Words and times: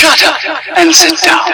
Shut 0.00 0.22
up 0.22 0.38
and 0.78 0.94
sit 0.94 1.20
down. 1.20 1.44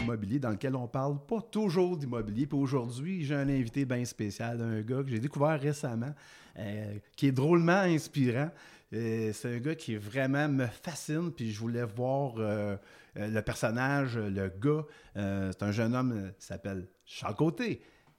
immobilier 0.00 0.38
dans 0.38 0.48
lequel 0.48 0.74
on 0.74 0.88
parle 0.88 1.18
pas 1.26 1.42
toujours 1.42 1.98
d'immobilier. 1.98 2.46
Puis 2.46 2.58
aujourd'hui, 2.58 3.26
j'ai 3.26 3.34
un 3.34 3.50
invité 3.50 3.84
bien 3.84 4.02
spécial, 4.06 4.62
un 4.62 4.80
gars 4.80 5.02
que 5.02 5.10
j'ai 5.10 5.18
découvert 5.18 5.60
récemment, 5.60 6.14
euh, 6.58 6.94
qui 7.14 7.26
est 7.26 7.32
drôlement 7.32 7.82
inspirant. 7.82 8.48
Euh, 8.94 9.34
c'est 9.34 9.54
un 9.54 9.58
gars 9.58 9.74
qui 9.74 9.96
vraiment 9.96 10.48
me 10.48 10.64
fascine, 10.64 11.30
puis 11.30 11.52
je 11.52 11.60
voulais 11.60 11.84
voir 11.84 12.36
euh, 12.38 12.78
le 13.16 13.40
personnage, 13.42 14.16
le 14.16 14.48
gars. 14.48 14.86
C'est 15.14 15.62
un 15.62 15.72
jeune 15.72 15.94
homme, 15.94 16.32
s'appelle 16.38 16.88
Charles. 17.04 17.36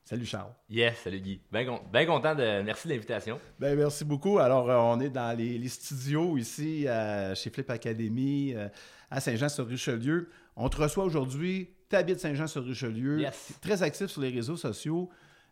Salut 0.10 0.26
Charles. 0.26 0.52
Yes, 0.72 0.98
salut 1.04 1.20
Guy. 1.20 1.40
Bien 1.52 1.80
bien 1.94 2.06
content 2.08 2.34
de. 2.34 2.64
Merci 2.64 2.88
de 2.88 2.94
l'invitation. 2.94 3.40
Ben, 3.60 3.78
merci 3.78 4.04
beaucoup. 4.04 4.40
Alors, 4.40 4.68
euh, 4.68 4.76
on 4.76 5.00
est 5.00 5.12
dans 5.12 5.38
les, 5.38 5.60
les 5.60 5.68
studios 5.68 6.36
ici 6.36 6.88
euh, 6.88 7.36
chez 7.36 7.52
Flip 7.52 7.70
Academy 7.70 8.56
euh, 8.56 8.70
à 9.12 9.20
Saint-Jean-sur-Richelieu. 9.20 10.28
On 10.56 10.68
te 10.68 10.78
reçoit 10.82 11.04
aujourd'hui. 11.04 11.70
Tu 11.92 11.96
habites 11.96 12.20
Saint-Jean-sur-Richelieu. 12.22 13.20
Yes. 13.20 13.52
Très 13.62 13.84
actif 13.84 14.08
sur 14.08 14.22
les 14.22 14.32
réseaux 14.32 14.58
sociaux. 14.58 15.12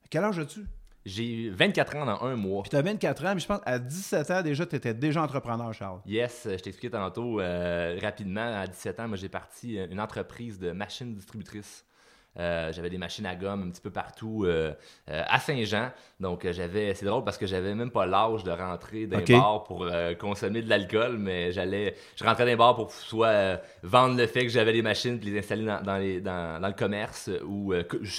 Quel 0.10 0.24
âge 0.24 0.40
as-tu? 0.40 0.66
J'ai 1.06 1.52
24 1.52 1.96
ans 1.98 2.06
dans 2.08 2.24
un 2.24 2.36
mois. 2.36 2.64
Puis 2.64 2.72
tu 2.72 2.78
as 2.78 2.82
24 2.82 3.26
ans, 3.26 3.34
mais 3.36 3.40
je 3.40 3.46
pense 3.46 3.62
à 3.64 3.78
17 3.78 4.32
ans 4.32 4.42
déjà, 4.42 4.66
tu 4.66 4.76
étais 4.76 4.96
déjà 4.96 5.22
entrepreneur, 5.22 5.72
Charles. 5.72 6.02
Yes, 6.08 6.46
je 6.46 6.56
t'expliquais 6.56 6.90
tantôt 6.90 7.40
euh, 7.40 8.00
rapidement. 8.02 8.60
À 8.62 8.66
17 8.66 9.02
ans, 9.02 9.08
moi, 9.08 9.18
j'ai 9.18 9.30
parti 9.30 9.76
une 9.76 10.00
entreprise 10.00 10.58
de 10.58 10.72
machines 10.72 11.14
distributrices. 11.14 11.87
Euh, 12.40 12.72
j'avais 12.72 12.90
des 12.90 12.98
machines 12.98 13.26
à 13.26 13.36
gomme 13.36 13.64
un 13.64 13.70
petit 13.70 13.82
peu 13.82 13.90
partout 13.90 14.44
euh, 14.46 14.74
euh, 15.10 15.24
à 15.28 15.40
Saint-Jean. 15.40 15.92
Donc, 16.20 16.50
j'avais. 16.52 16.94
C'est 16.94 17.06
drôle 17.06 17.24
parce 17.24 17.38
que 17.38 17.46
j'avais 17.48 17.74
même 17.76 17.92
pas 17.92 18.06
l'âge 18.06 18.44
de 18.44 18.52
rentrer 18.52 19.08
dans 19.08 19.20
Ok. 19.20 19.30
les 19.30 19.36
bars 19.36 19.64
pour 19.64 19.88
consommer 20.20 20.62
de 20.62 20.70
l'alcool, 20.70 21.18
mais 21.18 21.52
j'allais. 21.52 21.96
Je 22.16 22.24
rentrais 22.24 22.44
dans 22.44 22.52
les 22.52 22.56
bars 22.56 22.76
pour 22.76 22.92
soit 22.92 23.62
vendre 23.84 24.18
le 24.18 24.28
fait 24.28 24.42
que 24.42 24.50
j'avais 24.50 24.74
les 24.74 24.82
machines 24.82 25.20
puis 25.20 25.30
les 25.30 25.40
installer 25.40 25.66
dans, 25.66 25.82
dans 25.82 25.98
les, 25.98 26.22
dans, 26.22 26.62
dans 26.62 26.68
le 26.68 26.74
commerce 26.74 27.30
ou 27.46 27.74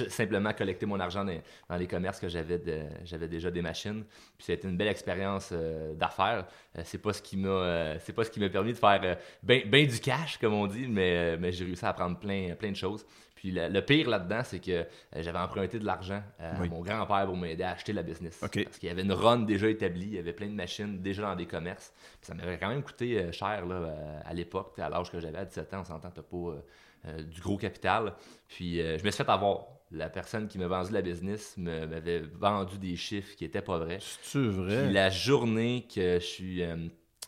simplement 0.08 0.52
collecter 0.52 0.86
mon 0.86 1.00
argent 1.00 1.24
dans, 1.24 1.38
dans 1.68 1.76
les 1.76 1.86
commerces 1.86 2.20
que 2.20 2.28
j'avais 2.28 2.60
j'avais 3.04 3.28
déjà 3.28 3.50
des 3.50 3.62
machines. 3.62 4.04
Puis 4.36 4.46
ça 4.46 4.52
a 4.52 4.54
été 4.54 4.68
une 4.68 4.76
belle 4.76 4.88
expérience 4.88 5.52
d'affaires. 5.96 6.46
C'est 6.84 7.02
pas 7.02 7.12
ce 7.12 7.22
qui 7.22 7.36
m'a 7.36 7.98
c'est 8.00 8.12
pas 8.12 8.24
ce 8.24 8.30
qui 8.30 8.40
m'a 8.40 8.48
permis 8.48 8.72
de 8.72 8.78
faire 8.78 9.00
euh, 9.02 9.14
ben, 9.42 9.62
ben 9.66 9.86
du 9.86 10.00
cash 10.00 10.38
comme 10.38 10.54
on 10.54 10.66
dit, 10.66 10.86
mais, 10.88 11.36
mais 11.36 11.52
j'ai 11.52 11.64
réussi 11.64 11.84
à 11.84 11.90
apprendre 11.90 12.18
plein, 12.18 12.54
plein 12.54 12.70
de 12.70 12.76
choses. 12.76 13.04
Puis 13.38 13.50
le, 13.52 13.68
le 13.68 13.80
pire 13.82 14.08
là-dedans, 14.10 14.40
c'est 14.44 14.58
que 14.58 14.70
euh, 14.72 14.84
j'avais 15.16 15.38
emprunté 15.38 15.78
de 15.78 15.84
l'argent 15.86 16.22
euh, 16.40 16.52
Oui. 16.60 16.66
à 16.66 16.70
mon 16.70 16.80
grand-père 16.82 17.24
pour 17.26 17.36
m'aider 17.36 17.62
à 17.62 17.70
acheter 17.70 17.92
la 17.92 18.02
business. 18.02 18.38
Parce 18.40 18.50
qu'il 18.78 18.88
y 18.88 18.92
avait 18.92 19.02
une 19.02 19.12
run 19.12 19.38
déjà 19.40 19.68
établie, 19.68 20.06
il 20.06 20.14
y 20.14 20.18
avait 20.18 20.32
plein 20.32 20.48
de 20.48 20.52
machines 20.54 21.00
déjà 21.00 21.22
dans 21.22 21.36
des 21.36 21.46
commerces. 21.46 21.92
Puis 22.20 22.26
ça 22.28 22.34
m'avait 22.34 22.58
quand 22.58 22.68
même 22.68 22.82
coûté 22.82 23.18
euh, 23.18 23.32
cher 23.32 23.64
là, 23.66 23.94
à 24.24 24.34
l'époque, 24.34 24.78
à 24.78 24.88
l'âge 24.88 25.10
que 25.10 25.20
j'avais 25.20 25.38
à 25.38 25.44
17 25.44 25.74
ans, 25.74 25.80
on 25.80 25.84
s'entend, 25.84 26.10
t'as 26.10 26.22
pas 26.22 26.36
euh, 27.06 27.22
du 27.22 27.40
gros 27.40 27.56
capital. 27.56 28.14
Puis 28.48 28.80
euh, 28.80 28.98
je 28.98 29.04
me 29.04 29.10
suis 29.10 29.22
fait 29.24 29.30
avoir. 29.30 29.66
La 29.90 30.10
personne 30.10 30.48
qui 30.48 30.58
m'a 30.58 30.66
vendu 30.66 30.92
la 30.92 31.00
business 31.00 31.54
m'avait 31.56 32.18
vendu 32.20 32.76
des 32.76 32.94
chiffres 32.94 33.34
qui 33.36 33.46
étaient 33.46 33.62
pas 33.62 33.78
vrais. 33.78 33.96
C'est 34.20 34.38
vrai? 34.38 34.84
Puis 34.84 34.92
la 34.92 35.08
journée 35.08 35.86
que 35.94 36.18
je 36.18 36.24
suis. 36.26 36.62
euh, 36.62 36.76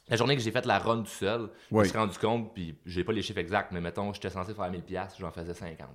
la 0.08 0.16
journée 0.16 0.36
que 0.36 0.42
j'ai 0.42 0.50
fait 0.50 0.66
la 0.66 0.78
run 0.78 1.02
tout 1.02 1.06
seul, 1.06 1.50
je 1.70 1.76
me 1.76 1.84
suis 1.84 1.98
rendu 1.98 2.18
compte, 2.18 2.52
puis 2.54 2.76
j'ai 2.86 3.04
pas 3.04 3.12
les 3.12 3.22
chiffres 3.22 3.38
exacts, 3.38 3.70
mais 3.72 3.80
mettons, 3.80 4.12
j'étais 4.12 4.30
censé 4.30 4.54
faire 4.54 4.70
1000$, 4.70 5.08
j'en 5.18 5.30
faisais 5.30 5.54
50. 5.54 5.88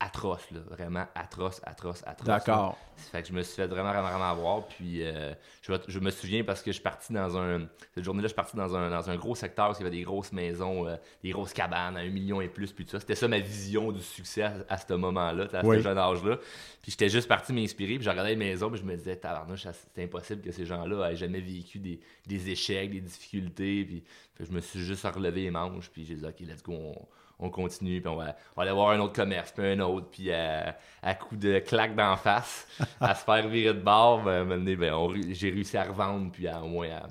Atroce, 0.00 0.50
là. 0.50 0.60
Vraiment 0.70 1.06
atroce, 1.14 1.60
atroce, 1.64 2.02
atroce. 2.04 2.26
D'accord. 2.26 2.76
Fait 2.96 3.22
que 3.22 3.28
je 3.28 3.32
me 3.32 3.42
suis 3.42 3.54
fait 3.54 3.66
vraiment, 3.66 3.90
vraiment, 3.90 4.08
vraiment 4.08 4.30
avoir. 4.30 4.66
Puis 4.66 5.02
euh, 5.02 5.32
je, 5.62 5.72
me- 5.72 5.80
je 5.88 5.98
me 6.00 6.10
souviens 6.10 6.44
parce 6.44 6.60
que 6.62 6.70
je 6.72 6.74
suis 6.74 6.82
parti 6.82 7.12
dans 7.12 7.38
un. 7.38 7.66
Cette 7.94 8.04
journée-là, 8.04 8.24
je 8.24 8.32
suis 8.32 8.36
parti 8.36 8.56
dans 8.56 8.74
un, 8.76 8.90
dans 8.90 9.08
un 9.08 9.16
gros 9.16 9.34
secteur 9.34 9.70
où 9.70 9.72
il 9.72 9.78
y 9.78 9.80
avait 9.86 9.96
des 9.96 10.02
grosses 10.02 10.32
maisons, 10.32 10.86
euh, 10.88 10.96
des 11.22 11.30
grosses 11.30 11.52
cabanes 11.54 11.96
à 11.96 12.00
un 12.00 12.08
million 12.10 12.40
et 12.40 12.48
plus, 12.48 12.72
puis 12.72 12.84
tout 12.84 12.90
ça. 12.90 13.00
C'était 13.00 13.14
ça 13.14 13.28
ma 13.28 13.38
vision 13.38 13.92
du 13.92 14.02
succès 14.02 14.42
à, 14.42 14.54
à 14.68 14.76
ce 14.78 14.92
moment-là, 14.94 15.46
à 15.52 15.64
Oui. 15.64 15.76
ce 15.78 15.82
jeune 15.82 15.98
âge-là. 15.98 16.36
Puis 16.82 16.90
j'étais 16.90 17.08
juste 17.08 17.28
parti 17.28 17.52
m'inspirer, 17.52 17.94
puis 17.94 18.04
je 18.04 18.10
regardais 18.10 18.30
les 18.30 18.36
maisons, 18.36 18.70
puis 18.70 18.80
je 18.80 18.84
me 18.84 18.96
disais, 18.96 19.16
tabarnouche, 19.16 19.66
c'est 19.94 20.02
impossible 20.04 20.42
que 20.42 20.52
ces 20.52 20.66
gens-là 20.66 21.12
aient 21.12 21.16
jamais 21.16 21.40
vécu 21.40 21.78
des, 21.78 22.00
des 22.26 22.50
échecs, 22.50 22.90
des 22.90 23.00
difficultés. 23.00 23.84
Puis 23.84 24.04
je 24.40 24.52
me 24.52 24.60
suis 24.60 24.80
juste 24.80 25.04
relevé 25.06 25.42
les 25.42 25.50
manches, 25.50 25.88
puis 25.90 26.04
j'ai 26.04 26.16
dit, 26.16 26.24
OK, 26.26 26.40
let's 26.40 26.62
go, 26.62 26.72
on, 26.74 27.06
on 27.38 27.50
continue, 27.50 28.00
puis 28.00 28.08
on 28.08 28.16
va, 28.16 28.36
on 28.56 28.60
va 28.60 28.62
aller 28.62 28.72
voir 28.72 28.90
un 28.90 29.00
autre 29.00 29.12
commerce, 29.12 29.52
puis 29.52 29.66
un 29.66 29.80
autre, 29.80 30.08
puis 30.10 30.32
à, 30.32 30.76
à 31.02 31.14
coup 31.14 31.36
de 31.36 31.58
claque 31.58 31.94
d'en 31.94 32.16
face, 32.16 32.66
à 33.00 33.14
se 33.14 33.24
faire 33.24 33.48
virer 33.48 33.74
de 33.74 33.80
bord, 33.80 34.22
ben, 34.22 34.44
ben, 34.46 35.08
j'ai 35.30 35.50
réussi 35.50 35.76
à 35.76 35.84
revendre, 35.84 36.30
puis 36.32 36.46
à, 36.48 36.62
au 36.62 36.68
moins 36.68 36.88
à 36.90 37.06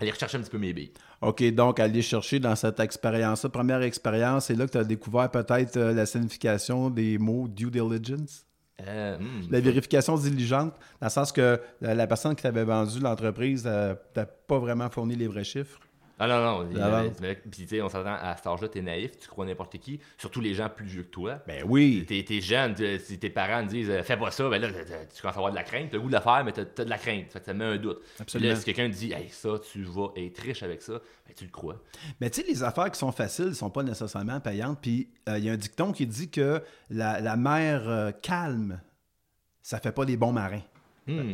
aller 0.00 0.10
rechercher 0.10 0.38
un 0.38 0.40
petit 0.40 0.50
peu 0.50 0.58
mes 0.58 0.72
billes. 0.72 0.92
OK, 1.20 1.42
donc 1.54 1.80
aller 1.80 2.02
chercher 2.02 2.38
dans 2.38 2.56
cette 2.56 2.80
expérience-là, 2.80 3.48
première 3.48 3.82
expérience, 3.82 4.46
c'est 4.46 4.54
là 4.54 4.66
que 4.66 4.72
tu 4.72 4.78
as 4.78 4.84
découvert 4.84 5.30
peut-être 5.30 5.76
euh, 5.76 5.92
la 5.92 6.04
signification 6.04 6.90
des 6.90 7.16
mots 7.18 7.48
due 7.48 7.70
diligence? 7.70 8.44
Euh, 8.80 9.16
hmm, 9.18 9.50
La 9.50 9.60
vérification 9.60 10.16
diligente, 10.16 10.74
dans 11.00 11.06
le 11.06 11.10
sens 11.10 11.30
que 11.30 11.40
euh, 11.40 11.58
la 11.80 12.06
personne 12.06 12.34
qui 12.34 12.42
t'avait 12.42 12.64
vendu 12.64 12.98
l'entreprise 12.98 13.62
euh, 13.66 13.94
t'a 14.12 14.26
pas 14.26 14.58
vraiment 14.58 14.90
fourni 14.90 15.14
les 15.14 15.28
vrais 15.28 15.44
chiffres? 15.44 15.78
Ah 16.18 16.28
non, 16.28 16.40
non. 16.62 16.68
il 16.70 16.80
avait- 16.80 17.10
Puis 17.50 17.62
tu 17.62 17.66
sais, 17.68 17.82
on 17.82 17.88
s'entend, 17.88 18.14
à 18.14 18.36
cet 18.36 18.46
âge-là, 18.46 18.68
t'es 18.68 18.82
naïf, 18.82 19.18
tu 19.18 19.26
crois 19.26 19.44
n'importe 19.44 19.78
qui, 19.78 19.98
surtout 20.16 20.40
les 20.40 20.54
gens 20.54 20.68
plus 20.68 20.86
vieux 20.86 21.02
que 21.02 21.10
toi. 21.10 21.40
Ben 21.46 21.64
oui. 21.66 22.04
T'es, 22.06 22.22
t'es 22.26 22.40
jeune, 22.40 22.76
si 23.00 23.18
tes 23.18 23.30
parents 23.30 23.64
te 23.64 23.70
disent 23.70 23.90
euh, 23.90 24.02
fais 24.04 24.16
pas 24.16 24.30
ça, 24.30 24.48
ben 24.48 24.60
là, 24.62 24.68
tu 24.68 25.20
commences 25.20 25.34
à 25.36 25.38
avoir 25.38 25.50
de 25.50 25.56
la 25.56 25.64
crainte, 25.64 25.88
t'as 25.90 25.96
le 25.96 26.02
goût 26.02 26.08
de 26.10 26.14
le 26.14 26.20
faire, 26.20 26.44
mais 26.44 26.52
t'as, 26.52 26.64
t'as 26.64 26.84
de 26.84 26.90
la 26.90 26.98
crainte. 26.98 27.32
Fait 27.32 27.40
que 27.40 27.46
ça 27.46 27.52
met 27.54 27.64
un 27.64 27.76
doute. 27.78 28.00
Puis 28.00 28.12
Absolument. 28.20 28.50
là, 28.52 28.56
si 28.56 28.64
quelqu'un 28.64 28.88
te 28.90 28.94
dit 28.94 29.12
hey, 29.12 29.28
ça, 29.30 29.50
tu 29.72 29.82
vas 29.82 30.08
être 30.16 30.38
riche 30.40 30.62
avec 30.62 30.82
ça, 30.82 30.92
ben 31.26 31.34
tu 31.36 31.44
le 31.44 31.50
crois. 31.50 31.82
Mais 32.20 32.30
tu 32.30 32.42
sais, 32.42 32.46
les 32.46 32.62
affaires 32.62 32.90
qui 32.92 32.98
sont 32.98 33.10
faciles 33.12 33.46
ne 33.46 33.52
sont 33.52 33.70
pas 33.70 33.82
nécessairement 33.82 34.38
payantes. 34.40 34.78
Puis 34.80 35.08
euh, 35.28 35.38
il 35.38 35.44
y 35.44 35.50
a 35.50 35.52
un 35.52 35.56
dicton 35.56 35.90
qui 35.92 36.06
dit 36.06 36.30
que 36.30 36.62
la, 36.90 37.20
la 37.20 37.36
mer 37.36 37.88
euh, 37.88 38.12
calme, 38.12 38.80
ça 39.62 39.80
fait 39.80 39.92
pas 39.92 40.04
des 40.04 40.16
bons 40.16 40.32
marins. 40.32 40.62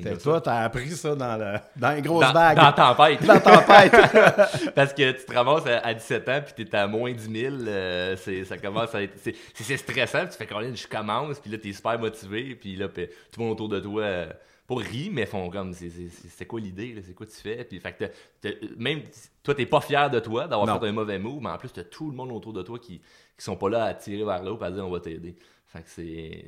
Ça. 0.03 0.17
toi, 0.17 0.41
t'as 0.41 0.63
appris 0.65 0.91
ça 0.91 1.15
dans, 1.15 1.37
le, 1.37 1.59
dans 1.77 1.93
les 1.93 2.03
grosses 2.03 2.27
dans, 2.27 2.33
vagues. 2.33 2.57
dans 2.57 2.63
la 2.65 2.73
tempête. 2.73 3.23
Dans 3.27 3.35
la 3.35 3.41
tempête. 3.41 4.73
Parce 4.75 4.93
que 4.93 5.13
tu 5.13 5.25
te 5.25 5.33
ramasses 5.33 5.67
à, 5.67 5.79
à 5.87 5.95
17 5.95 6.29
ans 6.29 6.41
puis 6.45 6.65
t'es 6.65 6.77
à 6.77 6.87
moins 6.89 7.13
10 7.13 7.41
000, 7.41 7.55
euh, 7.69 8.17
c'est, 8.17 8.45
ça 8.45 8.59
commence 8.59 8.93
à 8.95 9.03
être. 9.03 9.15
C'est, 9.23 9.35
c'est- 9.55 9.77
stressant, 9.77 10.21
puis 10.23 10.31
tu 10.31 10.37
fais 10.39 10.47
Caroline, 10.47 10.77
je 10.77 10.89
commence, 10.89 11.39
puis 11.39 11.51
là 11.53 11.59
t'es 11.59 11.73
super 11.73 11.99
motivé, 12.01 12.57
puis 12.57 12.75
là 12.75 12.89
puis 12.89 13.07
tout 13.33 13.39
le 13.41 13.45
monde 13.45 13.53
autour 13.53 13.69
de 13.69 13.79
toi, 13.81 14.03
euh, 14.03 14.33
pas 14.67 14.75
rit, 14.77 15.11
mais 15.13 15.25
font 15.27 15.49
comme 15.51 15.73
c'est, 15.73 15.91
c'est, 16.37 16.47
quoi 16.47 16.59
l'idée, 16.61 16.93
là, 16.95 17.01
c'est 17.07 17.15
quoi 17.15 17.27
tu 17.27 17.37
fais, 17.37 17.63
puis 17.65 17.79
fait 17.81 17.93
que 17.93 18.05
t'as- 18.05 18.11
t'as- 18.51 18.57
même 18.77 19.03
toi 19.45 19.55
t'es 19.55 19.67
pas 19.67 19.81
fier 19.81 20.11
de 20.11 20.19
toi 20.21 20.49
d'avoir 20.49 20.67
Non. 20.67 20.81
fait 20.81 20.89
un 20.89 20.93
mauvais 20.93 21.19
move, 21.21 21.41
mais 21.43 21.51
en 21.51 21.59
plus 21.59 21.71
t'as 21.71 21.85
tout 21.85 22.11
le 22.11 22.17
monde 22.17 22.33
autour 22.33 22.53
de 22.53 22.63
toi 22.63 22.79
qui, 22.81 22.99
qui 22.99 23.45
sont 23.45 23.57
pas 23.57 23.69
là 23.71 23.85
à 23.85 23.95
tirer 23.95 24.25
vers 24.25 24.43
là 24.43 24.53
ou 24.53 24.63
à 24.65 24.71
dire 24.71 24.85
on 24.85 24.91
va 24.91 24.99
t'aider. 25.01 25.37
Fait 25.69 25.81
que 25.81 25.89
c'est. 25.89 26.45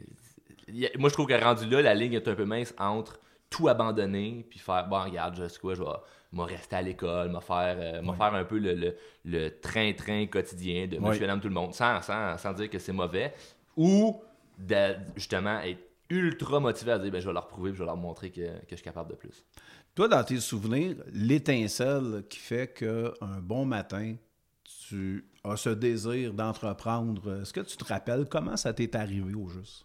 Moi 0.98 1.08
je 1.08 1.14
trouve 1.14 1.26
que 1.26 1.34
rendu 1.42 1.68
là, 1.68 1.82
la 1.82 1.94
ligne 1.94 2.14
est 2.14 2.28
un 2.28 2.34
peu 2.34 2.44
mince 2.44 2.74
entre 2.78 3.18
tout 3.50 3.68
abandonner 3.68 4.46
puis 4.48 4.58
faire 4.58 4.88
bon 4.88 5.02
regarde 5.04 5.36
je 5.36 5.46
sais 5.46 5.58
quoi 5.58 5.74
je 5.74 5.82
vais 5.82 5.88
me 6.32 6.42
rester 6.42 6.76
à 6.76 6.80
l'école 6.82 7.28
me 7.30 7.40
faire 7.40 7.76
euh, 7.78 8.00
faire 8.14 8.34
un 8.34 8.44
peu 8.44 8.58
le, 8.58 8.72
le- 8.74 8.96
le 9.26 9.48
train-train 9.60 10.26
quotidien 10.26 10.86
de 10.86 10.98
monsieur 10.98 11.20
madame 11.20 11.40
tout 11.40 11.48
le 11.48 11.54
monde 11.54 11.74
sans, 11.74 12.00
sans, 12.00 12.38
sans 12.38 12.52
dire 12.54 12.70
que 12.70 12.78
c'est 12.78 12.92
mauvais 12.92 13.34
ou 13.76 14.22
de 14.58 14.94
justement 15.16 15.60
être 15.60 15.80
ultra 16.08 16.60
motivé 16.60 16.92
à 16.92 16.98
dire 16.98 17.10
ben, 17.12 17.20
je 17.20 17.26
vais 17.26 17.32
leur 17.34 17.46
prouver 17.48 17.70
puis 17.70 17.76
je 17.78 17.82
vais 17.82 17.86
leur 17.86 17.96
montrer 17.98 18.30
que, 18.30 18.40
que 18.40 18.70
je 18.70 18.76
suis 18.76 18.84
capable 18.84 19.10
de 19.10 19.16
plus. 19.16 19.44
Toi, 19.94 20.08
dans 20.08 20.24
tes 20.24 20.40
souvenirs, 20.40 20.96
l'étincelle 21.12 22.24
qui 22.30 22.38
fait 22.38 22.72
qu'un 22.72 23.40
bon 23.42 23.64
matin, 23.66 24.14
tu 24.88 25.24
as 25.44 25.56
ce 25.56 25.70
désir 25.70 26.32
d'entreprendre, 26.32 27.40
est-ce 27.42 27.52
que 27.52 27.60
tu 27.60 27.76
te 27.76 27.84
rappelles 27.84 28.26
comment 28.28 28.56
ça 28.56 28.72
t'est 28.72 28.94
arrivé 28.96 29.34
au 29.34 29.48
juste? 29.48 29.84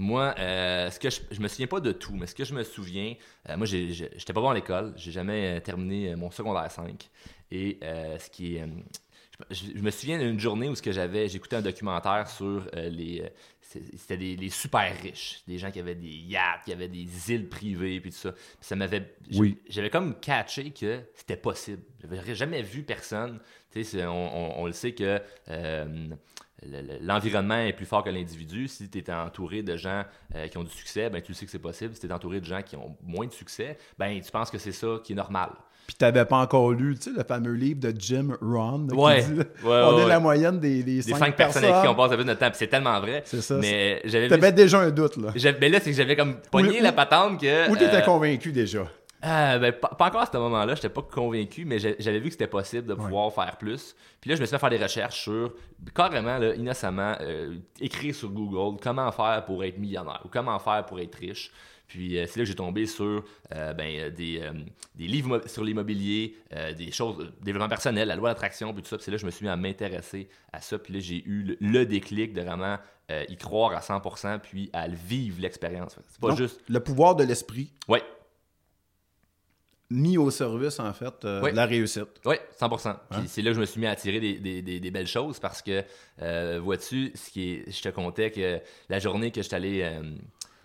Moi, 0.00 0.32
euh, 0.38 0.90
ce 0.90 0.98
que 1.00 1.10
je, 1.10 1.20
je 1.30 1.40
me 1.40 1.48
souviens 1.48 1.66
pas 1.66 1.80
de 1.80 1.90
tout, 1.92 2.14
mais 2.14 2.26
ce 2.26 2.34
que 2.34 2.44
je 2.44 2.54
me 2.54 2.62
souviens, 2.62 3.14
euh, 3.48 3.56
moi, 3.56 3.66
j'étais 3.66 4.32
pas 4.32 4.40
bon 4.40 4.48
à 4.50 4.54
l'école, 4.54 4.94
j'ai 4.96 5.10
jamais 5.12 5.56
euh, 5.56 5.60
terminé 5.60 6.12
euh, 6.12 6.16
mon 6.16 6.30
secondaire 6.30 6.70
5. 6.70 7.10
Et 7.50 7.78
euh, 7.82 8.16
ce 8.18 8.30
qui 8.30 8.56
est, 8.56 8.64
je, 9.50 9.72
me 9.80 9.90
souviens 9.90 10.18
d'une 10.18 10.38
journée 10.38 10.68
où 10.68 10.74
ce 10.76 10.82
que 10.82 10.92
j'avais, 10.92 11.28
j'écoutais 11.28 11.56
un 11.56 11.62
documentaire 11.62 12.28
sur 12.28 12.68
les, 12.74 13.28
c'était 13.60 14.16
des, 14.16 14.36
les 14.36 14.50
super 14.50 14.96
riches, 15.02 15.42
des 15.46 15.58
gens 15.58 15.70
qui 15.70 15.78
avaient 15.80 15.94
des 15.94 16.08
yachts, 16.08 16.64
qui 16.64 16.72
avaient 16.72 16.88
des 16.88 17.32
îles 17.32 17.48
privées, 17.48 18.00
puis 18.00 18.10
tout 18.10 18.16
ça. 18.16 18.32
Puis 18.32 18.42
ça 18.60 18.76
m'avait, 18.76 19.14
Oui. 19.34 19.58
j'avais 19.68 19.90
comme 19.90 20.18
catché 20.20 20.70
que 20.70 21.00
c'était 21.14 21.36
possible. 21.36 21.82
J'avais 22.00 22.34
jamais 22.34 22.62
vu 22.62 22.82
personne. 22.82 23.40
Tu 23.72 23.84
sais, 23.84 24.06
on, 24.06 24.12
on- 24.12 24.62
on 24.62 24.66
le 24.66 24.72
sait 24.72 24.92
que 24.92 25.20
euh, 25.48 26.08
le- 26.66 26.80
le- 26.82 26.98
l'environnement 27.00 27.58
est 27.58 27.72
plus 27.72 27.86
fort 27.86 28.02
que 28.02 28.10
l'individu. 28.10 28.68
Si 28.68 28.88
tu 28.88 28.98
es 28.98 29.10
entouré 29.12 29.62
de 29.62 29.76
gens 29.76 30.04
euh, 30.34 30.48
qui 30.48 30.58
ont 30.58 30.64
du 30.64 30.70
succès, 30.72 31.08
ben, 31.10 31.22
tu 31.22 31.34
sais 31.34 31.44
que 31.44 31.50
c'est 31.50 31.58
possible. 31.58 31.94
Si 31.94 32.00
tu 32.00 32.06
es 32.06 32.12
entouré 32.12 32.40
de 32.40 32.44
gens 32.46 32.62
qui 32.62 32.76
ont 32.76 32.96
moins 33.02 33.26
de 33.26 33.32
succès, 33.32 33.78
ben, 33.98 34.20
tu 34.20 34.30
penses 34.30 34.50
que 34.50 34.58
c'est 34.58 34.72
ça 34.72 34.98
qui 35.04 35.12
est 35.12 35.16
normal. 35.16 35.50
Puis 35.86 35.96
t'avais 35.96 36.26
pas 36.26 36.36
encore 36.36 36.72
lu, 36.72 36.96
tu 36.96 37.04
sais, 37.10 37.16
le 37.16 37.24
fameux 37.24 37.54
livre 37.54 37.80
de 37.80 37.94
Jim 37.98 38.36
Rohn. 38.42 38.88
qui 38.90 38.94
Ouais. 38.94 39.22
dit, 39.22 39.36
là, 39.36 39.44
Ouais, 39.64 39.82
on 39.90 39.96
ouais, 39.96 40.02
est 40.02 40.08
la 40.08 40.20
moyenne 40.20 40.60
des, 40.60 40.82
des 40.82 40.96
Des 40.96 41.02
cinq, 41.02 41.16
cinq 41.18 41.36
personnes 41.36 41.64
avec 41.64 41.80
qui 41.82 41.88
on 41.88 41.94
passe 41.94 42.12
un 42.12 42.16
peu 42.16 42.24
notre 42.24 42.40
temps. 42.40 42.50
C'est 42.52 42.66
tellement 42.66 43.00
vrai. 43.00 43.22
C'est 43.24 43.40
ça. 43.40 43.54
Mais 43.56 44.02
j'avais 44.04 44.52
déjà 44.52 44.80
un 44.80 44.90
doute, 44.90 45.16
là. 45.16 45.32
Mais 45.60 45.68
là, 45.70 45.78
c'est 45.80 45.90
que 45.90 45.96
j'avais 45.96 46.14
comme 46.16 46.40
pogné 46.50 46.80
Ou- 46.80 46.82
la 46.82 46.92
patente 46.92 47.40
que. 47.40 47.70
Ou 47.70 47.76
t'étais 47.76 47.96
euh, 47.96 48.00
convaincu 48.02 48.52
déjà? 48.52 48.86
Euh, 49.24 49.58
ben, 49.58 49.72
pas, 49.72 49.88
pas 49.88 50.06
encore 50.06 50.22
à 50.22 50.26
ce 50.26 50.36
moment-là, 50.36 50.74
j'étais 50.74 50.88
pas 50.88 51.02
convaincu, 51.02 51.64
mais 51.64 51.78
j'avais 51.78 52.20
vu 52.20 52.26
que 52.26 52.32
c'était 52.32 52.46
possible 52.46 52.86
de 52.86 52.94
pouvoir 52.94 53.32
faire 53.32 53.56
plus. 53.56 53.96
Puis 54.20 54.30
là, 54.30 54.36
je 54.36 54.40
me 54.40 54.46
suis 54.46 54.54
fait 54.54 54.60
faire 54.60 54.70
des 54.70 54.82
recherches 54.82 55.22
sur, 55.22 55.54
carrément, 55.94 56.38
là, 56.38 56.54
innocemment, 56.54 57.16
euh, 57.20 57.56
écrire 57.80 58.14
sur 58.14 58.30
Google 58.30 58.78
comment 58.80 59.10
faire 59.10 59.44
pour 59.44 59.64
être 59.64 59.78
millionnaire 59.78 60.20
ou 60.24 60.28
comment 60.28 60.58
faire 60.58 60.86
pour 60.86 61.00
être 61.00 61.16
riche. 61.16 61.50
Puis 61.88 62.18
euh, 62.18 62.26
c'est 62.26 62.38
là 62.38 62.44
que 62.44 62.48
j'ai 62.48 62.54
tombé 62.54 62.86
sur 62.86 63.24
euh, 63.54 63.72
ben, 63.72 64.10
des, 64.10 64.40
euh, 64.42 64.52
des 64.94 65.06
livres 65.06 65.42
sur 65.46 65.64
l'immobilier, 65.64 66.36
des 66.76 66.92
choses, 66.92 67.32
développement 67.40 67.68
personnel, 67.68 68.08
la 68.08 68.16
loi 68.16 68.28
d'attraction, 68.28 68.72
puis 68.74 68.82
tout 68.82 68.88
ça. 68.88 68.96
Puis 68.96 69.04
c'est 69.04 69.10
là 69.10 69.16
que 69.16 69.22
je 69.22 69.26
me 69.26 69.30
suis 69.30 69.44
mis 69.44 69.50
à 69.50 69.56
m'intéresser 69.56 70.28
à 70.52 70.60
ça. 70.60 70.78
Puis 70.78 70.92
là, 70.92 71.00
j'ai 71.00 71.24
eu 71.24 71.42
le, 71.42 71.56
le 71.60 71.86
déclic 71.86 72.34
de 72.34 72.42
vraiment 72.42 72.76
y 73.10 73.36
croire 73.38 73.72
à 73.72 73.80
100%, 73.80 74.38
puis 74.40 74.68
à 74.74 74.86
vivre 74.86 75.40
l'expérience. 75.40 75.96
C'est 76.08 76.20
pas 76.20 76.28
Donc, 76.28 76.36
juste. 76.38 76.60
Le 76.68 76.80
pouvoir 76.80 77.16
de 77.16 77.24
l'esprit 77.24 77.72
Ouais, 77.88 78.02
mis 79.90 80.18
au 80.18 80.30
service, 80.30 80.78
en 80.80 80.92
fait, 80.92 81.24
euh, 81.24 81.40
Oui. 81.42 81.50
de 81.52 81.56
la 81.56 81.64
réussite. 81.66 82.08
Oui, 82.26 82.36
100%. 82.60 82.94
Puis 83.10 83.20
Hein? 83.20 83.24
c'est 83.26 83.40
là 83.42 83.50
que 83.50 83.54
je 83.56 83.60
me 83.60 83.66
suis 83.66 83.80
mis 83.80 83.86
à 83.86 83.96
tirer 83.96 84.20
des, 84.20 84.34
des- 84.38 84.60
des- 84.62 84.80
des 84.80 84.90
belles 84.90 85.06
choses 85.06 85.38
parce 85.38 85.62
que, 85.62 85.82
euh, 86.20 86.60
vois-tu, 86.62 87.10
ce 87.14 87.30
qui 87.30 87.52
est, 87.52 87.70
je 87.70 87.82
te 87.82 87.88
comptais 87.88 88.30
que 88.30 88.60
la 88.90 88.98
journée 88.98 89.30
que 89.30 89.40
je 89.40 89.46
suis 89.46 89.56
allé, 89.56 89.80
euh, 89.82 90.02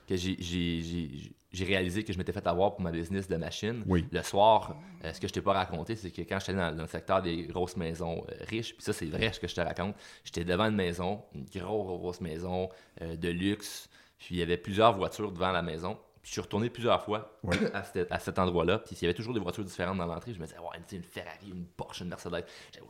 que 0.10 0.16
j'ai- 0.18 1.66
réalisé 1.66 2.04
que 2.04 2.12
je 2.12 2.18
m'étais 2.18 2.34
fait 2.34 2.46
avoir 2.48 2.74
pour 2.74 2.82
ma 2.82 2.92
business 2.92 3.28
de 3.30 3.38
machine, 3.38 3.84
Oui. 3.88 4.06
le 4.12 4.22
soir, 4.24 4.76
euh, 5.06 5.14
ce 5.14 5.22
que 5.22 5.28
je 5.28 5.34
t'ai 5.34 5.42
pas 5.42 5.54
raconté, 5.54 5.96
c'est 5.96 6.12
que 6.12 6.24
quand 6.24 6.40
j'étais 6.40 6.56
dans, 6.56 6.76
dans 6.76 6.82
le 6.84 6.90
secteur 6.90 7.22
des 7.22 7.44
grosses 7.44 7.78
maisons 7.78 8.26
euh, 8.30 8.36
riches, 8.50 8.74
puis 8.76 8.84
ça 8.84 8.92
c'est 8.92 9.06
vrai 9.06 9.32
ce 9.32 9.40
que 9.40 9.48
je 9.48 9.56
te 9.56 9.62
raconte, 9.62 9.96
j'étais 10.26 10.44
devant 10.44 10.66
une 10.66 10.76
maison, 10.76 11.22
une 11.36 11.46
grosse, 11.46 12.00
grosse 12.00 12.22
maison 12.22 12.68
euh, 13.02 13.16
de 13.16 13.30
luxe, 13.30 13.88
puis 14.18 14.36
il 14.36 14.38
y 14.40 14.42
avait 14.42 14.58
plusieurs 14.58 14.94
voitures 14.98 15.32
devant 15.32 15.52
la 15.52 15.62
maison. 15.62 15.98
Puis 16.24 16.30
je 16.30 16.32
suis 16.32 16.42
retourné 16.42 16.70
plusieurs 16.70 17.04
fois 17.04 17.38
à, 17.74 17.84
cet- 17.84 18.12
à 18.12 18.18
cet 18.18 18.40
endroit-là. 18.40 18.80
Puis 18.80 18.96
il 18.96 19.02
y 19.04 19.06
avait 19.06 19.14
toujours 19.14 19.34
des 19.34 19.42
voitures 19.42 19.66
différentes 19.66 19.98
dans 19.98 20.06
l'entrée. 20.06 20.34
Je 20.34 20.40
me 20.40 20.46
disais, 20.46 20.58
ouais, 20.58 20.80
sais, 20.88 20.96
une 20.96 21.04
Ferrari, 21.04 21.50
une 21.50 21.66
Porsche, 21.66 22.02
une 22.02 22.08
Mercedes. 22.08 22.46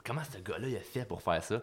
Comment 0.06 0.22
ce 0.32 0.38
gars-là 0.38 0.68
il 0.70 0.76
a 0.78 0.82
fait 0.82 1.06
pour 1.06 1.22
faire 1.22 1.44
ça? 1.44 1.62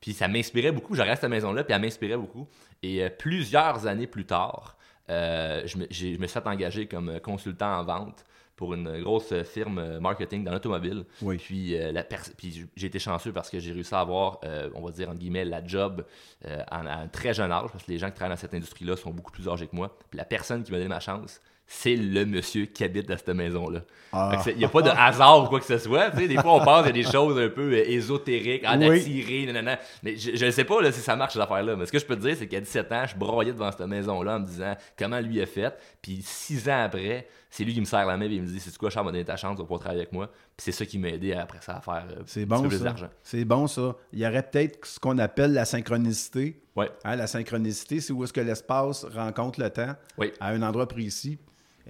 Puis 0.00 0.12
ça 0.14 0.26
m'inspirait 0.28 0.72
beaucoup. 0.72 0.94
Je 0.96 1.00
regarde 1.00 1.20
cette 1.20 1.30
maison-là, 1.30 1.62
puis 1.64 1.72
elle 1.74 1.80
m'inspirait 1.80 2.16
beaucoup. 2.16 2.48
Et 2.82 3.02
euh, 3.04 3.08
plusieurs 3.08 3.86
années 3.86 4.08
plus 4.08 4.26
tard, 4.26 4.76
euh, 5.10 5.62
je, 5.64 5.78
me, 5.78 5.86
je 5.90 6.06
me 6.16 6.26
suis 6.26 6.40
fait 6.40 6.46
engager 6.46 6.86
comme 6.88 7.08
euh, 7.08 7.18
consultant 7.20 7.78
en 7.78 7.84
vente 7.84 8.24
pour 8.56 8.74
une 8.74 9.00
grosse 9.02 9.32
firme 9.44 9.78
euh, 9.78 10.00
marketing 10.00 10.44
dans 10.44 10.52
l'automobile. 10.52 11.04
Oui. 11.20 11.38
Puis, 11.38 11.76
euh, 11.76 11.90
la 11.92 12.04
puis 12.04 12.68
j'ai 12.76 12.86
été 12.86 12.98
chanceux 12.98 13.32
parce 13.32 13.50
que 13.50 13.58
j'ai 13.58 13.72
réussi 13.72 13.94
à 13.94 14.00
avoir, 14.00 14.38
euh, 14.44 14.70
on 14.74 14.82
va 14.82 14.90
dire, 14.90 15.08
entre 15.08 15.18
guillemets, 15.18 15.44
la 15.44 15.64
job 15.66 16.04
euh, 16.46 16.62
à, 16.68 16.80
à 16.80 17.02
un 17.02 17.08
très 17.08 17.34
jeune 17.34 17.50
âge, 17.50 17.70
parce 17.72 17.84
que 17.84 17.90
les 17.90 17.98
gens 17.98 18.08
qui 18.08 18.14
travaillent 18.14 18.36
dans 18.36 18.40
cette 18.40 18.54
industrie-là 18.54 18.96
sont 18.96 19.10
beaucoup 19.10 19.32
plus 19.32 19.48
âgés 19.48 19.66
que 19.66 19.74
moi. 19.76 19.96
Puis 20.10 20.18
la 20.18 20.24
personne 20.24 20.62
qui 20.62 20.70
m'a 20.70 20.78
donné 20.78 20.88
ma 20.88 21.00
chance, 21.00 21.40
c'est 21.74 21.96
le 21.96 22.26
monsieur 22.26 22.66
qui 22.66 22.84
habite 22.84 23.08
dans 23.08 23.16
cette 23.16 23.30
maison-là. 23.30 23.80
Ah. 24.12 24.42
Il 24.46 24.58
n'y 24.58 24.64
a 24.64 24.68
pas 24.68 24.82
de 24.82 24.90
hasard 24.90 25.44
ou 25.44 25.46
quoi 25.48 25.58
que 25.58 25.64
ce 25.64 25.78
soit. 25.78 26.10
Des 26.10 26.36
fois, 26.36 26.56
on 26.56 26.64
pense 26.64 26.86
à 26.86 26.92
des 26.92 27.02
choses 27.02 27.38
un 27.38 27.48
peu 27.48 27.72
euh, 27.72 27.90
ésotériques, 27.90 28.62
en 28.66 28.78
Oui. 28.78 29.00
attirer, 29.00 29.46
nanana. 29.46 29.78
Mais 30.02 30.16
je 30.16 30.44
ne 30.44 30.50
sais 30.50 30.64
pas 30.64 30.82
là, 30.82 30.92
si 30.92 31.00
ça 31.00 31.16
marche, 31.16 31.32
cette 31.32 31.40
affaire-là. 31.42 31.74
Mais 31.76 31.86
ce 31.86 31.92
que 31.92 31.98
je 31.98 32.04
peux 32.04 32.14
te 32.14 32.20
dire, 32.20 32.36
c'est 32.38 32.46
qu'à 32.46 32.60
17 32.60 32.92
ans, 32.92 33.04
je 33.06 33.16
broyais 33.16 33.52
devant 33.52 33.70
cette 33.72 33.80
maison-là 33.86 34.36
en 34.36 34.40
me 34.40 34.46
disant 34.46 34.76
comment 34.98 35.18
lui 35.18 35.40
a 35.40 35.46
fait. 35.46 35.74
Puis 36.02 36.20
six 36.22 36.68
ans 36.68 36.82
après, 36.84 37.26
c'est 37.48 37.64
lui 37.64 37.72
qui 37.72 37.80
me 37.80 37.86
serre 37.86 38.06
la 38.06 38.18
main 38.18 38.26
et 38.26 38.34
il 38.34 38.42
me 38.42 38.46
dit 38.46 38.60
C'est 38.60 38.76
quoi, 38.76 38.90
Charles, 38.90 39.06
m'a 39.06 39.12
donné 39.12 39.24
ta 39.24 39.36
chance, 39.36 39.52
tu 39.56 39.62
vas 39.62 39.64
pouvoir 39.64 39.80
travailler 39.80 40.02
avec 40.02 40.12
moi. 40.12 40.26
Puis 40.28 40.64
c'est 40.64 40.72
ça 40.72 40.84
qui 40.84 40.98
m'a 40.98 41.08
aidé 41.08 41.32
après 41.32 41.58
ça 41.62 41.76
à 41.78 41.80
faire 41.80 42.04
euh, 42.10 42.22
C'est 42.26 42.44
bon, 42.44 42.68
plus 42.68 42.82
d'argent. 42.82 43.08
C'est 43.22 43.46
bon, 43.46 43.66
ça. 43.66 43.96
Il 44.12 44.18
y 44.18 44.26
aurait 44.26 44.42
peut-être 44.42 44.84
ce 44.86 45.00
qu'on 45.00 45.16
appelle 45.16 45.54
la 45.54 45.64
synchronicité. 45.64 46.60
Ouais. 46.76 46.90
Hein, 47.04 47.16
la 47.16 47.26
synchronicité, 47.26 48.00
c'est 48.00 48.12
où 48.12 48.22
est-ce 48.24 48.32
que 48.34 48.40
l'espace 48.42 49.04
rencontre 49.04 49.58
le 49.60 49.70
temps 49.70 49.94
Oui. 50.18 50.32
à 50.38 50.48
un 50.50 50.60
endroit 50.62 50.86
précis. 50.86 51.38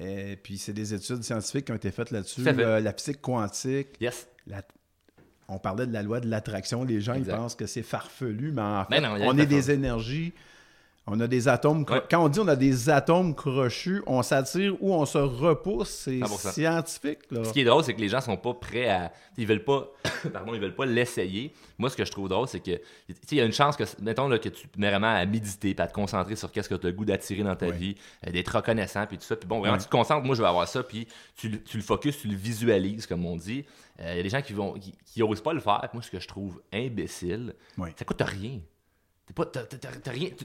Et 0.00 0.36
puis, 0.42 0.58
c'est 0.58 0.72
des 0.72 0.94
études 0.94 1.22
scientifiques 1.22 1.66
qui 1.66 1.72
ont 1.72 1.76
été 1.76 1.90
faites 1.90 2.10
là-dessus. 2.10 2.42
Fait. 2.42 2.58
Euh, 2.58 2.80
la 2.80 2.92
physique 2.92 3.20
quantique. 3.20 3.88
Yes. 4.00 4.26
la- 4.46 4.62
On 5.48 5.58
parlait 5.58 5.86
de 5.86 5.92
la 5.92 6.02
loi 6.02 6.20
de 6.20 6.28
l'attraction. 6.28 6.82
Les 6.84 7.00
gens, 7.00 7.14
Exact. 7.14 7.32
ils 7.32 7.36
pensent 7.36 7.54
que 7.54 7.66
c'est 7.66 7.82
farfelu, 7.82 8.52
mais 8.52 8.62
en 8.62 8.84
fait, 8.86 9.00
non, 9.00 9.16
y 9.16 9.22
a 9.22 9.26
on 9.26 9.36
est 9.36 9.44
de 9.44 9.50
des 9.50 9.70
énergies. 9.70 10.32
On 11.08 11.18
a 11.18 11.26
des 11.26 11.48
atomes. 11.48 11.84
Ouais. 11.90 12.00
Quand 12.08 12.24
on 12.24 12.28
dit 12.28 12.38
on 12.38 12.46
a 12.46 12.54
des 12.54 12.88
atomes 12.88 13.34
crochus, 13.34 14.02
on 14.06 14.22
s'attire 14.22 14.76
ou 14.80 14.94
on 14.94 15.04
se 15.04 15.18
repousse. 15.18 15.88
C'est 15.88 16.20
100%. 16.20 16.52
scientifique. 16.52 17.18
Là. 17.32 17.42
Ce 17.42 17.52
qui 17.52 17.60
est 17.60 17.64
drôle, 17.64 17.82
c'est 17.82 17.92
que 17.94 18.00
les 18.00 18.08
gens 18.08 18.20
sont 18.20 18.36
pas 18.36 18.54
prêts 18.54 18.88
à. 18.88 19.12
Ils 19.36 19.44
veulent 19.46 19.64
pas. 19.64 19.88
Pardon, 20.32 20.54
ils 20.54 20.60
veulent 20.60 20.76
pas 20.76 20.86
l'essayer. 20.86 21.52
Moi, 21.76 21.90
ce 21.90 21.96
que 21.96 22.04
je 22.04 22.10
trouve 22.12 22.28
drôle, 22.28 22.46
c'est 22.46 22.60
que. 22.60 22.80
Il 23.32 23.36
y 23.36 23.40
a 23.40 23.44
une 23.44 23.52
chance 23.52 23.76
que. 23.76 23.82
Mettons 24.00 24.28
là, 24.28 24.38
que 24.38 24.48
tu 24.48 24.68
te 24.68 24.78
mets 24.80 24.90
vraiment 24.90 25.12
à 25.12 25.26
méditer, 25.26 25.74
puis 25.74 25.82
à 25.82 25.88
te 25.88 25.92
concentrer 25.92 26.36
sur 26.36 26.52
qu'est-ce 26.52 26.68
que 26.68 26.76
tu 26.76 26.86
as 26.86 26.90
le 26.90 26.94
goût 26.96 27.04
d'attirer 27.04 27.42
dans 27.42 27.56
ta 27.56 27.66
Ouais. 27.66 27.72
vie, 27.72 27.96
euh, 28.26 28.30
d'être 28.30 28.54
reconnaissant, 28.54 29.04
puis 29.06 29.18
tout 29.18 29.24
ça. 29.24 29.34
Puis 29.34 29.48
bon, 29.48 29.58
vraiment, 29.58 29.74
Ouais. 29.74 29.80
tu 29.80 29.86
te 29.86 29.90
concentres. 29.90 30.24
Moi, 30.24 30.36
je 30.36 30.42
vais 30.42 30.48
avoir 30.48 30.68
ça, 30.68 30.84
puis 30.84 31.08
tu, 31.36 31.48
le- 31.48 31.60
tu 31.64 31.78
le 31.78 31.82
focuses, 31.82 32.16
tu 32.18 32.28
le 32.28 32.36
visualises, 32.36 33.06
comme 33.06 33.26
on 33.26 33.34
dit. 33.34 33.64
Euh, 34.00 34.12
Il 34.12 34.16
y 34.18 34.20
a 34.20 34.22
des 34.22 34.28
gens 34.28 34.40
qui 34.42 34.52
vont 34.52 34.74
qui, 34.74 34.94
qui 35.04 35.20
osent 35.24 35.42
pas 35.42 35.52
le 35.52 35.60
faire. 35.60 35.88
Moi, 35.92 36.02
ce 36.02 36.10
que 36.12 36.20
je 36.20 36.28
trouve 36.28 36.62
imbécile, 36.72 37.54
ça 37.98 38.04
coûte 38.04 38.22
rien. 38.22 38.60
T'as 39.24 39.34
pas, 39.34 39.46
t'as- 39.46 39.62
t'as- 39.62 39.76
t'as 39.78 39.88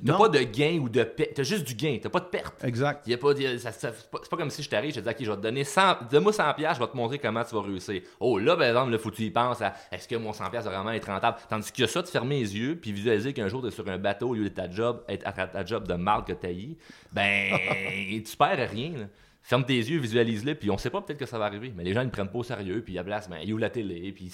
t'as 0.06 0.18
pas 0.18 0.30
de 0.30 0.40
gain 0.44 0.78
ou 0.80 0.88
de 0.88 1.04
perte. 1.04 1.32
T'as 1.34 1.42
juste 1.44 1.68
du 1.68 1.74
gain. 1.74 1.98
T'as 2.02 2.10
pas 2.10 2.20
de 2.20 2.26
perte. 2.26 2.64
Exact. 2.64 3.02
Il 3.08 3.12
y 3.12 3.14
a 3.16 3.18
pas, 3.18 3.32
il 3.36 3.60
c'est 3.60 4.10
pas, 4.12 4.38
comme 4.38 4.52
si 4.52 4.62
je 4.62 4.70
t'arrive, 4.70 4.94
je 4.94 5.00
te 5.00 5.04
dis, 5.04 5.10
OK, 5.10 5.16
je 5.20 5.32
vais 5.32 5.36
te 5.38 5.42
donner 5.42 5.64
100, 5.64 5.96
donne-moi 6.12 6.32
100 6.32 6.54
pièces, 6.54 6.76
je 6.76 6.80
vais 6.80 6.88
te 6.88 6.96
montrer 6.96 7.18
comment 7.18 7.44
tu 7.44 7.56
vas 7.56 7.62
réussir. 7.64 8.04
Oh, 8.20 8.38
là, 8.38 8.56
par 8.56 8.66
exemple, 8.68 8.92
là, 8.92 9.00
faut 9.00 9.10
que 9.10 9.16
tu 9.16 9.24
y 9.24 9.32
penses 9.32 9.62
à, 9.64 9.74
est-ce 9.92 10.08
que 10.08 10.16
mon 10.16 10.32
100 10.32 10.52
pièces 10.52 10.66
va 10.66 10.70
vraiment 10.70 10.92
être 10.92 11.08
rentable? 11.08 11.38
Tandis 11.50 11.72
que 11.72 11.88
ça, 11.88 12.04
de 12.04 12.08
fermer 12.08 12.40
les 12.40 12.56
yeux, 12.56 12.78
puis 12.80 12.92
visualiser 12.92 13.34
qu'un 13.34 13.48
jour, 13.48 13.62
tu 13.62 13.70
es 13.70 13.72
sur 13.72 13.88
un 13.90 13.98
bateau 13.98 14.30
au 14.30 14.34
lieu 14.36 14.44
de 14.44 14.50
ta 14.50 14.70
job, 14.70 15.04
être 15.10 15.28
à 15.28 15.34
ta, 15.34 15.66
job 15.66 15.88
de 15.88 15.96
marde 15.96 16.28
que 16.28 16.34
tu 16.34 16.78
ben, 17.12 17.54
tu 18.24 18.38
perds 18.38 18.70
rien, 18.70 18.92
là. 18.92 19.06
Ferme 19.42 19.66
tes 19.66 19.78
yeux, 19.78 19.98
visualise-le, 20.00 20.56
puis 20.56 20.70
on 20.70 20.78
sait 20.78 20.90
pas 20.90 21.02
peut-être 21.02 21.20
que 21.20 21.26
ça 21.26 21.40
va 21.40 21.46
arriver. 21.46 21.72
Mais 21.74 21.84
les 21.86 21.94
gens, 21.94 22.02
ils 22.02 22.08
ne 22.08 22.12
prennent 22.12 22.30
pas 22.30 22.40
au 22.40 22.44
sérieux, 22.44 22.84
puis 22.84 22.98
à 22.98 23.02
la 23.02 23.06
place, 23.06 23.30
ben, 23.30 23.38
ils 23.42 23.54
ouvrent 23.54 23.62
la 23.62 23.70
télé, 23.70 24.12
puis 24.12 24.30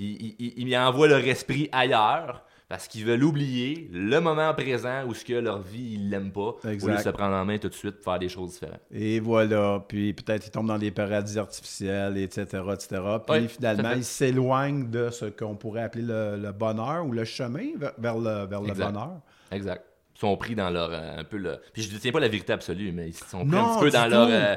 ils, 0.00 0.06
ils, 0.10 0.34
ils- 0.40 0.54
ils 0.68 0.76
envoient 0.76 1.06
leur 1.08 1.20
esprit 1.24 1.68
ailleurs 1.72 2.44
parce 2.68 2.88
qu'ils 2.88 3.04
veulent 3.04 3.22
oublier 3.22 3.88
le 3.92 4.18
moment 4.20 4.52
présent 4.54 5.04
où 5.06 5.14
ce 5.14 5.24
que 5.24 5.34
leur 5.34 5.62
vie, 5.62 5.92
ils 5.94 6.10
l'aiment 6.10 6.32
pas, 6.32 6.40
au 6.40 6.56
lieu 6.64 6.70
de 6.70 6.74
Exact. 6.74 7.02
se 7.02 7.08
prendre 7.10 7.34
en 7.36 7.44
main 7.44 7.58
tout 7.58 7.68
de 7.68 7.74
suite 7.74 7.96
pour 8.00 8.12
faire 8.12 8.18
des 8.18 8.28
choses 8.28 8.54
différentes. 8.54 8.80
Et 8.90 9.20
voilà. 9.20 9.84
Puis 9.86 10.12
peut-être 10.14 10.46
ils 10.46 10.50
tombent 10.50 10.66
dans 10.66 10.78
des 10.78 10.90
paradis 10.90 11.38
artificiels, 11.38 12.18
etc., 12.18 12.44
etc. 12.72 13.00
Puis 13.26 13.38
Oui, 13.40 13.48
finalement, 13.48 13.92
ils 13.92 14.02
s'éloignent 14.04 14.90
de 14.90 15.10
ce 15.10 15.26
qu'on 15.26 15.54
pourrait 15.54 15.82
appeler 15.82 16.04
le, 16.04 16.36
le 16.36 16.50
bonheur 16.52 17.06
ou 17.06 17.12
le 17.12 17.24
chemin 17.24 17.68
vers, 17.76 17.92
vers 17.98 18.18
le, 18.18 18.46
vers 18.46 18.60
le 18.60 18.70
Exact. 18.70 18.86
bonheur. 18.92 19.20
Exact. 19.52 19.84
Ils 20.16 20.20
sont 20.20 20.36
pris 20.38 20.54
dans 20.54 20.70
leur 20.70 20.90
euh, 20.92 21.18
un 21.18 21.24
peu 21.24 21.36
le. 21.36 21.58
Puis 21.74 21.82
je 21.82 21.88
ne 21.88 21.94
détiens 21.94 22.10
pas 22.10 22.20
la 22.20 22.28
vérité 22.28 22.52
absolue, 22.52 22.90
mais 22.90 23.08
ils 23.08 23.14
sont 23.14 23.40
pris 23.46 23.48
Non, 23.54 23.58
un 23.58 23.74
petit 23.74 23.84
peu 23.84 23.90
dans 23.90 24.06
leur 24.06 24.28
euh, 24.30 24.56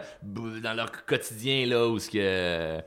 dans 0.63 0.73
leur 0.73 1.05
quotidien 1.05 1.67
là 1.67 1.85
où 1.87 1.99
ce 1.99 2.09
que 2.09 2.81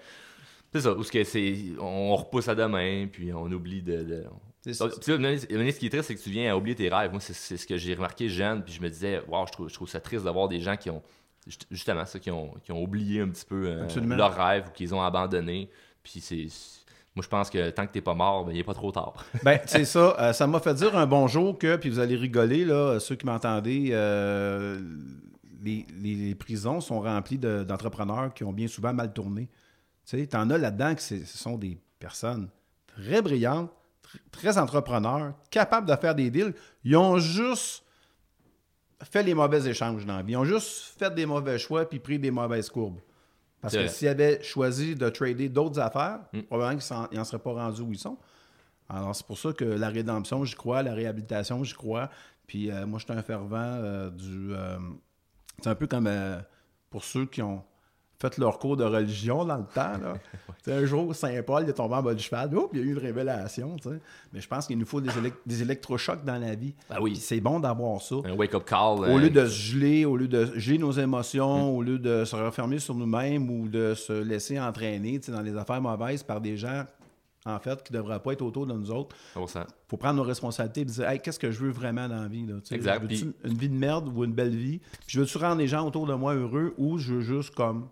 c'est 0.73 0.81
ça, 0.81 0.93
où 0.95 1.03
ce 1.05 1.13
que 1.13 1.23
c'est 1.23 1.55
on 1.79 2.17
repousse 2.17 2.49
à 2.49 2.55
demain 2.55 3.07
puis 3.13 3.33
on 3.33 3.45
oublie 3.53 3.83
de. 3.83 4.25
Puis 4.63 4.73
là, 5.19 5.37
ce 5.39 5.79
qui 5.79 5.87
est 5.87 5.91
triste, 5.91 6.05
c'est 6.09 6.15
que 6.15 6.21
tu 6.23 6.31
viens 6.31 6.53
à 6.53 6.57
oublier 6.57 6.77
tes 6.77 6.89
rêves. 6.89 7.11
Moi, 7.11 7.21
c'est 7.21 7.57
ce 7.57 7.67
que 7.67 7.77
j'ai 7.77 7.95
remarqué 7.95 8.29
jeune, 8.29 8.63
puis 8.63 8.73
je 8.75 8.81
me 8.81 8.89
disais, 8.89 9.21
waouh, 9.29 9.47
je 9.47 9.53
trouve, 9.53 9.69
je 9.69 9.75
trouve 9.75 9.89
ça 9.89 10.01
triste 10.01 10.25
d'avoir 10.25 10.49
des 10.49 10.61
gens 10.61 10.77
qui 10.77 10.89
ont, 10.91 11.03
juste- 11.47 11.67
justement, 11.71 12.05
ça, 12.07 12.19
qui 12.19 12.31
ont, 12.31 12.55
qui 12.63 12.71
ont 12.73 12.83
oublié 12.83 13.21
un 13.21 13.29
petit 13.29 13.45
peu 13.45 13.67
euh, 13.67 13.87
leurs 14.17 14.35
rêves 14.37 14.65
ou 14.69 14.71
qu'ils 14.71 14.95
ont 14.95 15.03
abandonné. 15.03 15.69
Puis 16.03 16.21
c'est. 16.21 16.47
Moi, 17.15 17.23
je 17.23 17.29
pense 17.29 17.51
que 17.51 17.69
tant 17.71 17.87
que 17.87 17.93
t'es 17.93 18.01
pas 18.01 18.15
mort, 18.15 18.45
ben, 18.47 18.53
il 18.53 18.57
n'est 18.59 18.65
pas 18.65 18.73
trop 18.75 18.91
tard. 18.91 19.25
Ben, 19.45 19.61
c'est 19.67 19.85
ça. 19.85 20.17
Euh, 20.21 20.33
ça 20.33 20.47
m'a 20.47 20.61
fait 20.61 20.73
dire 20.75 20.97
un 20.97 21.07
bonjour 21.07 21.59
que, 21.59 21.77
puis 21.77 21.91
vous 21.91 21.99
allez 21.99 22.17
rigoler, 22.17 22.65
là, 22.65 22.99
ceux 23.01 23.17
qui 23.17 23.27
m'entendez, 23.27 23.91
euh, 23.93 24.81
les, 25.63 25.87
les- 26.01 26.15
les 26.15 26.35
prisons 26.35 26.81
sont 26.81 27.01
remplies 27.01 27.39
de- 27.39 27.65
d'entrepreneurs 27.65 28.33
qui 28.33 28.45
ont 28.45 28.53
bien 28.53 28.67
souvent 28.69 28.93
mal 28.95 29.13
tourné. 29.13 29.49
Tu 30.07 30.19
sais, 30.19 30.27
t'en 30.27 30.49
as 30.51 30.59
là-dedans 30.59 30.95
que 30.95 31.03
ce 31.03 31.25
sont 31.27 31.59
des 31.59 31.79
personnes 31.99 32.49
très 32.87 33.21
brillantes, 33.23 33.71
très 34.31 34.59
entrepreneurs, 34.59 35.35
capables 35.51 35.89
de 35.89 35.97
faire 35.97 36.15
des 36.15 36.31
deals. 36.31 36.55
Ils 36.85 36.97
ont 36.97 37.19
juste 37.19 37.85
fait 39.03 39.23
les 39.23 39.35
mauvais 39.35 39.67
échanges 39.69 40.05
dans 40.07 40.17
la 40.17 40.23
vie. 40.23 40.33
Ils 40.33 40.37
ont 40.37 40.45
juste 40.45 40.97
fait 40.99 41.13
des 41.15 41.27
mauvais 41.27 41.59
choix 41.59 41.89
puis 41.89 41.99
pris 41.99 42.19
des 42.19 42.31
mauvaises 42.31 42.71
courbes. 42.71 43.01
Parce 43.61 43.75
que 43.75 43.87
s'ils 43.89 44.09
avaient 44.09 44.43
choisi 44.43 44.95
de 44.97 45.09
trader 45.09 45.49
d'autres 45.49 45.79
affaires, 45.81 46.21
Mm. 46.33 46.43
probablement 46.43 46.81
qu'ils 46.81 47.19
n'en 47.19 47.25
seraient 47.25 47.43
pas 47.43 47.53
rendus 47.53 47.81
où 47.81 47.93
ils 47.93 47.99
sont. 47.99 48.19
Alors, 48.89 49.15
c'est 49.15 49.27
pour 49.27 49.39
ça 49.39 49.53
que 49.53 49.65
la 49.65 49.89
rédemption, 49.89 50.45
j'y 50.45 50.55
crois, 50.55 50.83
la 50.83 50.93
réhabilitation, 50.95 51.63
j'y 51.65 51.75
crois. 51.75 52.11
Puis 52.47 52.71
euh, 52.71 52.87
moi, 52.87 52.99
je 52.99 53.05
suis 53.05 53.13
un 53.15 53.23
fervent 53.23 53.57
euh, 53.57 54.11
du. 54.11 54.53
euh, 54.53 54.79
c'est 55.63 55.71
un 55.71 55.75
peu 55.77 55.87
comme 55.87 56.11
pour 56.91 57.05
ceux 57.05 57.25
qui 57.27 57.41
ont 57.41 57.63
fait 58.23 58.39
leur 58.39 58.59
cours 58.59 58.77
de 58.77 58.85
religion 58.85 59.45
dans 59.45 59.57
le 59.59 59.65
temps. 59.65 59.99
Là. 60.03 60.15
Un 60.69 60.85
jour, 60.87 61.13
Saint-Paul 61.15 61.65
il 61.65 61.71
est 61.71 61.73
tombé 61.73 61.97
en 61.97 62.03
bas 62.03 62.15
du 62.15 62.23
cheval, 62.23 62.57
Oups, 62.57 62.69
il 62.73 62.79
y 62.79 62.83
a 62.83 62.85
eu 62.87 62.93
une 62.93 62.99
révélation. 62.99 63.77
Mais 64.33 64.41
je 64.41 64.47
pense 64.49 64.67
qu'il 64.69 64.79
nous 64.79 64.87
faut 64.87 65.01
des, 65.01 65.11
élec- 65.11 65.35
des 65.45 65.61
électrochocs 65.61 66.25
dans 66.25 66.39
la 66.41 66.55
vie. 66.55 66.73
Ben 66.89 66.97
oui. 67.01 67.17
C'est 67.17 67.41
bon 67.41 67.59
d'avoir 67.59 68.01
ça. 68.01 68.15
Un 68.25 68.35
wake-up 68.35 68.65
call. 68.65 68.79
Au 69.01 69.05
euh, 69.05 69.19
lieu 69.19 69.31
de 69.31 69.45
se 69.45 69.51
geler, 69.61 70.05
au 70.05 70.17
lieu 70.17 70.29
de 70.29 70.53
geler 70.57 70.79
nos 70.79 70.93
émotions, 70.93 71.73
Mm. 71.73 71.77
au 71.77 71.83
lieu 71.83 71.99
de 71.99 72.25
se 72.25 72.37
refermer 72.37 72.79
sur 72.79 72.95
nous-mêmes 72.95 73.51
ou 73.51 73.69
de 73.69 73.95
se 73.95 74.13
laisser 74.13 74.59
entraîner 74.61 75.19
dans 75.29 75.41
les 75.43 75.57
affaires 75.57 75.81
mauvaises 75.83 76.23
par 76.23 76.41
des 76.41 76.57
gens, 76.57 76.85
en 77.45 77.59
fait, 77.59 77.83
qui 77.83 77.93
ne 77.93 77.99
devraient 77.99 78.21
pas 78.21 78.33
être 78.35 78.43
autour 78.43 78.67
de 78.67 78.73
nous 78.73 78.91
autres, 78.93 79.17
100%. 79.35 79.65
faut 79.89 79.97
prendre 79.97 80.15
nos 80.17 80.23
responsabilités 80.23 80.83
et 80.83 80.85
dire 80.85 81.09
hey, 81.09 81.19
qu'est-ce 81.19 81.41
que 81.41 81.51
je 81.51 81.59
veux 81.59 81.71
vraiment 81.73 82.09
dans 82.09 82.23
la 82.23 82.29
vie 82.29 82.47
là, 82.47 82.55
Exact, 82.71 83.03
une 83.45 83.59
vie 83.59 83.69
de 83.69 83.75
merde 83.75 84.09
ou 84.15 84.23
une 84.25 84.33
belle 84.33 84.55
vie? 84.55 84.79
Puis 84.79 85.07
je 85.09 85.21
veux-tu 85.21 85.39
rendre 85.39 85.57
les 85.57 85.67
gens 85.67 85.85
autour 85.85 86.07
de 86.07 86.15
moi 86.15 86.35
heureux 86.35 86.73
ou 86.79 86.99
je 86.99 87.15
veux 87.15 87.21
juste 87.21 87.53
comme 87.55 87.89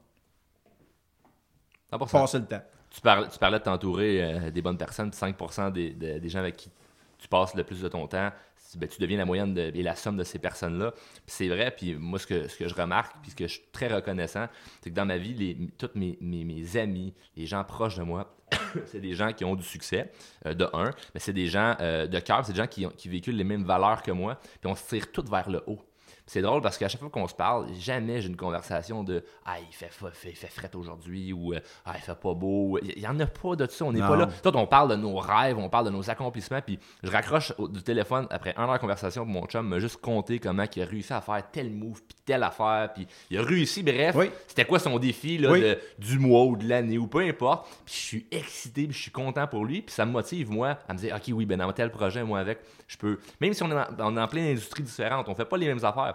100%. 1.93 2.11
passer 2.11 2.39
le 2.39 2.47
temps 2.47 2.63
Tu 2.91 3.01
parlais, 3.01 3.29
tu 3.29 3.39
parlais 3.39 3.59
de 3.59 3.65
t'entourer 3.65 4.23
euh, 4.23 4.51
des 4.51 4.63
bonnes 4.63 4.79
personnes, 4.79 5.11
puis 5.11 5.19
5% 5.21 5.73
des, 5.73 5.91
de- 5.91 6.19
des 6.19 6.29
gens 6.29 6.41
avec 6.41 6.57
qui 6.57 6.71
tu 7.19 7.29
passes 7.29 7.55
le 7.55 7.65
plus 7.65 7.81
de 7.83 7.89
ton 7.89 8.07
temps, 8.07 8.31
ben, 8.77 8.89
tu 8.89 9.01
deviens 9.01 9.19
la 9.19 9.25
moyenne 9.27 9.53
de- 9.53 9.71
et 9.75 9.83
la 9.83 9.95
somme 9.95 10.17
de 10.17 10.25
ces 10.25 10.39
personnes-là. 10.39 10.93
C'est 11.27 11.49
vrai, 11.49 11.71
puis 11.71 11.95
moi, 11.97 12.19
ce 12.19 12.27
que, 12.27 12.49
ce 12.49 12.57
que 12.57 12.67
je 12.69 12.75
remarque, 12.75 13.15
puis 13.23 13.31
ce 13.33 13.37
que 13.37 13.47
je 13.47 13.55
suis 13.55 13.63
très 13.73 13.89
reconnaissant, 13.89 14.47
c'est 14.81 14.91
que 14.91 14.95
dans 14.95 15.05
ma 15.07 15.19
vie, 15.19 15.35
les, 15.35 15.57
tous 15.77 15.91
mes, 15.95 16.17
mes- 16.21 16.45
mes 16.45 16.77
amis, 16.79 17.13
les 17.37 17.47
gens 17.47 17.63
proches 17.65 17.97
de 17.97 18.03
moi, 18.05 18.35
c'est 18.87 19.01
des 19.01 19.15
gens 19.15 19.33
qui 19.33 19.45
ont 19.45 19.55
du 19.55 19.63
succès, 19.65 20.11
euh, 20.47 20.55
de 20.55 20.67
un, 20.73 20.91
mais 21.15 21.21
c'est 21.21 21.33
des 21.33 21.47
gens 21.49 21.77
euh, 21.81 22.07
de 22.07 22.19
cœur, 22.21 22.45
c'est 22.45 22.53
des 22.53 22.59
gens 22.59 22.67
qui, 22.67 22.87
ont- 22.87 22.91
qui 22.97 23.09
véhiculent 23.09 23.37
les 23.37 23.45
mêmes 23.45 23.65
valeurs 23.65 24.03
que 24.03 24.13
moi, 24.13 24.39
puis 24.61 24.71
on 24.71 24.75
se 24.75 24.89
tire 24.89 25.13
tous 25.13 25.29
vers 25.31 25.51
le 25.51 25.63
haut. 25.67 25.81
C'est 26.33 26.43
drôle 26.43 26.63
parce 26.63 26.79
qu'à 26.79 26.87
chaque 26.89 27.01
fois 27.01 27.11
qu'on 27.11 27.27
se 27.27 27.35
parle, 27.35 27.67
jamais 27.75 28.21
j'ai 28.21 28.29
une 28.29 28.37
conversation 28.37 29.03
de 29.03 29.25
Ah, 29.45 29.57
il 29.59 29.75
fait, 29.75 29.89
fa- 29.91 30.13
fait, 30.13 30.31
il 30.31 30.37
fait 30.37 30.47
fret 30.47 30.71
aujourd'hui 30.77 31.33
ou 31.33 31.55
Ah, 31.85 31.95
il 31.97 32.01
fait 32.01 32.15
pas 32.15 32.35
beau. 32.35 32.79
Il 32.83 33.01
n'y 33.01 33.07
en 33.09 33.19
a 33.19 33.27
pas 33.27 33.57
de 33.57 33.67
ça. 33.69 33.85
On 33.85 33.93
n'est 33.93 33.99
pas 33.99 34.15
là. 34.15 34.29
Toi, 34.41 34.53
on 34.55 34.67
parle 34.69 34.91
de 34.91 34.95
nos 34.95 35.17
rêves, 35.17 35.59
on 35.59 35.69
parle 35.69 35.87
de 35.87 35.91
nos 35.91 36.09
accomplissements. 36.09 36.61
Puis 36.65 36.79
je 37.03 37.11
raccroche 37.11 37.53
au- 37.59 37.67
du 37.67 37.83
téléphone 37.83 38.29
après 38.31 38.55
un 38.57 38.63
heure 38.69 38.75
de 38.75 38.79
conversation. 38.79 39.27
Mon 39.27 39.45
chum 39.47 39.67
m'a 39.67 39.81
juste 39.81 40.01
compté 40.01 40.39
comment 40.39 40.63
il 40.77 40.83
a 40.83 40.85
réussi 40.87 41.13
à 41.13 41.21
faire 41.21 41.43
tel 41.51 41.69
move, 41.73 42.01
puis 42.07 42.17
telle 42.25 42.45
affaire. 42.45 42.93
Puis 42.95 43.09
il 43.29 43.39
a 43.39 43.43
réussi, 43.43 43.83
bref. 43.83 44.15
Oui. 44.15 44.31
C'était 44.47 44.65
quoi 44.67 44.79
son 44.79 45.01
défi 45.01 45.37
là, 45.37 45.51
Oui. 45.51 45.63
de- 45.63 45.79
du 45.99 46.21
mois 46.21 46.45
ou 46.45 46.57
de 46.57 46.69
l'année 46.69 46.97
ou 46.99 47.09
peu 47.09 47.23
importe. 47.23 47.67
Puis 47.85 47.95
je 47.97 48.01
suis 48.03 48.27
excité, 48.31 48.85
puis 48.85 48.93
je 48.97 49.03
suis 49.03 49.11
content 49.11 49.49
pour 49.49 49.65
lui. 49.65 49.83
Puis 49.83 49.93
ça 49.93 50.07
me 50.07 50.13
motive, 50.13 50.49
moi, 50.49 50.79
à 50.89 50.95
me 50.95 50.99
dire 51.01 51.17
Ok, 51.17 51.25
oui, 51.35 51.45
ben 51.45 51.57
dans 51.59 51.73
tel 51.73 51.91
projet, 51.91 52.23
moi, 52.23 52.39
avec, 52.39 52.61
je 52.87 52.97
peux. 52.97 53.19
Même 53.41 53.53
si 53.53 53.65
on 53.65 53.71
est 53.73 53.75
dans, 53.97 54.07
on 54.13 54.17
est 54.17 54.21
en 54.21 54.29
plein 54.29 54.49
industrie 54.51 54.85
différente, 54.85 55.29
on 55.29 55.35
fait 55.35 55.45
pas 55.45 55.57
les 55.57 55.67
mêmes 55.67 55.85
affaires. 55.85 56.15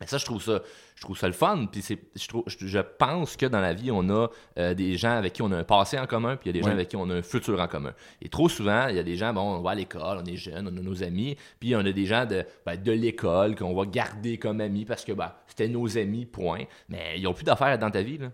Mais 0.00 0.06
ça, 0.06 0.18
je 0.18 0.24
trouve 0.24 0.42
ça, 0.42 0.62
je 0.94 1.02
trouve 1.02 1.18
ça 1.18 1.26
le 1.26 1.32
fun. 1.32 1.66
Puis 1.70 1.82
c'est, 1.82 1.98
je, 2.14 2.28
trouve, 2.28 2.44
je, 2.46 2.66
je 2.66 2.78
pense 2.78 3.36
que 3.36 3.46
dans 3.46 3.60
la 3.60 3.72
vie, 3.72 3.90
on 3.90 4.08
a 4.10 4.28
euh, 4.58 4.74
des 4.74 4.96
gens 4.96 5.16
avec 5.16 5.32
qui 5.32 5.42
on 5.42 5.50
a 5.50 5.56
un 5.56 5.64
passé 5.64 5.98
en 5.98 6.06
commun, 6.06 6.36
puis 6.36 6.50
il 6.50 6.56
y 6.56 6.58
a 6.58 6.62
des 6.62 6.66
gens 6.66 6.72
avec 6.72 6.88
qui 6.88 6.96
on 6.96 7.08
a 7.10 7.14
un 7.14 7.22
futur 7.22 7.60
en 7.60 7.66
commun. 7.66 7.92
Et 8.22 8.28
trop 8.28 8.48
souvent, 8.48 8.88
il 8.88 8.96
y 8.96 8.98
a 8.98 9.02
des 9.02 9.16
gens, 9.16 9.32
bon, 9.32 9.40
on 9.40 9.60
va 9.60 9.72
à 9.72 9.74
l'école, 9.74 10.22
on 10.22 10.24
est 10.24 10.36
jeune, 10.36 10.68
on 10.72 10.76
a 10.76 10.80
nos 10.80 11.02
amis, 11.02 11.36
puis 11.58 11.74
on 11.74 11.80
a 11.80 11.92
des 11.92 12.06
gens 12.06 12.26
de, 12.26 12.44
ben, 12.64 12.76
de 12.80 12.92
l'école 12.92 13.56
qu'on 13.56 13.74
va 13.74 13.86
garder 13.86 14.38
comme 14.38 14.60
amis 14.60 14.84
parce 14.84 15.04
que 15.04 15.12
ben, 15.12 15.32
c'était 15.46 15.68
nos 15.68 15.98
amis, 15.98 16.26
point. 16.26 16.64
Mais 16.88 17.14
ils 17.16 17.24
n'ont 17.24 17.34
plus 17.34 17.44
d'affaires 17.44 17.78
dans 17.78 17.90
ta 17.90 18.02
vie. 18.02 18.18
Là. 18.18 18.28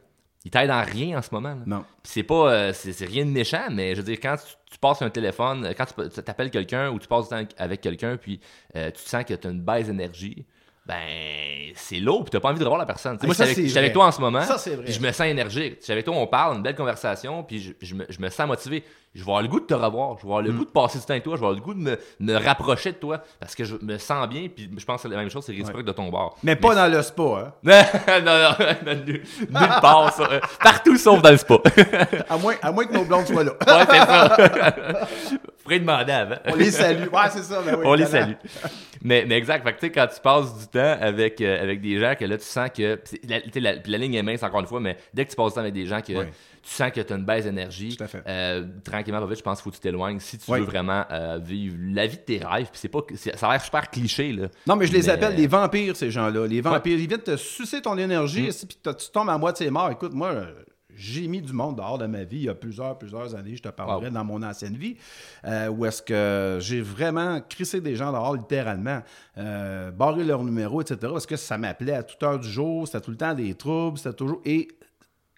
Ils 0.44 0.50
t'aident 0.50 0.70
en 0.70 0.82
rien 0.82 1.18
en 1.18 1.22
ce 1.22 1.30
moment. 1.32 1.54
là. 1.54 1.62
non 1.66 1.84
Puis 2.02 2.12
c'est 2.12 2.22
pas 2.22 2.52
euh, 2.52 2.72
c'est, 2.74 3.06
rien 3.06 3.24
de 3.24 3.30
méchant, 3.30 3.68
mais 3.70 3.94
je 3.94 4.00
veux 4.00 4.06
dire, 4.06 4.18
quand 4.20 4.36
tu, 4.36 4.54
tu 4.70 4.78
passes 4.78 5.00
un 5.00 5.08
téléphone, 5.08 5.72
quand 5.76 5.86
tu, 5.86 6.10
tu 6.10 6.22
t'appelles 6.22 6.50
quelqu'un 6.50 6.90
ou 6.90 6.98
tu 6.98 7.08
passes 7.08 7.30
du 7.30 7.30
temps 7.30 7.42
avec 7.56 7.80
quelqu'un, 7.80 8.18
puis 8.18 8.40
euh, 8.76 8.90
tu 8.90 9.02
te 9.02 9.08
sens 9.08 9.24
que 9.24 9.32
tu 9.32 9.46
as 9.46 9.50
une 9.50 9.62
baisse 9.62 9.86
d'énergie, 9.86 10.44
ben 10.86 11.72
c'est 11.76 11.96
lourd, 11.96 12.24
puis 12.24 12.30
t'as 12.30 12.40
pas 12.40 12.50
envie 12.50 12.58
de 12.58 12.64
revoir 12.64 12.78
la 12.78 12.84
personne. 12.86 13.16
Ah, 13.20 13.26
moi, 13.26 13.34
ça, 13.34 13.46
je 13.46 13.52
suis 13.54 13.78
avec, 13.78 13.92
toi 13.94 14.06
en 14.06 14.12
ce 14.12 14.20
moment, 14.20 14.42
Ça, 14.42 14.56
puis 14.82 14.92
je 14.92 15.00
me 15.00 15.10
sens 15.12 15.26
énergique. 15.26 15.76
Je 15.80 15.84
suis 15.84 15.92
avec 15.92 16.04
toi, 16.04 16.14
on 16.16 16.26
parle, 16.26 16.56
une 16.56 16.62
belle 16.62 16.74
conversation, 16.76 17.42
puis 17.42 17.60
je, 17.60 17.72
je 17.80 17.94
me, 17.94 18.04
je 18.08 18.20
me 18.20 18.28
sens 18.28 18.46
motivé. 18.46 18.84
Je 19.14 19.20
vais 19.20 19.30
avoir 19.30 19.42
le 19.42 19.48
goût 19.48 19.60
de 19.60 19.64
te 19.66 19.74
revoir, 19.74 20.16
je 20.18 20.22
vais 20.26 20.28
avoir 20.28 20.42
Mm. 20.42 20.46
le 20.46 20.52
goût 20.52 20.64
de 20.64 20.70
passer 20.70 20.98
du 20.98 21.04
temps 21.04 21.12
avec 21.12 21.22
toi, 21.22 21.36
je 21.36 21.40
vais 21.40 21.46
avoir 21.46 21.58
le 21.58 21.64
goût 21.64 21.72
de 21.74 21.78
me, 21.78 21.98
me 22.20 22.36
rapprocher 22.36 22.90
de 22.92 22.96
toi, 22.96 23.22
parce 23.38 23.54
que 23.54 23.62
je 23.64 23.76
me 23.80 23.96
sens 23.96 24.28
bien, 24.28 24.48
puis 24.54 24.68
je 24.76 24.84
pense 24.84 24.96
que 24.96 25.08
c'est 25.08 25.14
la 25.14 25.20
même 25.20 25.30
chose, 25.30 25.44
c'est 25.46 25.52
réciproque 25.52 25.84
de 25.84 25.92
ton 25.92 26.08
bord. 26.08 26.36
mais 26.42 26.56
pas 26.56 26.74
dans 26.74 26.88
le 26.92 27.00
spa 27.00 27.22
hein? 27.22 27.52
non, 28.20 28.22
non, 28.24 28.50
non, 28.84 29.04
nulle 29.06 29.80
part, 29.80 30.12
ça. 30.12 30.28
Partout 30.62 30.96
sauf 30.98 31.22
dans 31.22 31.30
le 31.30 31.36
spa. 31.36 31.58
à 32.28 32.36
moins 32.36 32.54
à 32.60 32.72
moins 32.72 32.84
que 32.84 32.92
nos 32.92 33.04
blondes 33.04 33.26
soient 33.26 33.44
là 33.44 33.52
Ouais, 33.52 33.84
c'est 33.88 33.96
ça. 33.98 35.08
Faudrait 35.64 35.80
demander 35.80 36.12
avant. 36.12 36.36
on 36.46 36.54
les 36.54 36.70
salue 36.70 37.08
ouais 37.08 37.30
c'est 37.30 37.42
ça 37.42 37.62
ben 37.62 37.74
oui, 37.78 37.82
On 37.86 37.94
les 37.94 38.06
salue. 38.06 38.34
Mais, 39.02 39.24
mais 39.26 39.36
exact. 39.36 39.64
Fait 39.64 39.72
que, 39.74 39.80
tu 39.80 39.86
sais, 39.86 39.92
quand 39.92 40.06
tu 40.06 40.20
passes 40.20 40.58
du 40.58 40.66
temps 40.68 40.96
avec, 41.00 41.40
euh, 41.40 41.62
avec 41.62 41.80
des 41.82 41.98
gens 41.98 42.14
que 42.18 42.24
là, 42.24 42.38
tu 42.38 42.44
sens 42.44 42.70
que. 42.74 42.98
La, 43.58 43.98
ligne 43.98 44.14
est 44.14 44.22
mince, 44.22 44.42
encore 44.42 44.60
une 44.60 44.66
fois, 44.66 44.80
mais 44.80 44.96
dès 45.12 45.24
que 45.26 45.30
tu 45.30 45.36
passes 45.36 45.48
du 45.48 45.54
temps 45.54 45.60
avec 45.60 45.74
des 45.74 45.84
gens 45.86 46.00
que 46.00 46.12
tu 46.12 46.70
sens 46.70 46.90
que 46.90 47.00
tu 47.02 47.12
as 47.12 47.16
une 47.16 47.24
baisse 47.26 47.44
d'énergie, 47.44 47.98
euh, 48.26 48.64
tranquillement, 48.82 49.20
pas 49.20 49.26
vite, 49.26 49.38
je 49.38 49.42
pense 49.42 49.58
qu'il 49.58 49.64
faut 49.64 49.70
que 49.70 49.76
tu 49.76 49.80
t'éloignes 49.82 50.20
si 50.20 50.38
tu 50.38 50.50
veux 50.50 50.60
vraiment 50.60 51.04
euh, 51.10 51.38
vivre 51.42 51.76
la 51.92 52.06
vie 52.06 52.16
de 52.16 52.22
tes 52.22 52.38
rêves. 52.38 52.68
Puis 52.70 52.80
c'est 52.80 52.88
pas. 52.88 53.00
Ça 53.36 53.48
a 53.48 53.52
l'air 53.52 53.62
super 53.62 53.90
cliché, 53.90 54.32
là. 54.32 54.48
Non, 54.66 54.76
mais 54.76 54.86
je 54.86 54.92
les 54.92 55.00
Mais- 55.02 55.08
appelle 55.10 55.36
des 55.36 55.46
vampires, 55.46 55.96
ces 55.96 56.10
gens-là. 56.10 56.46
Les 56.46 56.60
vampires, 56.62 56.98
ils 56.98 57.06
viennent 57.08 57.20
te 57.20 57.36
sucer 57.36 57.82
ton 57.82 57.96
énergie, 57.98 58.48
Mm. 58.48 58.66
puis 58.68 58.78
tu 58.82 59.10
tombes 59.12 59.28
à 59.30 59.36
moitié 59.38 59.70
mort. 59.70 59.90
Écoute, 59.90 60.12
moi, 60.14 60.28
euh, 60.28 60.46
j'ai 60.96 61.26
mis 61.28 61.40
du 61.42 61.52
monde 61.52 61.76
dehors 61.76 61.98
de 61.98 62.06
ma 62.06 62.24
vie 62.24 62.36
il 62.38 62.42
y 62.44 62.48
a 62.48 62.54
plusieurs, 62.54 62.98
plusieurs 62.98 63.34
années. 63.34 63.56
Je 63.56 63.62
te 63.62 63.68
parlerai 63.68 64.06
Wow. 64.08 64.12
dans 64.14 64.24
mon 64.24 64.42
ancienne 64.42 64.76
vie, 64.76 64.96
euh, 65.44 65.68
où 65.68 65.84
est-ce 65.86 66.02
que 66.02 66.58
j'ai 66.60 66.80
vraiment 66.80 67.40
crissé 67.40 67.80
des 67.80 67.96
gens 67.96 68.12
dehors, 68.12 68.34
littéralement, 68.36 69.00
euh, 69.38 69.90
barré 69.90 70.24
leur 70.24 70.42
numéro, 70.44 70.80
etc. 70.80 70.96
Parce 71.02 71.26
que 71.26 71.36
ça 71.36 71.58
m'appelait 71.58 71.94
à 71.94 72.02
toute 72.02 72.22
heure 72.22 72.38
du 72.38 72.48
jour, 72.48 72.86
c'était 72.86 73.00
tout 73.00 73.10
le 73.10 73.16
temps 73.16 73.34
des 73.34 73.54
troubles, 73.54 73.98
c'était 73.98 74.14
toujours... 74.16 74.40
Et 74.44 74.68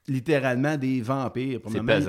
littéralement 0.08 0.76
des 0.76 1.00
vampires. 1.00 1.58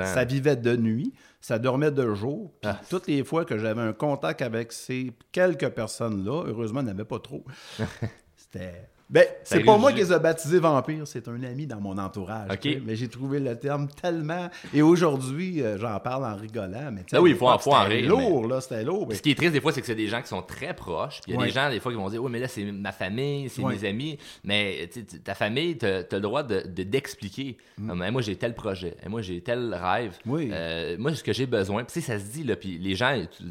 Ça 0.05 0.23
vivait 0.23 0.55
de 0.55 0.75
nuit, 0.75 1.13
ça 1.41 1.57
dormait 1.57 1.89
de 1.89 2.13
jour. 2.13 2.53
Puis 2.61 2.69
Ah. 2.71 2.79
toutes 2.89 3.07
les 3.07 3.23
fois 3.23 3.43
que 3.43 3.57
j'avais 3.57 3.81
un 3.81 3.93
contact 3.93 4.43
avec 4.43 4.71
ces 4.71 5.11
quelques 5.31 5.69
personnes-là, 5.69 6.43
heureusement, 6.45 6.81
il 6.81 6.85
n'y 6.85 6.91
en 6.91 6.93
avait 6.93 7.05
pas 7.05 7.17
trop. 7.19 7.43
C'était. 8.37 8.87
Ben, 9.09 9.25
c'est 9.45 9.63
pas 9.63 9.77
moi 9.77 9.93
qui 9.93 9.99
les 9.99 10.11
ai 10.11 10.19
baptisés 10.19 10.59
vampires, 10.59 11.07
c'est 11.07 11.27
un 11.29 11.41
ami 11.43 11.65
dans 11.65 11.79
mon 11.79 11.97
entourage. 11.97 12.49
Mais 12.85 12.95
j'ai 12.97 13.07
trouvé 13.07 13.39
le 13.39 13.57
terme 13.57 13.87
tellement. 14.01 14.49
Et 14.73 14.81
aujourd'hui, 14.81 15.61
euh, 15.61 15.77
j'en 15.77 15.97
parle 15.99 16.25
en 16.25 16.35
rigolant. 16.35 16.91
Mais 16.91 17.03
Ah 17.13 17.21
oui, 17.21 17.29
il 17.31 17.35
faut 17.37 17.47
en- 17.47 17.57
faut 17.57 17.71
rire, 17.71 18.09
lourd, 18.09 18.47
là, 18.47 18.59
c'était 18.59 18.83
lourd. 18.83 19.07
Mais- 19.07 19.15
Ce 19.15 19.21
qui 19.21 19.31
est 19.31 19.35
triste 19.35 19.53
des 19.53 19.61
fois, 19.61 19.71
c'est 19.71 19.79
que 19.79 19.87
c'est 19.87 19.95
des 19.95 20.07
gens 20.07 20.21
qui 20.21 20.27
sont 20.27 20.41
très 20.41 20.73
proches. 20.73 21.21
Puis 21.21 21.31
il 21.31 21.35
y 21.35 21.37
a 21.37 21.39
Ouais. 21.39 21.45
des 21.47 21.53
gens 21.53 21.69
des 21.69 21.79
fois 21.79 21.91
qui 21.93 21.97
vont 21.97 22.09
dire 22.09 22.21
Oui, 22.21 22.29
mais 22.31 22.39
là, 22.39 22.49
c'est 22.49 22.65
ma 22.65 22.91
famille, 22.91 23.47
c'est 23.49 23.61
Ouais. 23.61 23.75
mes 23.75 23.87
amis. 23.87 24.17
Mais 24.43 24.89
ta 25.23 25.35
famille, 25.35 25.77
tu 25.77 25.85
as, 25.85 26.03
le 26.11 26.19
droit 26.19 26.43
de 26.43 26.67
de- 26.67 26.83
d'expliquer. 26.83 27.57
Comme, 27.87 28.01
Hey, 28.03 28.11
moi, 28.11 28.21
j'ai 28.21 28.35
tel 28.35 28.53
projet. 28.55 28.95
Moi, 29.07 29.21
j'ai 29.21 29.39
tel 29.41 29.73
rêve. 29.73 30.17
Mm. 30.25 30.31
Oui. 30.31 30.49
Euh, 30.51 30.95
moi, 30.99 31.13
ce 31.15 31.23
que 31.23 31.31
j'ai 31.33 31.45
besoin. 31.45 31.83
Puis 31.85 32.01
ça 32.01 32.19
se 32.19 32.25
dit, 32.25 32.43
là. 32.43 32.55
Puis 32.57 32.77
les 32.77 32.95
gens, 32.95 33.17
tu, 33.37 33.43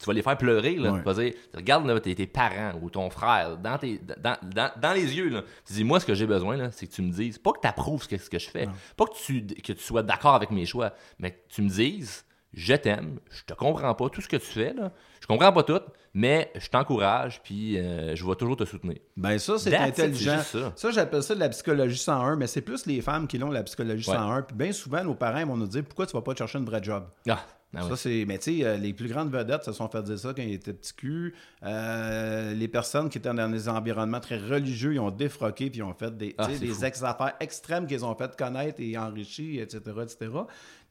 tu 0.00 0.06
vas 0.06 0.12
les 0.14 0.22
faire 0.22 0.36
pleurer. 0.38 0.76
Là. 0.76 0.92
Ouais. 0.92 0.98
Tu 0.98 1.04
vas 1.04 1.14
dire 1.14 1.34
Regarde 1.54 1.86
là, 1.86 2.00
tes, 2.00 2.14
tes 2.14 2.26
parents 2.26 2.72
ou 2.80 2.88
ton 2.88 3.10
frère 3.10 3.58
dans, 3.58 3.76
tes, 3.78 4.00
dans, 4.18 4.36
dans, 4.42 4.70
dans 4.80 4.92
les 4.92 5.14
yeux. 5.16 5.28
Là. 5.28 5.42
Tu 5.66 5.74
dis 5.74 5.84
Moi, 5.84 6.00
ce 6.00 6.06
que 6.06 6.14
j'ai 6.14 6.26
besoin, 6.26 6.56
là, 6.56 6.70
c'est 6.72 6.86
que 6.86 6.92
tu 6.92 7.02
me 7.02 7.12
dises, 7.12 7.38
pas 7.38 7.52
que 7.52 7.60
tu 7.60 7.68
approuves 7.68 8.02
ce 8.02 8.08
que, 8.08 8.16
ce 8.16 8.30
que 8.30 8.38
je 8.38 8.48
fais, 8.48 8.66
pas 8.96 9.04
que 9.04 9.14
tu, 9.14 9.46
que 9.46 9.72
tu 9.74 9.82
sois 9.82 10.02
d'accord 10.02 10.34
avec 10.34 10.50
mes 10.50 10.64
choix, 10.64 10.92
mais 11.18 11.32
que 11.32 11.38
tu 11.48 11.62
me 11.62 11.68
dises 11.68 12.24
je 12.52 12.74
t'aime, 12.74 13.20
je 13.30 13.44
te 13.44 13.54
comprends 13.54 13.94
pas 13.94 14.08
tout 14.08 14.20
ce 14.20 14.26
que 14.28 14.36
tu 14.36 14.46
fais, 14.46 14.72
là. 14.72 14.90
je 15.20 15.26
comprends 15.28 15.52
pas 15.52 15.62
tout, 15.62 15.80
mais 16.14 16.50
je 16.56 16.68
t'encourage, 16.68 17.40
puis 17.44 17.78
euh, 17.78 18.16
je 18.16 18.26
vais 18.26 18.34
toujours 18.34 18.56
te 18.56 18.64
soutenir. 18.64 18.96
Ben 19.16 19.38
ça, 19.38 19.56
c'est 19.56 19.70
That's 19.70 20.00
intelligent. 20.00 20.40
ça. 20.42 20.72
Ça, 20.74 20.90
j'appelle 20.90 21.22
ça 21.22 21.36
de 21.36 21.40
la 21.40 21.48
psychologie 21.48 21.96
101, 21.96 22.34
mais 22.34 22.48
c'est 22.48 22.62
plus 22.62 22.86
les 22.86 23.02
femmes 23.02 23.28
qui 23.28 23.38
l'ont, 23.38 23.50
la 23.52 23.62
psychologie 23.62 24.08
Ouais. 24.10 24.16
101. 24.16 24.42
Puis 24.42 24.56
bien 24.56 24.72
souvent, 24.72 25.04
nos 25.04 25.14
parents 25.14 25.46
vont 25.46 25.56
nous 25.56 25.68
dire 25.68 25.84
pourquoi 25.84 26.06
tu 26.06 26.12
vas 26.14 26.22
pas 26.22 26.32
te 26.32 26.38
chercher 26.38 26.58
une 26.58 26.64
vraie 26.64 26.82
job? 26.82 27.04
Ah, 27.28 27.38
ben 27.72 27.88
Ça, 27.88 27.96
c'est. 27.96 28.24
Mais 28.26 28.38
tu 28.38 28.58
sais, 28.58 28.64
euh, 28.66 28.76
les 28.76 28.92
plus 28.92 29.08
grandes 29.08 29.30
vedettes 29.30 29.62
se 29.64 29.72
sont 29.72 29.88
fait 29.88 30.02
dire 30.02 30.18
ça 30.18 30.34
quand 30.34 30.42
ils 30.42 30.54
étaient 30.54 30.72
petits 30.72 30.94
culs. 30.94 31.34
Euh, 31.62 32.52
les 32.54 32.68
personnes 32.68 33.08
qui 33.08 33.18
étaient 33.18 33.32
dans 33.32 33.48
des 33.48 33.68
environnements 33.68 34.20
très 34.20 34.38
religieux, 34.38 34.94
ils 34.94 34.98
ont 35.00 35.10
défroqué 35.10 35.70
puis 35.70 35.78
ils 35.78 35.82
ont 35.84 35.94
fait 35.94 36.16
des, 36.16 36.34
Ah, 36.38 36.48
des 36.48 36.84
ex-affaires 36.84 37.34
extrêmes 37.40 37.86
qu'ils 37.86 38.04
ont 38.04 38.14
fait 38.16 38.34
connaître 38.36 38.80
et 38.80 38.98
enrichir, 38.98 39.62
etc., 39.62 39.80
etc. 40.02 40.30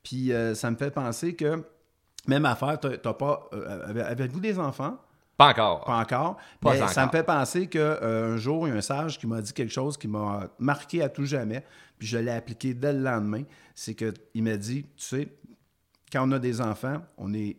Puis 0.03 0.31
euh, 0.31 0.55
ça 0.55 0.71
me 0.71 0.77
fait 0.77 0.91
penser 0.91 1.35
que, 1.35 1.63
même 2.27 2.45
affaire, 2.45 2.79
t'as 2.79 2.97
t'as 2.97 3.13
pas. 3.13 3.49
avez- 3.85 4.01
Avez-vous 4.01 4.39
des 4.39 4.57
enfants? 4.59 4.97
Pas 5.37 5.49
encore. 5.49 5.85
Pas 5.85 5.97
encore. 5.97 6.37
Pas 6.59 6.71
mais 6.73 6.77
ça 6.79 6.85
me 6.85 7.07
encore. 7.07 7.11
fait 7.11 7.23
penser 7.23 7.67
qu'un 7.67 8.35
jour, 8.37 8.67
il 8.67 8.71
y 8.71 8.73
a 8.73 8.77
un 8.77 8.81
sage 8.81 9.17
qui 9.17 9.25
m'a 9.25 9.41
dit 9.41 9.53
quelque 9.53 9.71
chose 9.71 9.97
qui 9.97 10.07
m'a 10.09 10.49
marqué 10.59 11.01
à 11.01 11.07
tout 11.07 11.23
jamais, 11.25 11.63
puis 11.97 12.07
je 12.09 12.17
l'ai 12.17 12.31
appliqué 12.31 12.73
dès 12.73 12.91
le 12.91 12.99
lendemain. 12.99 13.43
C'est 13.73 13.95
qu'il 13.95 14.43
m'a 14.43 14.57
dit, 14.57 14.83
tu 14.83 14.89
sais, 14.97 15.29
quand 16.11 16.27
on 16.27 16.31
a 16.31 16.39
des 16.39 16.61
enfants, 16.61 17.01
on 17.17 17.29
n'est 17.29 17.57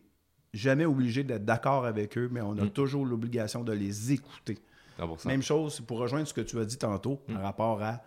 jamais 0.52 0.84
obligé 0.84 1.22
d'être 1.24 1.44
d'accord 1.44 1.84
avec 1.86 2.16
eux, 2.18 2.28
mais 2.32 2.40
on 2.40 2.54
Mm. 2.54 2.60
a 2.60 2.66
toujours 2.68 3.06
l'obligation 3.06 3.62
de 3.62 3.72
les 3.72 4.12
écouter. 4.12 4.58
100%. 4.98 5.28
Même 5.28 5.42
chose 5.42 5.80
pour 5.80 5.98
rejoindre 5.98 6.26
ce 6.26 6.34
que 6.34 6.40
tu 6.40 6.58
as 6.58 6.64
dit 6.64 6.76
tantôt 6.78 7.20
Mm. 7.28 7.34
par 7.34 7.42
rapport 7.42 7.82
à 7.82 8.00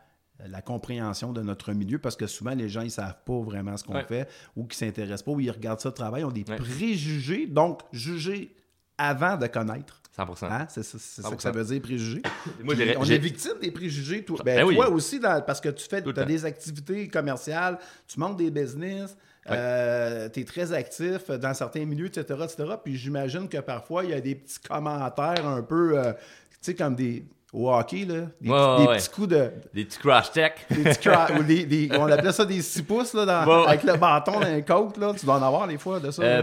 la 0.48 0.62
compréhension 0.62 1.32
de 1.32 1.42
notre 1.42 1.72
milieu, 1.74 2.00
parce 2.00 2.16
que 2.18 2.28
souvent, 2.28 2.54
les 2.54 2.68
gens, 2.68 2.82
ils 2.82 2.92
savent 2.92 3.18
pas 3.26 3.40
vraiment 3.40 3.78
ce 3.78 3.84
qu'on 3.84 3.94
Ouais. 3.94 4.04
fait 4.04 4.28
ou 4.56 4.66
qui 4.66 4.76
s'intéressent 4.78 5.24
pas 5.24 5.32
ou 5.32 5.40
ils 5.40 5.52
regardent 5.52 5.80
ça 5.80 5.90
de 5.90 5.96
travail, 5.96 6.24
ont 6.26 6.32
des 6.32 6.44
Ouais. 6.50 6.58
préjugés, 6.58 7.48
donc 7.48 7.82
jugés 7.94 8.54
avant 8.98 9.38
de 9.38 9.48
connaître. 9.48 10.02
100%. 10.12 10.48
Hein? 10.52 10.66
C'est 10.70 10.84
ça, 10.84 10.98
que 10.98 11.04
100%. 11.38 11.40
ça 11.40 11.52
veut 11.52 11.64
dire, 11.64 11.82
préjugés. 11.82 12.22
Moi, 12.64 12.76
Puis 12.76 12.94
on 12.98 13.04
est 13.06 13.18
victime 13.18 13.54
des 13.62 13.72
préjugés. 13.72 14.24
Toi, 14.24 14.38
Ben 14.44 14.58
ben, 14.58 14.68
oui. 14.68 14.76
toi 14.76 14.90
aussi, 14.90 15.20
dans- 15.20 15.42
parce 15.42 15.60
que 15.62 15.70
tu 15.70 15.88
fais 15.88 16.04
as 16.08 16.26
des 16.26 16.46
activités 16.46 17.08
commerciales, 17.08 17.80
tu 18.08 18.20
montes 18.20 18.38
des 18.38 18.52
business, 18.52 19.18
tu 19.46 20.40
es 20.40 20.46
très 20.46 20.74
actif 20.74 21.30
dans 21.30 21.54
certains 21.54 21.86
milieux, 21.86 22.08
etc. 22.08 22.40
etc. 22.44 22.64
Puis 22.84 22.96
j'imagine 22.96 23.48
que 23.50 23.58
parfois, 23.58 24.04
il 24.04 24.12
y 24.12 24.14
a 24.14 24.22
des 24.22 24.36
petits 24.36 24.60
commentaires 24.60 25.48
un 25.48 25.62
peu, 25.62 25.98
euh, 25.98 26.14
tu 26.14 26.58
sais, 26.62 26.76
comme 26.76 26.96
des. 26.96 27.26
Au 27.56 27.72
hockey, 27.72 28.06
là, 28.06 28.16
des, 28.42 28.50
Ouais, 28.50 28.58
petits- 28.58 28.72
ouais, 28.72 28.78
des 28.80 28.88
ouais. 28.88 28.98
petits 28.98 29.10
coups 29.12 29.28
de. 29.28 29.52
Des 29.76 29.86
petits 29.86 30.00
crash 30.00 30.32
tech. 30.32 30.54
Des 30.72 30.84
petits 30.86 31.08
cra- 31.08 31.32
ou 31.40 31.44
des- 31.44 31.66
des- 31.66 31.90
on 31.96 32.06
appelait 32.12 32.32
ça 32.32 32.46
des 32.46 32.64
6 32.64 32.82
pouces 32.82 33.14
là, 33.14 33.26
dans- 33.26 33.66
avec 33.66 33.84
le 33.84 33.96
bâton 33.96 34.40
dans 34.40 34.48
les 34.48 34.64
côtes. 34.64 34.98
Là. 34.98 35.14
Tu 35.16 35.24
dois 35.24 35.36
en 35.38 35.44
avoir 35.44 35.68
des 35.68 35.78
fois 35.78 36.00
de 36.00 36.10
ça. 36.10 36.24
Euh, 36.24 36.42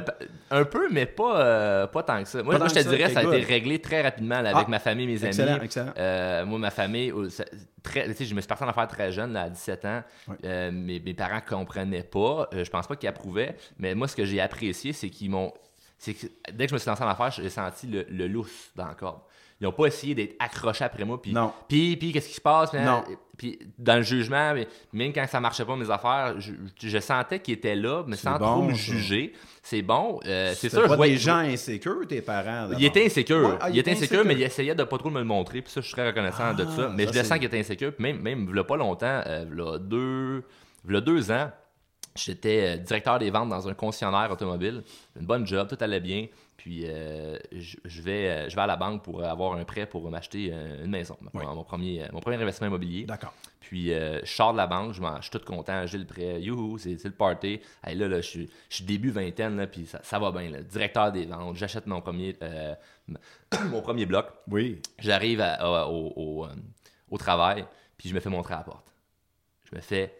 un 0.52 0.64
peu, 0.64 0.88
mais 0.88 1.06
pas, 1.06 1.40
euh, 1.40 1.86
pas 1.88 2.04
tant 2.04 2.22
que 2.22 2.28
ça. 2.28 2.44
Moi, 2.44 2.56
moi, 2.58 2.68
je 2.68 2.74
te 2.74 2.78
ça, 2.80 2.88
dirais, 2.88 3.10
ça 3.10 3.20
a 3.20 3.24
good. 3.24 3.34
été 3.34 3.44
réglé 3.44 3.80
très 3.80 4.02
rapidement 4.02 4.40
là, 4.40 4.50
avec 4.50 4.66
Ah, 4.68 4.70
ma 4.70 4.78
famille, 4.78 5.08
mes 5.08 5.24
excellent, 5.24 5.54
amis. 5.54 5.64
excellent. 5.64 5.92
Euh, 5.98 6.46
moi, 6.46 6.58
ma 6.60 6.70
famille, 6.70 7.12
ça- 7.28 7.44
très, 7.82 8.06
tu 8.06 8.14
sais, 8.14 8.24
je 8.26 8.34
me 8.36 8.40
suis 8.40 8.46
parti 8.48 8.62
en 8.62 8.68
affaires 8.68 8.86
très 8.86 9.10
jeune, 9.10 9.32
là, 9.32 9.42
à 9.42 9.50
17 9.50 9.84
ans. 9.86 10.02
Euh, 10.44 10.70
mes, 10.70 11.00
mes 11.00 11.14
parents 11.14 11.40
comprenaient 11.44 12.04
pas. 12.04 12.48
Je 12.52 12.70
pense 12.70 12.86
pas 12.86 12.94
qu'ils 12.94 13.08
approuvaient. 13.08 13.56
Mais 13.80 13.96
moi, 13.96 14.06
ce 14.06 14.14
que 14.14 14.24
j'ai 14.24 14.40
apprécié, 14.40 14.92
c'est 14.92 15.10
qu'ils 15.10 15.30
m'ont. 15.30 15.52
C'est 15.98 16.14
que 16.14 16.26
dès 16.52 16.64
que 16.66 16.70
je 16.70 16.74
me 16.74 16.78
suis 16.78 16.88
lancé 16.88 17.02
en 17.02 17.08
affaires, 17.08 17.30
j'ai 17.32 17.50
senti 17.50 17.86
le, 17.88 18.06
le 18.08 18.26
lousse 18.28 18.70
dans 18.76 18.86
le 18.88 18.94
corps. 18.94 19.26
Ils 19.60 19.64
n'ont 19.64 19.72
pas 19.72 19.86
essayé 19.86 20.14
d'être 20.14 20.36
accrochés 20.38 20.84
après 20.84 21.04
moi. 21.04 21.20
Puis, 21.20 21.32
Non. 21.32 21.52
Puis, 21.68 21.96
puis 21.96 22.12
qu'est-ce 22.12 22.28
qui 22.28 22.34
se 22.34 22.40
passe? 22.40 22.72
Non. 22.72 23.04
Puis, 23.36 23.58
dans 23.78 23.96
le 23.96 24.02
jugement, 24.02 24.54
même 24.92 25.12
quand 25.12 25.26
ça 25.26 25.40
marchait 25.40 25.64
pas, 25.64 25.76
mes 25.76 25.90
affaires, 25.90 26.34
je, 26.38 26.52
je 26.82 26.98
sentais 26.98 27.40
qu'ils 27.40 27.54
étaient 27.54 27.74
là, 27.76 28.02
mais 28.06 28.16
sans 28.16 28.38
bon, 28.38 28.46
trop 28.46 28.62
me 28.62 28.74
juger. 28.74 29.32
C'est 29.62 29.82
bon. 29.82 30.18
Euh, 30.26 30.52
c'est 30.54 30.70
je 30.70 30.80
voyais- 30.94 31.12
des 31.14 31.18
gens 31.18 31.36
insécures, 31.38 32.06
tes 32.06 32.22
parents. 32.22 32.64
il 32.66 32.70
d'abord. 32.70 32.82
était 32.82 33.04
insécure. 33.06 33.48
Ouais, 33.50 33.58
ah, 33.60 33.70
il, 33.70 33.78
était 33.78 33.92
insécure, 33.92 34.24
mais 34.24 34.34
il 34.34 34.42
essayait 34.42 34.74
de 34.74 34.84
pas 34.84 34.98
trop 34.98 35.10
me 35.10 35.18
le 35.18 35.24
montrer. 35.24 35.60
Puis 35.62 35.72
ça, 35.72 35.80
je 35.80 35.86
suis 35.86 35.94
très 35.94 36.06
reconnaissant 36.06 36.54
de 36.54 36.64
Ah, 36.68 36.76
ça. 36.76 36.88
Mais 36.94 37.06
ça, 37.06 37.12
je 37.12 37.18
le 37.18 37.24
sens 37.24 37.36
qu'il 37.38 37.46
était 37.46 37.58
insécure. 37.60 37.94
Puis 37.94 38.02
même, 38.02 38.20
même, 38.20 38.50
il 38.54 38.64
pas 38.64 38.76
longtemps, 38.76 39.22
euh, 39.26 39.44
v'là 39.48 39.78
deux, 39.78 40.42
deux 41.02 41.30
ans, 41.30 41.50
j'étais 42.16 42.74
euh, 42.74 42.76
directeur 42.78 43.18
des 43.18 43.30
ventes 43.30 43.48
dans 43.48 43.68
un 43.68 43.74
concessionnaire 43.74 44.30
automobile. 44.30 44.82
Une 45.18 45.26
bonne 45.26 45.46
job, 45.46 45.68
tout 45.68 45.78
allait 45.80 46.00
bien. 46.00 46.26
Puis 46.60 46.82
euh, 46.84 47.38
je, 47.52 47.78
je 47.86 48.02
vais, 48.02 48.28
euh, 48.28 48.48
je 48.50 48.54
vais 48.54 48.60
à 48.60 48.66
la 48.66 48.76
banque 48.76 49.02
pour 49.02 49.24
avoir 49.24 49.54
un 49.54 49.64
prêt 49.64 49.86
pour 49.86 50.10
m'acheter 50.10 50.50
euh, 50.52 50.84
une 50.84 50.90
maison. 50.90 51.16
Mon, 51.22 51.30
Oui. 51.40 51.46
mon 51.46 51.64
premier, 51.64 52.04
mon 52.12 52.20
premier 52.20 52.36
investissement 52.36 52.66
immobilier. 52.66 53.04
D'accord. 53.06 53.32
Puis 53.60 53.94
euh, 53.94 54.20
je 54.24 54.30
sors 54.30 54.52
de 54.52 54.58
la 54.58 54.66
banque, 54.66 54.92
je, 54.92 55.00
suis 55.22 55.30
tout 55.30 55.38
content, 55.42 55.86
j'ai 55.86 55.96
le 55.96 56.04
prêt, 56.04 56.38
youhou, 56.42 56.76
c'est 56.76 57.02
le 57.02 57.12
party. 57.12 57.60
Hey, 57.82 57.96
là, 57.96 58.08
là, 58.08 58.20
je, 58.20 58.28
suis, 58.28 58.50
je 58.68 58.76
suis 58.76 58.84
début 58.84 59.10
vingtaine, 59.10 59.56
là, 59.56 59.66
puis 59.66 59.86
ça, 59.86 60.00
ça 60.02 60.18
va 60.18 60.30
bien. 60.32 60.50
Là. 60.50 60.60
Directeur 60.60 61.10
des 61.12 61.24
ventes, 61.24 61.56
j'achète 61.56 61.86
mon 61.86 62.02
premier, 62.02 62.36
euh, 62.42 62.74
mon 63.70 63.80
premier 63.80 64.04
bloc. 64.04 64.26
Oui. 64.46 64.82
J'arrive 64.98 65.42
au, 65.62 66.12
au, 66.14 66.46
au 67.10 67.16
travail, 67.16 67.64
puis 67.96 68.10
je 68.10 68.14
me 68.14 68.20
fais 68.20 68.28
montrer 68.28 68.52
à 68.52 68.58
la 68.58 68.64
porte. 68.64 68.92
Je 69.70 69.76
me 69.76 69.80
fais 69.80 70.14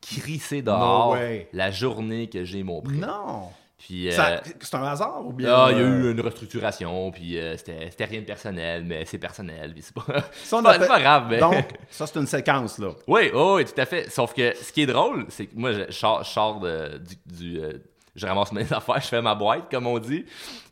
crisser 0.00 0.60
dehors 0.60 1.14
No 1.14 1.20
la 1.52 1.70
journée 1.70 2.28
que 2.28 2.44
j'ai 2.44 2.64
mon 2.64 2.82
prêt. 2.82 2.96
Non. 2.96 3.50
Puis, 3.86 4.08
euh, 4.08 4.38
C'est 4.60 4.74
un 4.76 4.84
hasard 4.84 5.26
ou 5.26 5.32
bien. 5.34 5.52
ah, 5.54 5.68
il 5.70 5.76
y 5.76 5.80
a 5.80 5.84
euh, 5.84 6.08
eu 6.08 6.12
une 6.12 6.20
restructuration, 6.22 7.10
puis 7.10 7.38
euh, 7.38 7.54
c'était 7.58 7.90
c'était 7.90 8.06
rien 8.06 8.20
de 8.20 8.24
personnel, 8.24 8.82
mais 8.82 9.04
c'est 9.04 9.18
personnel, 9.18 9.74
puis 9.74 9.82
c'est 9.82 9.92
pas, 9.94 10.22
ça, 10.32 10.62
pas, 10.62 11.00
grave. 11.00 11.26
Mais... 11.28 11.38
Donc, 11.38 11.66
ça, 11.90 12.06
c'est 12.06 12.18
une 12.18 12.26
séquence, 12.26 12.78
là. 12.78 12.92
Oui, 13.06 13.30
oh, 13.34 13.56
oui, 13.56 13.66
tout 13.66 13.78
à 13.78 13.84
fait. 13.84 14.08
Sauf 14.10 14.32
que 14.32 14.56
ce 14.56 14.72
qui 14.72 14.82
est 14.82 14.86
drôle, 14.86 15.26
c'est 15.28 15.46
que 15.46 15.54
moi, 15.54 15.72
je, 15.72 15.82
je 15.90 16.24
sors 16.24 16.60
de- 16.60 16.98
du. 16.98 17.16
du, 17.26 17.60
euh, 17.60 17.72
je 18.16 18.26
ramasse 18.26 18.52
mes 18.52 18.62
affaires, 18.72 19.00
je 19.00 19.08
fais 19.08 19.22
ma 19.22 19.34
boîte, 19.34 19.70
comme 19.70 19.86
on 19.86 19.98
dit. 19.98 20.24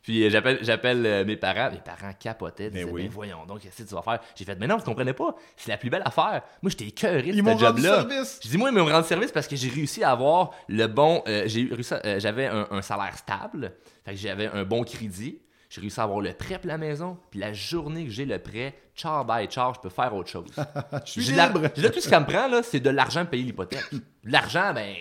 Puis 0.03 0.25
euh, 0.25 0.31
j'appelle, 0.31 0.59
j'appelle 0.63 1.07
euh, 1.07 1.25
mes 1.25 1.37
parents. 1.37 1.71
Mes 1.71 1.79
parents 1.79 2.13
capotaient. 2.19 2.71
Disaient, 2.71 2.85
oui. 2.85 3.03
mais 3.05 3.09
voyons 3.09 3.45
donc, 3.47 3.61
qu'est-ce 3.61 3.83
que 3.85 3.89
tu 3.89 3.95
vas 3.95 4.03
faire? 4.03 4.19
J'ai 4.35 4.45
fait, 4.45 4.57
mais 4.59 4.67
non, 4.67 4.77
vous 4.77 4.85
comprenez 4.85 5.13
pas. 5.13 5.35
C'est 5.57 5.71
la 5.71 5.77
plus 5.77 5.91
belle 5.91 6.03
affaire. 6.05 6.43
Moi, 6.63 6.71
j'étais 6.71 6.87
écœuré 6.87 7.23
de 7.23 7.29
Ils 7.29 7.37
ce 7.39 7.43
m'ont 7.43 7.51
rendu 7.57 7.65
job-là. 7.83 7.95
service. 8.09 8.41
Je 8.43 8.49
dis, 8.49 8.59
moi, 8.59 8.71
ils 8.71 8.77
m'ont 8.77 8.85
rendu 8.87 9.07
service 9.07 9.31
parce 9.33 9.47
que 9.47 9.55
j'ai 9.57 9.69
réussi 9.69 10.03
à 10.03 10.11
avoir 10.11 10.51
le 10.69 10.87
bon. 10.89 11.23
euh, 11.29 11.45
j'ai 11.47 11.61
eu- 11.61 11.73
réussi 11.73 11.95
à- 11.95 12.01
euh, 12.05 12.21
j'avais 12.21 12.47
un, 12.47 12.67
un 12.71 12.83
salaire 12.83 13.17
stable. 13.17 13.73
Fait 14.05 14.13
que 14.13 14.17
j'avais 14.19 14.47
un 14.49 14.65
bon 14.65 14.83
crédit. 14.83 15.39
J'ai 15.71 15.81
réussi 15.81 16.01
à 16.01 16.03
avoir 16.03 16.21
le 16.21 16.33
prêt 16.35 16.59
pour 16.59 16.69
la 16.69 16.77
maison. 16.79 17.17
Puis 17.31 17.39
la 17.41 17.53
journée 17.53 18.05
que 18.05 18.11
j'ai 18.11 18.27
le 18.27 18.39
prêt, 18.39 18.75
ciao, 18.97 19.25
bye, 19.25 19.47
ciao, 19.47 19.73
je 19.73 19.81
peux 19.81 19.89
faire 19.89 20.15
autre 20.15 20.29
chose. 20.29 20.49
Je 21.07 21.11
suis 21.23 21.33
la- 21.33 21.47
libre. 21.47 21.63
là, 21.77 21.91
tout 21.91 22.01
ce 22.01 22.09
qu'elle 22.11 22.21
me 22.21 22.27
prend, 22.27 22.47
là, 22.49 22.63
c'est 22.63 22.81
de 22.81 22.91
l'argent 22.91 23.21
pour 23.23 23.31
payer 23.31 23.45
l'hypothèque. 23.45 23.85
L'argent, 24.25 24.73
ben. 24.75 24.95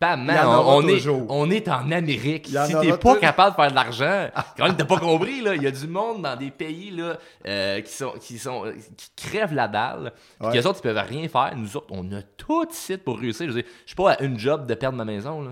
Bam, 0.00 0.24
man, 0.24 0.46
on, 0.46 0.88
est, 0.88 1.06
on 1.28 1.50
est 1.50 1.68
en 1.68 1.90
Amérique. 1.90 2.46
Si 2.46 2.74
t'es 2.80 2.96
pas 2.96 3.16
capable 3.16 3.50
de 3.50 3.56
faire 3.62 3.70
de 3.70 3.74
l'argent, 3.74 4.28
quand 4.56 4.64
même, 4.64 4.76
t'as 4.76 4.84
pas 4.86 4.98
compris, 4.98 5.42
là. 5.42 5.54
Il 5.54 5.62
y 5.62 5.66
a 5.66 5.70
du 5.70 5.86
monde 5.86 6.22
dans 6.22 6.36
des 6.36 6.50
pays, 6.50 6.90
là, 6.90 7.18
euh, 7.46 7.80
qui 7.82 7.92
sont, 7.92 8.12
qui 8.20 8.38
sont, 8.38 8.64
euh, 8.64 8.72
qui 8.96 9.10
crèvent 9.28 9.52
la 9.54 9.68
dalle. 9.68 10.12
Puis 10.38 10.48
Ouais. 10.48 10.54
qu'eux 10.58 10.66
autres, 10.66 10.78
ils 10.80 10.88
peuvent 10.94 11.06
rien 11.06 11.28
faire. 11.28 11.52
Nous 11.56 11.76
autres, 11.76 11.88
on 11.90 12.10
a 12.12 12.22
tout 12.22 12.64
de 12.64 12.72
suite 12.72 13.04
pour 13.04 13.18
réussir. 13.18 13.46
Je 13.48 13.52
veux 13.52 13.62
dire, 13.62 13.70
je 13.84 13.88
suis 13.90 13.96
pas 13.96 14.12
à 14.12 14.22
une 14.22 14.38
job 14.38 14.66
de 14.66 14.72
perdre 14.74 14.96
ma 14.96 15.04
maison, 15.04 15.42
là. 15.42 15.50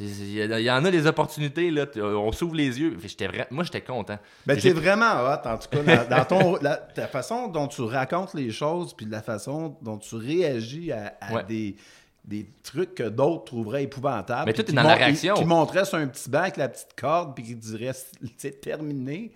Il 0.00 0.32
y, 0.60 0.70
en 0.72 0.84
a 0.84 0.90
des 0.90 1.06
opportunités, 1.06 1.70
là. 1.70 1.86
T- 1.86 2.02
On 2.02 2.32
s'ouvre 2.32 2.56
les 2.56 2.80
yeux. 2.80 2.96
Vra- 2.96 3.46
Moi, 3.52 3.62
j'étais 3.62 3.80
content. 3.82 4.18
Ben, 4.44 4.58
t'es 4.58 4.72
vraiment 4.72 5.12
hot, 5.22 5.46
en 5.48 5.56
tout 5.56 5.68
cas, 5.70 5.82
dans, 6.06 6.16
dans 6.16 6.24
ton, 6.24 6.58
la, 6.60 6.76
ta 6.78 7.06
façon 7.06 7.46
dont 7.46 7.68
tu 7.68 7.82
racontes 7.82 8.34
les 8.34 8.50
choses, 8.50 8.92
puis 8.92 9.06
de 9.06 9.12
la 9.12 9.22
façon 9.22 9.76
dont 9.82 9.98
tu 9.98 10.16
réagis 10.16 10.90
à, 10.90 11.14
à 11.20 11.34
Ouais. 11.34 11.44
des, 11.44 11.76
des 12.24 12.46
trucs 12.62 12.94
que 12.94 13.02
d'autres 13.08 13.44
trouveraient 13.44 13.84
épouvantables. 13.84 14.46
Mais 14.46 14.52
tout 14.52 14.62
est 14.62 14.66
qui 14.66 14.72
dans 14.72 14.82
la 14.82 14.94
réaction. 14.94 15.34
Qui 15.34 15.44
montraient 15.44 15.84
sur 15.84 15.98
un 15.98 16.06
petit 16.06 16.30
banc 16.30 16.40
avec 16.40 16.56
la 16.56 16.68
petite 16.68 16.94
corde, 16.96 17.34
puis 17.34 17.44
qui 17.44 17.54
dirait, 17.54 17.92
c'est 18.36 18.60
terminé. 18.60 19.32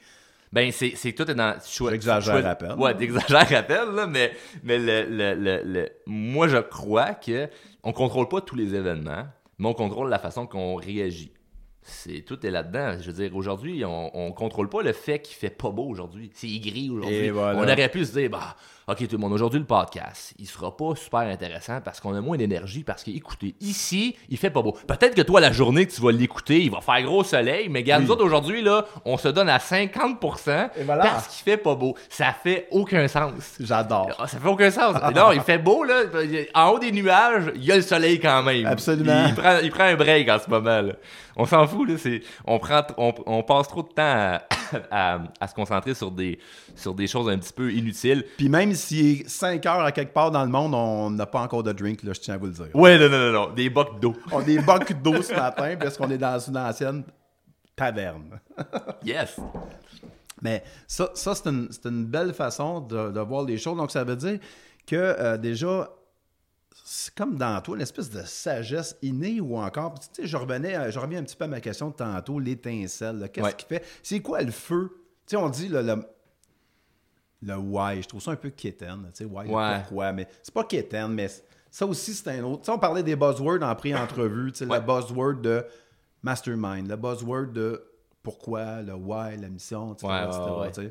Ben, 0.50 0.72
c'est, 0.72 0.94
tout 1.12 1.30
est 1.30 1.34
dans. 1.34 1.54
J'exagère 1.90 2.46
à 2.46 2.54
peine. 2.54 2.72
Ouais, 2.78 2.96
t'exagères 2.96 3.52
à 3.58 3.62
peine, 3.62 3.94
là, 3.94 4.06
mais, 4.06 4.32
mais 4.62 4.78
le, 4.78 5.04
le- 5.04 5.34
le- 5.34 5.62
le- 5.62 5.88
moi, 6.06 6.48
je 6.48 6.56
crois 6.56 7.12
que 7.12 7.48
on 7.84 7.92
contrôle 7.92 8.28
pas 8.28 8.40
tous 8.40 8.56
les 8.56 8.74
événements, 8.74 9.26
mais 9.58 9.68
on 9.68 9.74
contrôle 9.74 10.08
la 10.08 10.18
façon 10.18 10.46
qu'on 10.46 10.76
réagit. 10.76 11.32
C'est, 11.82 12.22
tout 12.22 12.44
est 12.46 12.50
là-dedans. 12.50 12.96
Je 13.00 13.10
veux 13.10 13.22
dire, 13.24 13.36
aujourd'hui, 13.36 13.84
on, 13.84 14.10
on 14.16 14.32
contrôle 14.32 14.68
pas 14.70 14.82
le 14.82 14.92
fait 14.94 15.20
qu'il 15.20 15.36
fait 15.36 15.50
pas 15.50 15.70
beau 15.70 15.84
aujourd'hui. 15.86 16.30
C'est 16.34 16.48
gris 16.58 16.90
aujourd'hui. 16.90 17.28
Voilà. 17.30 17.58
On 17.58 17.62
aurait 17.62 17.88
pu 17.90 18.04
se 18.06 18.12
dire, 18.12 18.30
bah, 18.30 18.56
ok, 18.88 18.98
tout 19.06 19.16
le 19.16 19.18
monde, 19.18 19.32
aujourd'hui, 19.32 19.60
le 19.60 19.66
podcast, 19.66 20.32
il 20.38 20.46
sera 20.46 20.74
pas 20.76 20.94
super 20.96 21.20
intéressant 21.20 21.80
parce 21.84 22.00
qu'on 22.00 22.14
a 22.14 22.20
moins 22.20 22.36
d'énergie. 22.36 22.82
Parce 22.84 23.04
que, 23.04 23.10
écoutez, 23.10 23.54
ici, 23.60 24.16
il 24.30 24.38
fait 24.38 24.50
pas 24.50 24.62
beau. 24.62 24.72
Peut-être 24.86 25.14
que 25.14 25.22
toi, 25.22 25.40
la 25.40 25.52
journée 25.52 25.86
que 25.86 25.92
tu 25.92 26.00
vas 26.00 26.10
l'écouter, 26.12 26.62
il 26.62 26.70
va 26.70 26.80
faire 26.80 27.02
gros 27.02 27.22
soleil, 27.24 27.68
mais 27.68 27.80
regarde, 27.80 28.02
Oui. 28.02 28.06
nous 28.08 28.12
autres, 28.14 28.24
aujourd'hui, 28.24 28.62
là, 28.62 28.84
on 29.04 29.16
se 29.18 29.28
donne 29.28 29.48
à 29.48 29.58
50% 29.58 30.70
Et 30.76 30.84
voilà. 30.84 31.04
parce 31.04 31.28
qu'il 31.28 31.44
fait 31.44 31.56
pas 31.56 31.74
beau. 31.74 31.94
Ça 32.08 32.32
fait 32.32 32.66
aucun 32.70 33.06
sens. 33.08 33.56
J'adore. 33.60 34.10
Ah, 34.18 34.26
ça 34.26 34.38
fait 34.38 34.48
aucun 34.48 34.70
sens. 34.70 34.94
non, 35.14 35.32
il 35.32 35.40
fait 35.40 35.58
beau, 35.58 35.84
là. 35.84 36.02
En 36.54 36.70
haut 36.70 36.78
des 36.78 36.92
nuages, 36.92 37.52
il 37.56 37.64
y 37.64 37.72
a 37.72 37.76
le 37.76 37.82
soleil 37.82 38.18
quand 38.20 38.42
même. 38.42 38.66
Absolument. 38.66 39.26
Il, 39.28 39.34
prend, 39.34 39.58
il 39.62 39.70
prend 39.70 39.84
un 39.84 39.96
break 39.96 40.28
en 40.28 40.38
ce 40.38 40.48
moment, 40.48 40.80
là. 40.80 40.92
On 41.36 41.44
s'en 41.46 41.66
fout, 41.66 41.88
là. 41.88 41.94
C'est, 41.98 42.22
on, 42.46 42.58
prend, 42.58 42.82
on, 42.96 43.12
on 43.26 43.42
passe 43.42 43.68
trop 43.68 43.82
de 43.82 43.88
temps 43.88 44.02
à, 44.02 44.42
à- 44.90 45.18
à 45.40 45.46
se 45.46 45.54
concentrer 45.54 45.94
sur 45.94 46.10
des, 46.10 46.38
sur 46.74 46.94
des 46.94 47.06
choses 47.06 47.28
un 47.28 47.38
petit 47.38 47.52
peu 47.52 47.72
inutiles. 47.72 48.24
Puis 48.36 48.48
même 48.48 48.72
s'il 48.78 49.20
est 49.20 49.28
5 49.28 49.64
heures 49.66 49.80
à 49.80 49.92
quelque 49.92 50.12
part 50.14 50.30
dans 50.30 50.42
le 50.44 50.50
monde, 50.50 50.74
on 50.74 51.10
n'a 51.10 51.26
pas 51.26 51.40
encore 51.42 51.62
de 51.62 51.72
drink, 51.72 52.02
là, 52.02 52.12
je 52.14 52.20
tiens 52.20 52.34
à 52.34 52.38
vous 52.38 52.46
le 52.46 52.52
dire. 52.52 52.68
Ouais, 52.74 52.98
non, 52.98 53.08
non, 53.10 53.18
non, 53.18 53.32
non. 53.48 53.54
Des 53.54 53.68
bocs 53.68 54.00
d'eau. 54.00 54.14
On 54.32 54.38
a 54.40 54.42
des 54.42 54.58
banques 54.60 54.92
d'eau 55.02 55.20
ce 55.22 55.34
matin 55.34 55.76
parce 55.78 55.96
qu'on 55.98 56.10
est 56.10 56.18
dans 56.18 56.38
une 56.38 56.56
ancienne 56.56 57.04
taverne. 57.76 58.40
Yes. 59.04 59.36
Mais 60.40 60.62
ça, 60.86 61.10
ça 61.14 61.34
c'est 61.34 61.48
une, 61.48 61.68
une 61.84 62.04
belle 62.06 62.32
façon 62.32 62.80
de, 62.80 63.10
de 63.10 63.20
voir 63.20 63.42
les 63.44 63.58
choses. 63.58 63.76
Donc, 63.76 63.90
ça 63.90 64.04
veut 64.04 64.16
dire 64.16 64.38
que 64.86 64.96
euh, 64.96 65.36
déjà, 65.36 65.90
c'est 66.84 67.14
comme 67.14 67.36
dans 67.36 67.60
toi, 67.60 67.74
une 67.76 67.82
espèce 67.82 68.08
de 68.10 68.22
sagesse 68.22 68.96
innée 69.02 69.40
ou 69.40 69.56
encore. 69.58 69.94
Tu 69.98 70.06
sais, 70.22 70.26
je 70.28 70.36
revenais, 70.36 70.90
je 70.92 70.98
reviens 70.98 71.20
un 71.20 71.24
petit 71.24 71.36
peu 71.36 71.44
à 71.44 71.48
ma 71.48 71.60
question 71.60 71.88
de 71.90 71.94
tantôt, 71.94 72.38
l'étincelle. 72.38 73.28
Qu'est-ce 73.32 73.46
Ouais. 73.46 73.52
qui 73.56 73.66
fait 73.66 73.84
C'est 74.02 74.20
quoi 74.20 74.40
le 74.42 74.52
feu? 74.52 74.90
Tu 75.26 75.32
sais, 75.32 75.36
on 75.36 75.48
dit 75.48 75.68
le, 75.68 75.82
le, 75.82 75.96
le 77.42 77.56
why. 77.56 78.02
Je 78.02 78.08
trouve 78.08 78.20
ça 78.22 78.32
un 78.32 78.36
peu 78.36 78.50
quétaine. 78.50 79.04
Tu 79.14 79.18
sais, 79.18 79.24
why, 79.24 79.46
Ouais. 79.48 79.78
pourquoi. 79.80 80.12
Mais 80.12 80.26
c'est 80.42 80.52
pas 80.54 80.64
quétaine, 80.64 81.12
mais 81.12 81.28
ça 81.70 81.86
aussi, 81.86 82.14
c'est 82.14 82.30
un 82.30 82.42
autre. 82.44 82.60
Tu 82.62 82.66
sais, 82.66 82.72
on 82.72 82.78
parlait 82.78 83.02
des 83.02 83.14
buzzwords 83.16 83.62
en 83.62 83.74
pré-entrevue. 83.74 84.52
Tu 84.52 84.58
sais, 84.58 84.66
Ouais. 84.66 84.78
le 84.80 84.84
buzzword 84.84 85.40
de 85.40 85.64
mastermind, 86.22 86.88
le 86.88 86.96
buzzword 86.96 87.52
de 87.52 87.82
pourquoi, 88.22 88.82
le 88.82 88.94
why, 88.94 89.36
la 89.40 89.48
mission, 89.48 89.92
etc. 89.94 90.06
Ouais, 90.08 90.24
etc., 90.24 90.40
ouais. 90.60 90.70
tu 90.72 90.82
sais. 90.82 90.90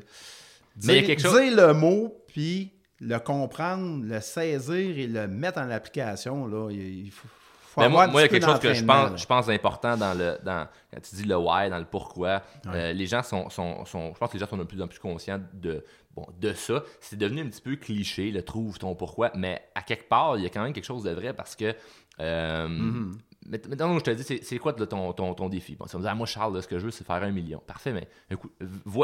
il 0.82 0.86
y 0.86 0.90
a 0.90 1.00
Dire- 1.00 1.06
quelque 1.06 1.22
chose- 1.22 1.40
dire 1.40 1.56
le 1.66 1.72
mot, 1.74 2.24
puis 2.28 2.72
le 3.00 3.18
comprendre, 3.18 4.04
le 4.04 4.20
saisir 4.20 4.98
et 4.98 5.06
le 5.06 5.28
mettre 5.28 5.58
en 5.58 5.70
application, 5.70 6.46
là, 6.46 6.70
il 6.70 7.06
il 7.06 7.10
faut, 7.10 7.28
faut 7.68 7.80
Mais 7.80 7.86
Ben, 7.86 7.92
moi, 7.92 8.06
moi, 8.08 8.20
il 8.20 8.24
y 8.24 8.26
a 8.26 8.28
quelque 8.28 8.44
chose 8.46 8.60
que 8.60 8.68
je 8.74 8.84
pense, 9.10 9.20
je 9.20 9.26
pense 9.26 9.48
important 9.48 9.96
dans 9.96 10.16
le. 10.16 10.38
Dans, 10.44 10.66
quand 10.92 11.00
tu 11.02 11.14
dis 11.16 11.24
le 11.24 11.36
why, 11.36 11.70
dans 11.70 11.78
le 11.78 11.84
pourquoi, 11.84 12.42
euh, 12.66 12.92
les 12.92 13.06
gens 13.06 13.22
sont, 13.22 13.48
sont, 13.50 13.84
sont- 13.84 14.12
Je 14.14 14.18
pense 14.18 14.28
que 14.30 14.34
les 14.34 14.40
gens 14.40 14.48
sont 14.48 14.56
de 14.56 14.64
plus 14.64 14.80
en 14.82 14.88
plus 14.88 14.98
conscients 14.98 15.40
de, 15.52 15.84
bon, 16.16 16.26
de 16.40 16.52
ça. 16.54 16.82
C'est 17.00 17.16
devenu 17.18 17.42
un 17.42 17.46
petit 17.48 17.60
peu 17.62 17.76
cliché, 17.76 18.30
le 18.30 18.42
trouve 18.42 18.78
ton 18.78 18.94
pourquoi, 18.94 19.30
mais 19.34 19.62
à 19.74 19.82
quelque 19.82 20.08
part, 20.08 20.36
il 20.36 20.42
y 20.42 20.46
a 20.46 20.50
quand 20.50 20.62
même 20.62 20.72
quelque 20.72 20.84
chose 20.84 21.02
de 21.04 21.10
vrai 21.10 21.32
parce 21.32 21.54
que. 21.56 21.74
euh, 22.20 22.68
Mm-hmm. 22.68 23.12
mais- 23.12 23.18
Maintenant, 23.50 23.98
je 23.98 24.04
te 24.04 24.10
dis, 24.10 24.22
c'est- 24.22 24.44
c'est 24.44 24.58
quoi 24.58 24.72
ton, 24.74 25.12
ton, 25.12 25.34
ton 25.34 25.48
défi? 25.48 25.74
Bon, 25.76 25.86
si 25.86 25.94
on 25.96 25.98
me 25.98 26.04
dit, 26.04 26.08
ah, 26.10 26.14
moi, 26.14 26.26
Charles, 26.26 26.54
là, 26.54 26.62
ce 26.62 26.68
que 26.68 26.78
je 26.78 26.84
veux, 26.84 26.90
c'est 26.90 27.04
faire 27.06 27.22
un 27.22 27.30
million. 27.30 27.60
Parfait, 27.66 27.92
mais 27.92 28.06
écoute, 28.30 28.52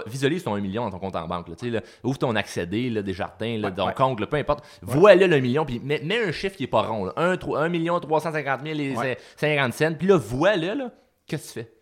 visualise 0.06 0.44
ton 0.44 0.54
un 0.54 0.60
million 0.60 0.84
dans 0.84 0.90
ton 0.90 0.98
compte 0.98 1.16
en 1.16 1.26
banque. 1.26 1.48
Là, 1.48 1.54
là, 1.70 1.80
ouvre 2.02 2.18
ton 2.18 2.36
accédé, 2.36 2.90
là, 2.90 3.02
des 3.02 3.14
jardins, 3.14 3.58
là, 3.58 3.68
Ouais, 3.68 3.74
ton 3.74 3.86
ouais. 3.86 3.94
compte, 3.94 4.20
là, 4.20 4.26
peu 4.26 4.36
importe. 4.36 4.64
Vois-le 4.82 5.26
le 5.26 5.40
million, 5.40 5.64
puis 5.64 5.80
mets, 5.80 6.00
mets 6.04 6.22
un 6.22 6.32
chiffre 6.32 6.56
qui 6.56 6.64
n'est 6.64 6.68
pas 6.68 6.82
rond. 6.82 7.06
Là. 7.06 7.12
1, 7.16 7.36
3, 7.36 7.60
1 7.60 7.68
million 7.68 7.98
350 8.00 8.60
000 8.64 8.78
et 8.78 8.96
Ouais. 8.96 9.18
50 9.36 9.72
cents. 9.72 9.94
Puis 9.94 10.06
là, 10.08 10.16
vois-le, 10.16 10.74
là, 10.74 10.90
qu'est-ce 11.26 11.54
que 11.54 11.60
tu 11.60 11.64
fais? 11.66 11.72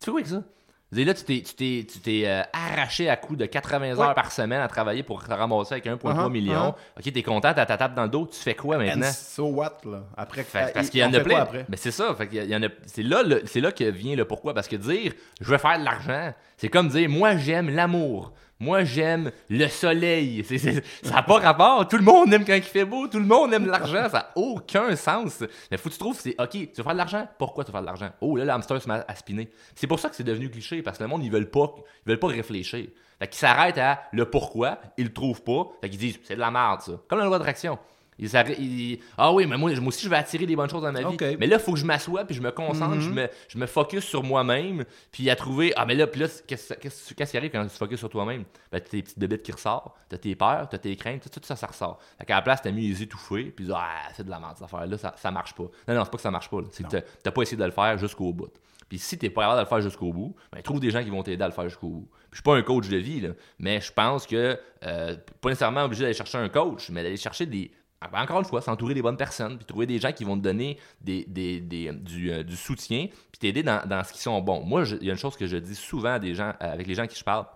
Tu 0.00 0.04
fais 0.04 0.10
quoi 0.12 0.20
avec 0.20 0.26
ça? 0.28 0.42
Dire, 0.90 1.06
Là, 1.06 1.12
tu 1.12 1.22
t'es, 1.24 1.42
tu 1.42 1.54
t'es, 1.54 1.86
tu 1.86 1.98
t'es 1.98 2.22
euh, 2.26 2.42
arraché 2.50 3.10
à 3.10 3.16
coup 3.16 3.36
de 3.36 3.44
80 3.44 3.98
heures 4.00 4.14
par 4.14 4.32
semaine 4.32 4.60
à 4.62 4.68
travailler 4.68 5.02
pour 5.02 5.22
te 5.22 5.30
ramasser 5.30 5.74
avec 5.74 5.84
1,3 5.86 5.98
Uh-huh, 6.02 6.30
million. 6.30 6.70
uh-huh. 6.70 6.74
Ok, 7.06 7.12
t'es 7.12 7.22
content, 7.22 7.52
t'as 7.54 7.66
ta 7.66 7.76
table 7.76 7.94
dans 7.94 8.04
le 8.04 8.08
dos, 8.08 8.26
tu 8.26 8.38
fais 8.40 8.54
quoi 8.54 8.78
maintenant? 8.78 9.06
And 9.06 9.12
so 9.12 9.44
what, 9.48 9.78
là? 9.84 10.04
Après, 10.16 10.44
Fait- 10.44 10.72
parce 10.72 10.86
il- 10.86 10.90
qu'il 10.90 11.00
y 11.00 11.04
en 11.04 11.12
a 11.12 11.20
plein. 11.20 11.40
après? 11.42 11.66
Mais 11.68 11.76
c'est 11.76 11.90
ça. 11.90 12.14
Fait 12.14 12.26
qu'il 12.26 12.42
y 12.42 12.56
en 12.56 12.62
a, 12.62 12.68
c'est 12.86 13.02
là, 13.02 13.22
le- 13.22 13.42
c'est 13.44 13.60
là 13.60 13.70
que 13.70 13.84
vient 13.84 14.16
le 14.16 14.24
pourquoi. 14.24 14.54
Parce 14.54 14.66
que 14.66 14.76
dire, 14.76 15.12
je 15.40 15.50
veux 15.50 15.58
faire 15.58 15.78
de 15.78 15.84
l'argent, 15.84 16.32
c'est 16.56 16.68
comme 16.70 16.88
dire, 16.88 17.08
moi 17.10 17.36
j'aime 17.36 17.68
l'amour. 17.68 18.32
Moi 18.60 18.84
j'aime 18.84 19.30
le 19.48 19.68
soleil. 19.68 20.44
Ça 21.02 21.14
n'a 21.14 21.22
pas 21.22 21.38
rapport. 21.38 21.86
Tout 21.86 21.96
le 21.96 22.02
monde 22.02 22.32
aime 22.32 22.44
quand 22.44 22.54
il 22.54 22.62
fait 22.62 22.84
beau. 22.84 23.06
Tout 23.06 23.18
le 23.18 23.24
monde 23.24 23.52
aime 23.54 23.66
l'argent. 23.66 24.08
Ça 24.10 24.18
n'a 24.18 24.32
aucun 24.34 24.96
sens. 24.96 25.44
Mais 25.70 25.76
faut 25.76 25.88
que 25.88 25.94
tu 25.94 26.00
trouves, 26.00 26.18
c'est 26.18 26.34
OK, 26.40 26.50
tu 26.50 26.68
veux 26.76 26.82
faire 26.82 26.92
de 26.92 26.98
l'argent? 26.98 27.28
Pourquoi 27.38 27.64
tu 27.64 27.68
veux 27.68 27.72
faire 27.72 27.82
de 27.82 27.86
l'argent? 27.86 28.10
Oh 28.20 28.36
là, 28.36 28.44
l'hamster 28.44 28.80
se 28.80 28.88
met 28.88 29.02
à 29.06 29.14
spinner. 29.14 29.48
C'est 29.74 29.86
pour 29.86 30.00
ça 30.00 30.08
que 30.08 30.16
c'est 30.16 30.24
devenu 30.24 30.50
cliché. 30.50 30.82
Parce 30.82 30.98
que 30.98 31.04
le 31.04 31.08
monde, 31.08 31.24
ils 31.24 31.30
veulent 31.30 31.50
pas, 31.50 31.72
veulent 32.04 32.18
pas 32.18 32.28
réfléchir. 32.28 32.86
Fait 33.18 33.28
qu'ils 33.28 33.38
s'arrêtent 33.38 33.78
à 33.78 34.02
le 34.12 34.24
pourquoi, 34.28 34.80
ils 34.96 35.06
le 35.06 35.12
trouvent 35.12 35.42
pas. 35.42 35.68
Fait 35.80 35.90
qu'ils 35.90 35.98
disent, 35.98 36.18
c'est 36.24 36.34
de 36.34 36.40
la 36.40 36.50
merde 36.50 36.80
ça. 36.80 36.92
Comme 37.08 37.18
la 37.18 37.26
loi 37.26 37.38
d'attraction. 37.38 37.78
Ils 38.18 38.98
Ah 39.16 39.32
oui, 39.32 39.46
mais 39.46 39.56
moi, 39.56 39.70
moi 39.76 39.88
aussi, 39.88 40.04
je 40.04 40.08
vais 40.10 40.16
attirer 40.16 40.44
des 40.46 40.56
bonnes 40.56 40.68
choses 40.68 40.82
dans 40.82 40.92
ma 40.92 41.00
vie. 41.00 41.16
Mais 41.38 41.46
là, 41.46 41.56
il 41.56 41.62
faut 41.62 41.72
que 41.72 41.78
je 41.78 41.84
m'assoie, 41.84 42.24
puis 42.24 42.34
je 42.34 42.42
me 42.42 42.50
concentre, 42.50 43.00
je, 43.00 43.10
me, 43.10 43.28
je 43.48 43.58
me 43.58 43.66
focus 43.66 44.04
sur 44.04 44.22
moi-même, 44.24 44.84
puis 45.12 45.28
à 45.30 45.36
trouver. 45.36 45.72
Ah, 45.76 45.86
mais 45.86 45.94
là, 45.94 46.06
puis 46.06 46.20
là, 46.20 46.26
qu'est-ce 46.46 47.14
qui 47.14 47.36
arrive 47.36 47.50
quand 47.50 47.62
tu 47.64 47.70
te 47.70 47.76
focuses 47.76 47.98
sur 47.98 48.08
toi-même? 48.08 48.44
Ben, 48.72 48.80
t'as 48.80 48.88
tes 48.88 49.02
petites 49.02 49.18
bébites 49.18 49.42
qui 49.42 49.52
ressortent, 49.52 49.94
t'as 50.08 50.18
tes 50.18 50.34
peurs, 50.34 50.68
t'as 50.68 50.78
tes 50.78 50.94
craintes, 50.96 51.22
tout, 51.30 51.40
tout 51.40 51.46
ça, 51.46 51.56
ça 51.56 51.66
ressort. 51.66 51.98
Fait 52.18 52.24
qu'à 52.26 52.36
la 52.36 52.42
place, 52.42 52.60
t'as 52.62 52.70
mis 52.70 52.88
les 52.88 53.02
étouffés, 53.02 53.44
puis 53.44 53.68
ah, 53.72 53.88
c'est 54.14 54.24
de 54.24 54.30
la 54.30 54.38
merde, 54.40 54.52
cette 54.56 54.64
affaire-là, 54.64 54.98
ça, 54.98 55.14
ça 55.16 55.30
marche 55.30 55.54
pas. 55.54 55.64
Non, 55.86 55.94
non, 55.94 56.04
c'est 56.04 56.10
pas 56.10 56.16
que 56.16 56.22
ça 56.22 56.30
marche 56.30 56.50
pas, 56.50 56.58
c'est 56.70 56.82
que 56.84 56.88
t'as- 56.88 57.02
t'as 57.22 57.30
pas 57.30 57.42
essayé 57.42 57.56
de 57.56 57.64
le 57.64 57.70
faire 57.70 57.96
jusqu'au 57.98 58.32
bout. 58.32 58.48
Puis 58.88 58.98
si 58.98 59.18
t'es 59.18 59.28
pas 59.28 59.42
capable 59.42 59.58
de 59.58 59.64
le 59.64 59.68
faire 59.68 59.80
jusqu'au 59.82 60.12
bout, 60.14 60.34
ben 60.50 60.62
trouve 60.62 60.80
des 60.80 60.90
gens 60.90 61.04
qui 61.04 61.10
vont 61.10 61.22
t'aider 61.22 61.44
à 61.44 61.46
le 61.48 61.52
faire 61.52 61.68
jusqu'au 61.68 61.88
bout. 61.88 62.08
Puis 62.10 62.28
je 62.32 62.36
suis 62.36 62.42
pas 62.42 62.56
un 62.56 62.62
coach 62.62 62.88
de 62.88 62.96
vie, 62.96 63.20
là, 63.20 63.30
mais 63.58 63.82
je 63.82 63.92
pense 63.92 64.26
que 64.26 64.58
euh, 64.82 65.16
pas 65.42 65.48
nécessairement 65.50 65.84
obligé 65.84 66.02
d'aller 66.04 66.14
chercher 66.14 66.38
un 66.38 66.48
coach, 66.48 66.88
mais 66.88 67.02
d'aller 67.02 67.18
chercher 67.18 67.44
des. 67.44 67.70
Encore 68.00 68.38
une 68.38 68.44
fois, 68.44 68.62
s'entourer 68.62 68.94
des 68.94 69.02
bonnes 69.02 69.16
personnes, 69.16 69.56
puis 69.56 69.66
trouver 69.66 69.86
des 69.86 69.98
gens 69.98 70.12
qui 70.12 70.22
vont 70.24 70.36
te 70.36 70.42
donner 70.42 70.78
euh, 71.08 72.42
du 72.42 72.56
soutien, 72.56 73.08
puis 73.32 73.38
t'aider 73.40 73.64
dans, 73.64 73.84
dans 73.86 74.04
ce 74.04 74.12
qui 74.12 74.20
sont 74.20 74.40
bons. 74.40 74.62
Moi, 74.62 74.84
il 75.00 75.06
y 75.06 75.10
a 75.10 75.12
une 75.12 75.18
chose 75.18 75.36
que 75.36 75.46
je 75.46 75.56
dis 75.56 75.74
souvent 75.74 76.18
euh, 76.22 76.52
avec 76.60 76.86
les 76.86 76.94
gens 76.94 77.06
qui 77.08 77.18
je 77.18 77.24
parle. 77.24 77.46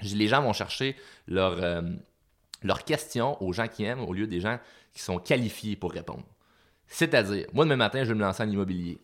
Les 0.00 0.28
gens 0.28 0.40
vont 0.40 0.52
chercher 0.52 0.94
leur, 1.26 1.60
euh, 1.60 1.82
leurs 2.62 2.84
questions 2.84 3.42
aux 3.42 3.52
gens 3.52 3.66
qui 3.66 3.84
aiment 3.84 4.04
au 4.04 4.12
lieu 4.12 4.28
des 4.28 4.40
gens 4.40 4.60
qui 4.92 5.02
sont 5.02 5.18
qualifiés 5.18 5.74
pour 5.74 5.92
répondre. 5.92 6.24
C'est-à-dire, 6.86 7.46
moi, 7.52 7.64
demain 7.64 7.76
matin, 7.76 8.04
je 8.04 8.08
vais 8.08 8.14
me 8.14 8.20
lancer 8.20 8.44
en 8.44 8.48
immobilier. 8.48 9.00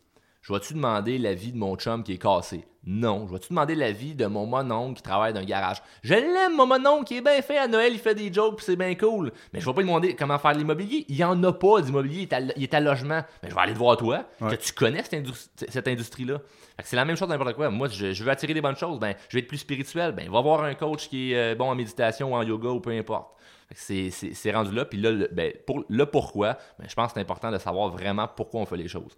Je 0.47 0.53
vais-tu 0.53 0.75
demander 0.75 1.17
l'avis 1.17 1.53
de 1.53 1.57
mon 1.57 1.75
chum 1.77 2.03
qui 2.05 2.13
est 2.13 2.19
cassé? 2.19 2.67
Non. 2.87 3.27
Je 3.27 3.33
vais-tu 3.33 3.49
demander 3.49 3.75
l'avis 3.75 4.15
de 4.15 4.27
mon 4.27 4.45
mononcle 4.45 4.97
qui 4.97 5.03
travaille 5.03 5.33
dans 5.33 5.41
un 5.41 5.45
garage? 5.45 5.79
Je 6.03 6.13
l'aime, 6.13 6.55
mon 6.55 6.67
mononcle, 6.67 7.05
qui 7.05 7.17
est 7.17 7.23
bien 7.23 7.41
fait. 7.41 7.57
À 7.57 7.67
Noël, 7.67 7.95
il 7.95 7.99
fait 7.99 8.15
des 8.15 8.31
jokes, 8.31 8.57
puis 8.57 8.67
c'est 8.67 8.77
bien 8.77 8.95
cool. 8.95 9.33
Mais 9.55 9.61
je 9.61 9.65
vais 9.65 9.73
pas 9.73 9.81
lui 9.81 9.89
demander 9.89 10.15
comment 10.15 10.39
faire 10.39 10.53
l'immobilier. 10.53 11.07
Il 11.09 11.17
y 11.17 11.25
en 11.25 11.43
a 11.45 11.53
pas 11.55 11.81
d'immobilier, 11.81 12.17
il 12.19 12.23
est 12.25 12.33
à, 12.35 12.41
il 12.57 12.63
est 12.63 12.75
à 12.75 12.81
logement. 12.81 13.23
Mais 13.43 13.49
je 13.49 13.55
vais 13.55 13.61
aller 13.63 13.73
te 13.73 13.79
voir 13.79 13.97
toi, 13.97 14.27
Ouais. 14.43 14.55
que 14.55 14.63
tu 14.63 14.75
connais 14.75 15.03
cette, 15.03 15.15
indus- 15.15 15.49
cette 15.67 15.89
industrie-là. 15.89 16.41
C'est 16.83 16.97
la 16.97 17.07
même 17.07 17.17
chose 17.17 17.27
dans 17.29 17.35
n'importe 17.39 17.57
quoi. 17.57 17.71
Moi, 17.71 17.89
je, 17.89 18.13
je 18.13 18.23
veux 18.23 18.31
attirer 18.31 18.53
des 18.53 18.61
bonnes 18.61 18.77
choses. 18.77 18.99
Ben, 18.99 19.15
je 19.31 19.39
vais 19.39 19.41
être 19.41 19.49
plus 19.49 19.57
spirituel. 19.59 20.13
Ben, 20.13 20.31
va 20.31 20.43
voir 20.43 20.63
un 20.65 20.75
coach 20.75 21.09
qui 21.09 21.33
est 21.33 21.37
euh, 21.53 21.55
bon 21.55 21.71
en 21.71 21.75
méditation 21.75 22.33
ou 22.33 22.35
en 22.37 22.43
yoga 22.43 22.69
ou 22.69 22.81
peu 22.81 22.91
importe. 22.91 23.31
C'est, 23.75 24.11
rendu 24.53 24.75
là. 24.75 24.85
Puis 24.85 25.01
là, 25.01 25.11
le, 25.11 25.29
ben, 25.33 25.53
pour, 25.67 25.85
le 25.89 26.05
pourquoi, 26.07 26.59
ben, 26.79 26.87
je 26.87 26.95
pense 26.95 27.09
que 27.09 27.15
c'est 27.15 27.21
important 27.21 27.51
de 27.51 27.57
savoir 27.57 27.89
vraiment 27.89 28.29
pourquoi 28.29 28.61
on 28.61 28.67
fait 28.67 28.77
les 28.77 28.89
choses. 28.89 29.17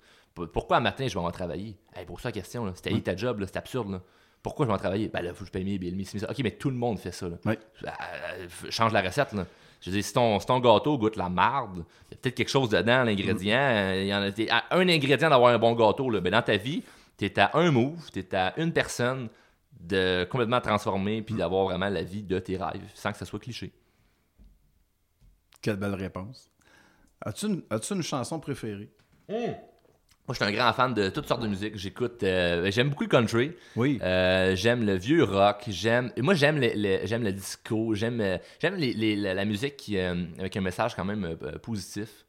Pourquoi 0.52 0.76
un 0.76 0.80
matin, 0.80 1.06
je 1.08 1.14
vais 1.14 1.24
en 1.24 1.30
travailler? 1.30 1.76
Hey, 1.94 2.04
pour 2.04 2.20
ça, 2.20 2.28
la 2.28 2.32
question, 2.32 2.64
là, 2.64 2.72
c'était 2.74 2.90
haï 2.90 3.02
ta 3.02 3.16
job, 3.16 3.40
là, 3.40 3.46
c'est 3.46 3.56
absurde. 3.56 3.90
Là. 3.90 4.02
Pourquoi 4.42 4.66
je 4.66 4.68
vais 4.68 4.74
en 4.74 4.78
travailler? 4.78 5.08
Ben 5.08 5.22
là, 5.22 5.32
faut 5.32 5.40
que 5.40 5.46
je 5.46 5.52
paye 5.52 5.64
mes 5.64 5.78
billes, 5.78 5.94
mes. 5.94 6.24
Ok, 6.24 6.38
mais 6.44 6.52
tout 6.52 6.70
le 6.70 6.76
monde 6.76 6.98
fait 6.98 7.10
ça. 7.12 7.28
Là. 7.28 7.36
Ouais. 7.44 7.58
Euh, 7.84 8.46
change 8.70 8.92
la 8.92 9.00
recette. 9.00 9.32
Là. 9.32 9.46
Je 9.80 9.90
veux 9.90 9.96
dire, 9.96 10.04
si 10.04 10.12
ton, 10.12 10.38
si 10.38 10.46
ton 10.46 10.60
gâteau 10.60 10.98
goûte 10.98 11.16
la 11.16 11.28
marde, 11.28 11.84
il 12.08 12.12
y 12.12 12.14
a 12.14 12.18
peut-être 12.20 12.34
quelque 12.34 12.48
chose 12.48 12.68
dedans, 12.68 13.02
l'ingrédient. 13.02 13.58
euh, 13.58 14.02
il 14.02 14.06
y 14.06 14.14
en 14.14 14.22
a, 14.22 14.54
à 14.54 14.76
un 14.76 14.88
ingrédient 14.88 15.30
d'avoir 15.30 15.52
un 15.52 15.58
bon 15.58 15.72
gâteau. 15.72 16.10
Là. 16.10 16.20
Ben, 16.20 16.30
dans 16.30 16.42
ta 16.42 16.56
vie, 16.56 16.82
tu 17.18 17.24
es 17.24 17.38
à 17.38 17.56
un 17.56 17.70
move, 17.70 18.10
tu 18.12 18.20
es 18.20 18.34
à 18.34 18.58
une 18.60 18.72
personne 18.72 19.28
de 19.80 20.26
complètement 20.30 20.60
transformer 20.60 21.22
puis 21.22 21.34
d'avoir 21.34 21.64
vraiment 21.64 21.88
la 21.88 22.02
vie 22.02 22.22
de 22.22 22.38
tes 22.38 22.56
rêves 22.56 22.90
sans 22.94 23.12
que 23.12 23.18
ça 23.18 23.24
soit 23.24 23.38
cliché. 23.38 23.72
Quelle 25.60 25.76
belle 25.76 25.94
réponse. 25.94 26.50
As-tu 27.20 27.46
une, 27.46 27.62
as-tu 27.70 27.94
une 27.94 28.02
chanson 28.02 28.38
préférée? 28.38 28.90
Moi, 30.28 30.34
je 30.38 30.44
suis 30.44 30.44
un 30.44 30.52
grand 30.56 30.72
fan 30.72 30.92
de 30.92 31.08
toutes 31.08 31.28
sortes 31.28 31.42
de 31.42 31.46
musique. 31.46 31.76
J'écoute, 31.76 32.22
euh, 32.24 32.68
j'aime 32.72 32.88
beaucoup 32.90 33.04
le 33.04 33.08
country. 33.08 33.52
Oui. 33.76 34.00
Euh, 34.02 34.56
j'aime 34.56 34.84
le 34.84 34.94
vieux 34.96 35.22
rock. 35.22 35.62
J'aime, 35.68 36.10
moi, 36.18 36.34
j'aime 36.34 36.58
le, 36.60 36.70
le- 36.74 37.06
j'aime 37.06 37.22
le 37.22 37.32
disco. 37.32 37.94
J'aime, 37.94 38.20
euh, 38.20 38.38
j'aime 38.60 38.74
les- 38.74 38.92
les- 38.92 39.14
la, 39.14 39.34
la 39.34 39.44
musique 39.44 39.76
qui, 39.76 39.96
avec 39.98 40.56
un 40.56 40.60
message 40.60 40.96
quand 40.96 41.04
même 41.04 41.36
positif. 41.62 42.24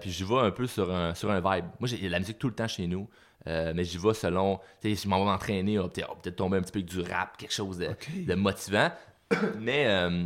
Puis 0.00 0.10
j'y 0.10 0.24
vais 0.24 0.38
un 0.38 0.50
peu 0.50 0.66
sur 0.66 0.90
un, 0.90 1.14
sur 1.14 1.30
un 1.30 1.40
vibe. 1.40 1.66
Moi, 1.78 1.88
j'ai 1.88 2.08
la 2.08 2.18
musique 2.18 2.38
tout 2.38 2.48
le 2.48 2.54
temps 2.54 2.68
chez 2.68 2.86
nous. 2.86 3.06
Euh, 3.48 3.72
mais 3.76 3.84
j'y 3.84 3.98
vais 3.98 4.14
selon, 4.14 4.56
tu 4.80 4.88
sais, 4.88 4.94
si 4.96 5.04
je 5.04 5.08
m'en 5.08 5.18
vais 5.20 5.26
m'entraîner, 5.30 5.78
on 5.78 5.82
va 5.82 5.88
peut-être, 5.88 6.08
on 6.10 6.14
va 6.14 6.20
peut-être 6.20 6.36
tomber 6.36 6.56
un 6.56 6.62
petit 6.62 6.72
peu 6.72 6.78
avec 6.80 6.88
du 6.90 7.00
rap, 7.12 7.36
quelque 7.36 7.52
chose 7.52 7.78
de, 7.78 8.34
motivant. 8.34 8.90
mais 9.60 9.84
euh, 9.86 10.24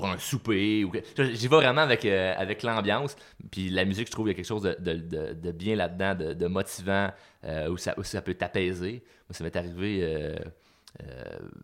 pour 0.00 0.08
un 0.08 0.18
souper, 0.18 0.82
ou 0.84 0.90
j'y 1.16 1.46
vais 1.46 1.56
vraiment 1.56 1.82
avec, 1.82 2.04
euh, 2.04 2.34
avec 2.36 2.64
l'ambiance. 2.64 3.14
Puis 3.52 3.70
la 3.70 3.84
musique, 3.84 4.08
je 4.08 4.12
trouve 4.12 4.24
qu'il 4.26 4.32
y 4.32 4.34
a 4.34 4.36
quelque 4.36 4.44
chose 4.46 4.62
de, 4.62 4.74
de- 4.80 4.94
de- 4.98 5.32
de 5.34 5.52
bien 5.52 5.76
là-dedans, 5.76 6.16
de, 6.34 6.46
motivant, 6.48 7.10
euh, 7.44 7.68
où, 7.68 7.76
ça, 7.76 7.94
où 7.96 8.02
ça 8.02 8.20
peut 8.20 8.34
t'apaiser. 8.34 9.04
Moi, 9.28 9.34
ça 9.34 9.44
m'est 9.44 9.54
arrivé 9.54 10.00
euh, 10.02 10.34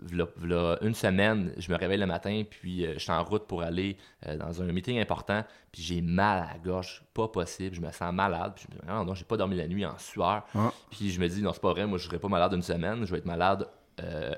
v'là- 0.04 0.28
v'là 0.36 0.78
une 0.82 0.94
semaine, 0.94 1.52
je 1.56 1.72
me 1.72 1.76
réveille 1.76 1.98
le 1.98 2.06
matin, 2.06 2.44
puis 2.48 2.86
je 2.94 2.98
suis 3.00 3.10
en 3.10 3.22
route 3.24 3.46
pour 3.48 3.62
aller 3.62 3.96
dans 4.38 4.62
un 4.62 4.66
meeting 4.66 5.00
important, 5.00 5.44
puis 5.72 5.82
j'ai 5.82 6.00
mal 6.00 6.44
à 6.44 6.52
la 6.52 6.58
gorge, 6.58 7.02
pas 7.14 7.26
possible, 7.28 7.74
je 7.74 7.80
me 7.80 7.90
sens 7.90 8.12
malade, 8.14 8.52
puis 8.54 8.66
je 8.68 8.74
me 8.76 8.80
dis, 8.80 8.86
non, 8.88 9.04
non, 9.04 9.14
j'ai 9.14 9.24
pas 9.24 9.36
dormi 9.36 9.56
la 9.56 9.66
nuit 9.66 9.84
en 9.86 9.98
sueur, 9.98 10.44
Ah. 10.54 10.72
puis 10.90 11.10
je 11.10 11.20
me 11.20 11.28
dis, 11.28 11.42
non, 11.42 11.52
c'est 11.52 11.60
pas 11.62 11.70
vrai, 11.72 11.86
moi 11.86 11.98
je 11.98 12.04
serai 12.06 12.18
pas 12.18 12.28
malade 12.28 12.52
une 12.54 12.62
semaine, 12.62 13.04
je 13.04 13.10
vais 13.10 13.18
être 13.18 13.26
malade 13.26 13.66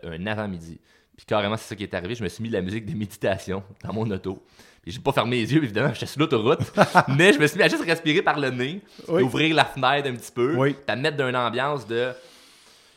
un 0.02 0.26
avant-midi. 0.26 0.81
Puis 1.22 1.26
carrément, 1.28 1.56
c'est 1.56 1.68
ça 1.68 1.76
qui 1.76 1.85
est 1.85 1.94
arrivé, 1.94 2.16
je 2.16 2.22
me 2.24 2.28
suis 2.28 2.42
mis 2.42 2.48
de 2.48 2.54
la 2.54 2.62
musique 2.62 2.85
de 2.85 2.96
méditation 2.98 3.62
dans 3.85 3.92
mon 3.92 4.11
auto. 4.11 4.42
Puis 4.82 4.90
j'ai 4.90 4.98
pas 4.98 5.12
fermé 5.12 5.37
les 5.37 5.54
yeux, 5.54 5.62
évidemment, 5.62 5.94
j'étais 5.94 6.06
sur 6.06 6.18
l'autoroute, 6.18 6.58
mais 7.16 7.32
je 7.32 7.38
me 7.38 7.46
suis 7.46 7.56
mis 7.58 7.62
à 7.62 7.68
juste 7.68 7.85
respirer 7.85 8.22
par 8.22 8.40
le 8.40 8.50
nez, 8.50 8.80
Oui. 9.06 9.22
ouvrir 9.22 9.54
la 9.54 9.64
fenêtre 9.64 10.08
un 10.08 10.16
petit 10.16 10.32
peu, 10.32 10.56
Oui. 10.56 10.72
puis 10.72 10.82
à 10.88 10.96
me 10.96 11.02
mettre 11.02 11.16
dans 11.16 11.28
une 11.28 11.37
ambiance 11.37 11.87
de 11.87 12.11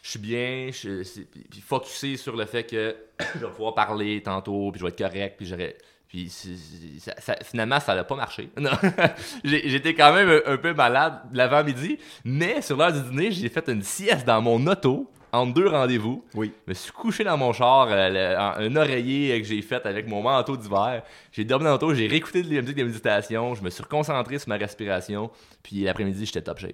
je 0.01 0.09
suis 0.09 0.19
bien, 0.19 0.69
je, 0.71 1.03
puis, 1.49 1.61
focusser 1.61 2.17
sur 2.17 2.35
le 2.35 2.45
fait 2.45 2.63
que 2.63 2.95
je 3.35 3.45
vais 3.45 3.51
pouvoir 3.51 3.75
parler 3.75 4.21
tantôt, 4.23 4.71
puis 4.71 4.79
je 4.79 4.85
vais 4.85 4.89
être 4.89 4.97
correct, 4.97 5.35
puis 5.37 5.45
j'aurais. 5.45 5.77
Puis 6.07 6.29
ça- 6.29 7.13
ça- 7.19 7.35
finalement, 7.43 7.79
ça 7.79 7.93
n'a 7.93 8.03
pas 8.03 8.15
marché. 8.15 8.49
J'étais 9.43 9.93
quand 9.93 10.13
même 10.13 10.29
un, 10.45 10.53
un 10.53 10.57
peu 10.57 10.73
malade 10.73 11.19
l'avant-midi, 11.33 11.97
mais 12.23 12.61
sur 12.61 12.77
l'heure 12.77 12.93
du 12.93 13.01
dîner, 13.09 13.31
j'ai 13.31 13.49
fait 13.49 13.67
une 13.69 13.81
sieste 13.83 14.25
dans 14.25 14.41
mon 14.41 14.65
auto 14.67 15.09
entre 15.35 15.53
deux 15.53 15.67
rendez-vous. 15.67 16.23
Oui. 16.33 16.51
Je 16.65 16.71
me 16.71 16.73
suis 16.73 16.91
couché 16.91 17.23
dans 17.23 17.37
mon 17.37 17.53
char, 17.53 17.87
euh, 17.89 18.09
le- 18.09 18.37
en- 18.37 18.53
un 18.57 18.75
oreiller 18.75 19.41
que 19.41 19.47
j'ai 19.47 19.61
fait 19.61 19.85
avec 19.85 20.07
mon 20.07 20.21
manteau 20.21 20.57
d'hiver. 20.57 21.03
J'ai 21.31 21.43
dormi 21.45 21.65
dans 21.65 21.71
l'auto, 21.71 21.93
j'ai 21.93 22.07
réécouté 22.07 22.43
de 22.43 22.53
la 22.55 22.61
musique 22.61 22.77
de 22.77 22.83
méditation, 22.83 23.55
je 23.55 23.63
me 23.63 23.69
suis 23.69 23.83
reconcentré 23.83 24.39
sur 24.39 24.49
ma 24.49 24.57
respiration, 24.57 25.29
puis 25.63 25.81
l'après-midi, 25.83 26.25
j'étais 26.25 26.41
top 26.41 26.59
shape. 26.59 26.71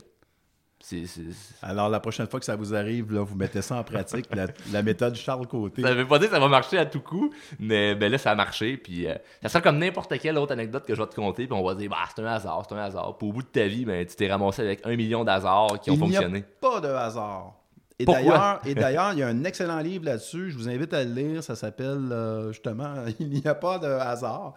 C'est- 0.84 1.06
c'est- 1.06 1.32
c'est- 1.32 1.54
Alors, 1.62 1.90
la 1.90 2.00
prochaine 2.00 2.26
fois 2.28 2.40
que 2.40 2.46
ça 2.46 2.56
vous 2.56 2.74
arrive, 2.74 3.14
là, 3.14 3.22
vous 3.22 3.36
mettez 3.36 3.62
ça 3.62 3.76
en 3.78 3.84
pratique, 3.84 4.26
la, 4.34 4.48
la 4.72 4.82
méthode 4.82 5.14
Charles 5.16 5.46
Côté. 5.46 5.84
Ça 5.84 5.94
veut 5.94 6.08
pas 6.08 6.18
dire 6.18 6.28
que 6.30 6.34
ça 6.34 6.40
va 6.40 6.48
marcher 6.48 6.80
à 6.80 6.88
tout 6.88 7.02
coup, 7.02 7.32
mais 7.60 7.94
ben 7.94 8.12
là, 8.12 8.18
ça 8.18 8.32
a 8.32 8.36
marché. 8.36 8.78
Puis 8.78 9.06
euh, 9.06 9.14
ça 9.44 9.50
sera 9.50 9.62
comme 9.62 9.78
n'importe 9.78 10.18
quelle 10.18 10.40
autre 10.40 10.54
anecdote 10.54 10.84
que 10.88 10.96
je 10.96 11.00
vais 11.00 11.08
te 11.08 11.14
conter. 11.14 11.46
Puis 11.46 11.54
on 11.56 11.64
va 11.64 11.76
dire, 11.76 11.88
bah, 11.88 11.98
c'est 12.16 12.24
un 12.24 12.26
hasard, 12.26 12.66
c'est 12.68 12.74
un 12.74 12.80
hasard. 12.80 13.16
Puis 13.20 13.28
au 13.30 13.32
bout 13.32 13.44
de 13.44 13.48
ta 13.48 13.68
vie, 13.68 13.86
ben, 13.86 14.04
tu 14.08 14.16
t'es 14.16 14.28
ramassé 14.28 14.64
avec 14.64 14.82
un 14.84 14.96
million 14.96 15.24
d'hasards 15.24 15.80
qui 15.82 15.92
ont 15.92 15.94
Il 15.94 16.00
n'y 16.02 16.16
a 16.18 16.22
fonctionné. 16.22 16.44
pas 16.60 16.80
de 16.82 16.88
hasard. 16.88 17.54
Et 18.02 18.06
d'ailleurs, 18.06 18.62
et 18.66 18.76
d'ailleurs, 18.76 19.14
il 19.14 19.20
y 19.20 19.24
a 19.24 19.28
un 19.28 19.44
excellent 19.44 19.80
livre 19.80 20.06
là-dessus. 20.06 20.52
Je 20.52 20.58
vous 20.58 20.70
invite 20.70 20.94
à 20.94 21.04
le 21.04 21.14
lire. 21.14 21.44
Ça 21.44 21.56
s'appelle 21.56 22.10
euh, 22.12 22.52
justement 22.52 22.94
Il 23.20 23.30
n'y 23.30 23.48
a 23.48 23.56
pas 23.56 23.80
de 23.80 23.88
hasard. 23.88 24.54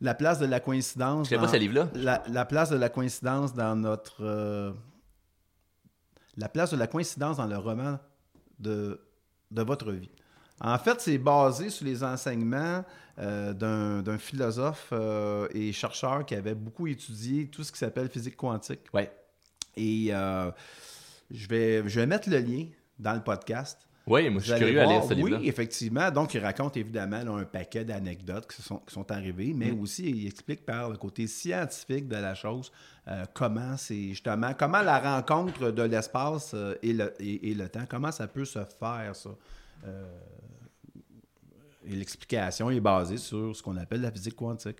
La 0.00 0.14
place 0.14 0.38
de 0.38 0.46
la 0.46 0.60
coïncidence. 0.60 1.26
Je 1.26 1.30
sais 1.30 1.36
pas 1.36 1.46
dans- 1.46 1.52
ce 1.52 1.56
livre-là. 1.56 1.88
La, 1.94 2.22
la 2.28 2.44
place 2.44 2.70
de 2.70 2.76
la 2.76 2.88
coïncidence 2.88 3.54
dans 3.54 3.74
notre. 3.76 4.16
euh, 4.24 4.72
la 6.36 6.48
place 6.48 6.70
de 6.70 6.76
la 6.76 6.86
coïncidence 6.86 7.36
dans 7.38 7.46
le 7.46 7.56
roman 7.56 7.98
de, 8.58 9.00
de 9.50 9.62
votre 9.62 9.90
vie. 9.92 10.10
En 10.60 10.78
fait, 10.78 11.00
c'est 11.00 11.18
basé 11.18 11.68
sur 11.70 11.84
les 11.86 12.02
enseignements 12.02 12.84
euh, 13.18 13.52
d'un 13.52 14.02
d'un 14.02 14.18
philosophe 14.18 14.88
euh, 14.92 15.48
et 15.52 15.72
chercheur 15.72 16.24
qui 16.26 16.34
avait 16.34 16.54
beaucoup 16.54 16.86
étudié 16.86 17.48
tout 17.48 17.62
ce 17.62 17.72
qui 17.72 17.78
s'appelle 17.78 18.08
physique 18.08 18.36
quantique. 18.36 18.80
Ouais. 18.92 19.10
Et 19.76 20.08
euh, 20.10 20.50
je, 21.30 21.46
vais, 21.48 21.82
je 21.88 22.00
vais 22.00 22.06
mettre 22.06 22.28
le 22.30 22.38
lien 22.38 22.66
dans 22.98 23.14
le 23.14 23.22
podcast. 23.22 23.78
Oui, 24.08 24.30
moi 24.30 24.40
je 24.40 24.52
suis 24.52 24.58
curieux 24.60 24.80
à 24.80 24.86
lire 24.86 25.02
ce. 25.02 25.14
Oui, 25.14 25.34
effectivement. 25.42 26.08
Donc, 26.12 26.32
il 26.34 26.38
raconte 26.38 26.76
évidemment 26.76 27.24
là, 27.24 27.32
un 27.32 27.44
paquet 27.44 27.84
d'anecdotes 27.84 28.46
qui 28.52 28.62
sont, 28.62 28.76
qui 28.78 28.94
sont 28.94 29.10
arrivées, 29.10 29.52
mais 29.52 29.72
Mm. 29.72 29.80
aussi 29.80 30.08
il 30.08 30.26
explique 30.28 30.64
par 30.64 30.90
le 30.90 30.96
côté 30.96 31.26
scientifique 31.26 32.06
de 32.06 32.14
la 32.14 32.36
chose 32.36 32.70
euh, 33.08 33.24
comment 33.34 33.76
c'est 33.76 34.10
justement, 34.10 34.52
comment 34.56 34.80
la 34.82 35.00
rencontre 35.00 35.72
de 35.72 35.82
l'espace 35.82 36.52
euh, 36.54 36.76
et, 36.82 36.92
le, 36.92 37.12
et, 37.18 37.50
et 37.50 37.54
le 37.54 37.68
temps, 37.68 37.84
comment 37.88 38.12
ça 38.12 38.28
peut 38.28 38.44
se 38.44 38.60
faire, 38.78 39.16
ça. 39.16 39.30
Euh, 39.86 40.04
et 41.84 41.94
l'explication 41.94 42.70
est 42.70 42.80
basée 42.80 43.16
sur 43.16 43.54
ce 43.54 43.62
qu'on 43.62 43.76
appelle 43.76 44.00
la 44.02 44.10
physique 44.12 44.36
quantique. 44.36 44.78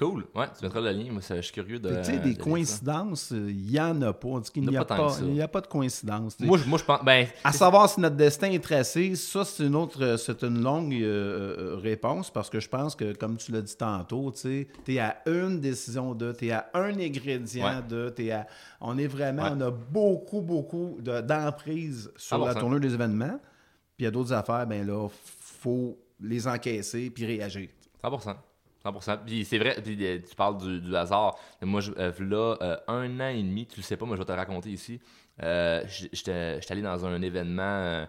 Cool. 0.00 0.24
Ouais, 0.34 0.46
tu 0.58 0.64
mettras 0.64 0.80
le 0.80 0.92
lien. 0.92 1.12
Moi, 1.12 1.20
je 1.28 1.40
suis 1.42 1.52
curieux 1.52 1.78
de. 1.78 1.90
Tu 1.98 2.04
sais, 2.04 2.18
de 2.18 2.24
des 2.24 2.34
coïncidences, 2.36 3.32
euh, 3.32 3.50
il 3.50 3.66
n'y 3.70 3.78
en 3.78 4.00
a 4.00 4.14
pas. 4.14 4.28
On 4.28 4.38
dit 4.38 4.50
qu'il 4.50 4.66
n'y 4.66 4.74
a 4.74 4.80
a, 4.80 4.84
pas 4.86 5.18
il 5.22 5.42
a 5.42 5.46
de 5.46 5.66
coïncidence. 5.66 6.36
tu 6.38 6.44
sais. 6.44 6.48
Moi, 6.48 6.56
je, 6.56 6.64
moi, 6.66 6.78
je 6.78 6.84
pense. 6.84 7.04
Ben, 7.04 7.26
À 7.44 7.52
savoir 7.52 7.86
si 7.88 8.00
notre 8.00 8.16
destin 8.16 8.50
est 8.50 8.64
tracé, 8.64 9.14
ça, 9.14 9.44
c'est 9.44 9.66
une 9.66 9.76
autre, 9.76 10.16
c'est 10.16 10.42
une 10.42 10.62
longue 10.62 10.94
euh, 10.94 11.74
euh, 11.74 11.76
réponse 11.76 12.30
parce 12.30 12.48
que 12.48 12.60
je 12.60 12.68
pense 12.70 12.94
que, 12.96 13.12
comme 13.14 13.36
tu 13.36 13.52
l'as 13.52 13.60
dit 13.60 13.76
tantôt, 13.76 14.32
tu 14.32 14.66
es 14.88 14.98
à 14.98 15.18
une 15.26 15.60
décision 15.60 16.14
de, 16.14 16.32
tu 16.32 16.46
es 16.46 16.52
à 16.52 16.70
un 16.72 16.98
ingrédient 16.98 17.64
Ouais. 17.66 17.82
de, 17.86 18.08
t'es 18.08 18.30
à, 18.30 18.46
on 18.80 18.96
est 18.96 19.06
vraiment, 19.06 19.42
Ouais. 19.42 19.50
on 19.54 19.60
a 19.60 19.70
beaucoup, 19.70 20.40
beaucoup 20.40 20.96
de- 21.00 21.20
d'emprise 21.20 22.10
sur 22.16 22.38
la 22.38 22.54
100%. 22.54 22.58
tournure 22.60 22.80
des 22.80 22.94
événements. 22.94 23.38
Puis 23.96 24.00
il 24.00 24.04
y 24.04 24.08
a 24.08 24.10
d'autres 24.10 24.32
affaires, 24.32 24.66
ben 24.66 24.86
là, 24.86 25.08
faut 25.60 25.98
les 26.20 26.48
encaisser 26.48 27.10
puis 27.10 27.26
réagir. 27.26 27.68
100%. 28.02 28.34
100%. 28.84 29.18
Puis 29.26 29.44
c'est 29.44 29.58
vrai, 29.58 29.76
puis, 29.82 29.96
euh, 30.00 30.18
tu 30.28 30.34
parles 30.34 30.58
du, 30.58 30.80
du 30.80 30.96
hasard. 30.96 31.36
Moi, 31.62 31.80
je, 31.80 31.92
euh, 31.98 32.12
là, 32.20 32.56
euh, 32.62 32.76
un 32.88 33.20
an 33.20 33.28
et 33.28 33.42
demi, 33.42 33.66
tu 33.66 33.76
le 33.78 33.82
sais 33.82 33.96
pas, 33.96 34.06
moi 34.06 34.16
je 34.16 34.20
vais 34.22 34.26
te 34.26 34.32
raconter 34.32 34.70
ici. 34.70 35.00
Euh, 35.42 35.82
J'étais 36.12 36.60
allé 36.68 36.82
dans 36.82 37.06
un 37.06 37.22
événement 37.22 37.62
euh, 37.62 38.04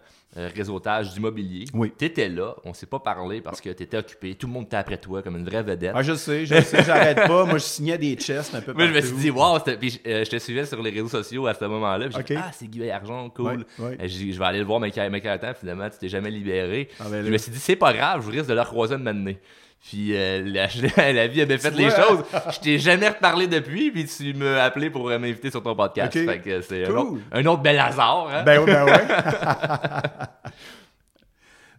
réseautage 0.53 1.13
d'immobilier. 1.13 1.63
Oui. 1.73 1.93
Tu 1.97 2.03
étais 2.05 2.27
là, 2.27 2.55
on 2.65 2.73
s'est 2.73 2.87
pas 2.87 2.99
parlé 2.99 3.39
parce 3.39 3.61
que 3.61 3.69
tu 3.69 3.83
étais 3.83 3.97
occupé. 3.97 4.35
Tout 4.35 4.47
le 4.47 4.53
monde 4.53 4.65
était 4.65 4.75
après 4.75 4.97
toi 4.97 5.21
comme 5.21 5.37
une 5.37 5.45
vraie 5.45 5.63
vedette. 5.63 5.93
Ah, 5.95 6.03
je 6.03 6.13
sais, 6.13 6.45
je 6.45 6.59
sais, 6.61 6.83
j'arrête 6.83 7.15
pas. 7.27 7.45
Moi, 7.45 7.57
je 7.57 7.63
signais 7.63 7.97
des 7.97 8.15
chests 8.15 8.53
un 8.53 8.61
peu 8.61 8.73
Moi, 8.73 8.87
je 8.87 8.93
me 8.93 9.01
suis 9.01 9.15
dit, 9.15 9.29
wow, 9.29 9.59
c'était- 9.59 9.77
puis 9.77 10.01
euh, 10.07 10.25
je 10.25 10.29
te 10.29 10.39
suivais 10.39 10.65
sur 10.65 10.81
les 10.81 10.89
réseaux 10.89 11.07
sociaux 11.07 11.47
à 11.47 11.53
ce 11.53 11.63
moment-là. 11.65 12.07
puis 12.07 12.15
j'ai 12.15 12.21
Ok. 12.21 12.27
dit, 12.27 12.35
ah, 12.37 12.51
c'est 12.53 12.67
Guy 12.67 12.89
Argent, 12.89 13.29
cool. 13.29 13.65
Ouais, 13.79 13.97
ouais. 13.99 14.07
Je 14.09 14.37
vais 14.37 14.45
aller 14.45 14.59
le 14.59 14.65
voir, 14.65 14.79
mais 14.81 14.91
temps, 14.91 15.53
finalement, 15.57 15.89
tu 15.89 15.97
t'es 15.99 16.09
jamais 16.09 16.31
libéré. 16.31 16.89
Ah, 16.99 17.05
ben 17.09 17.25
je 17.25 17.31
me 17.31 17.37
suis 17.37 17.51
dit, 17.51 17.59
c'est 17.59 17.75
pas 17.77 17.93
grave, 17.93 18.23
je 18.25 18.29
risque 18.31 18.47
de 18.49 18.53
le 18.53 18.63
croiser 18.63 18.95
de 18.97 19.01
m'amener. 19.03 19.39
Puis 19.83 20.15
euh, 20.15 20.43
la, 20.45 20.67
la 21.13 21.27
vie 21.27 21.41
avait 21.41 21.57
fait 21.57 21.71
les 21.71 21.89
choses. 21.89 22.23
Je 22.53 22.59
t'ai 22.59 22.77
jamais 22.79 23.09
reparlé 23.09 23.47
depuis, 23.47 23.89
puis 23.91 24.05
tu 24.05 24.33
m'as 24.35 24.63
appelé 24.63 24.89
pour 24.91 25.09
euh, 25.09 25.17
m'inviter 25.17 25.49
sur 25.49 25.63
ton 25.63 25.75
podcast. 25.75 26.15
Ok. 26.15 26.23
Fait 26.25 26.39
que 26.39 26.61
c'est 26.61 26.85
un, 26.85 26.91
autre, 26.91 27.17
un 27.31 27.45
autre 27.47 27.61
bel 27.63 27.79
hasard. 27.79 28.27
Hein? 28.31 28.43
Ben 28.43 28.59
oui, 28.59 28.65
ben 28.67 28.85
oui. 28.85 28.91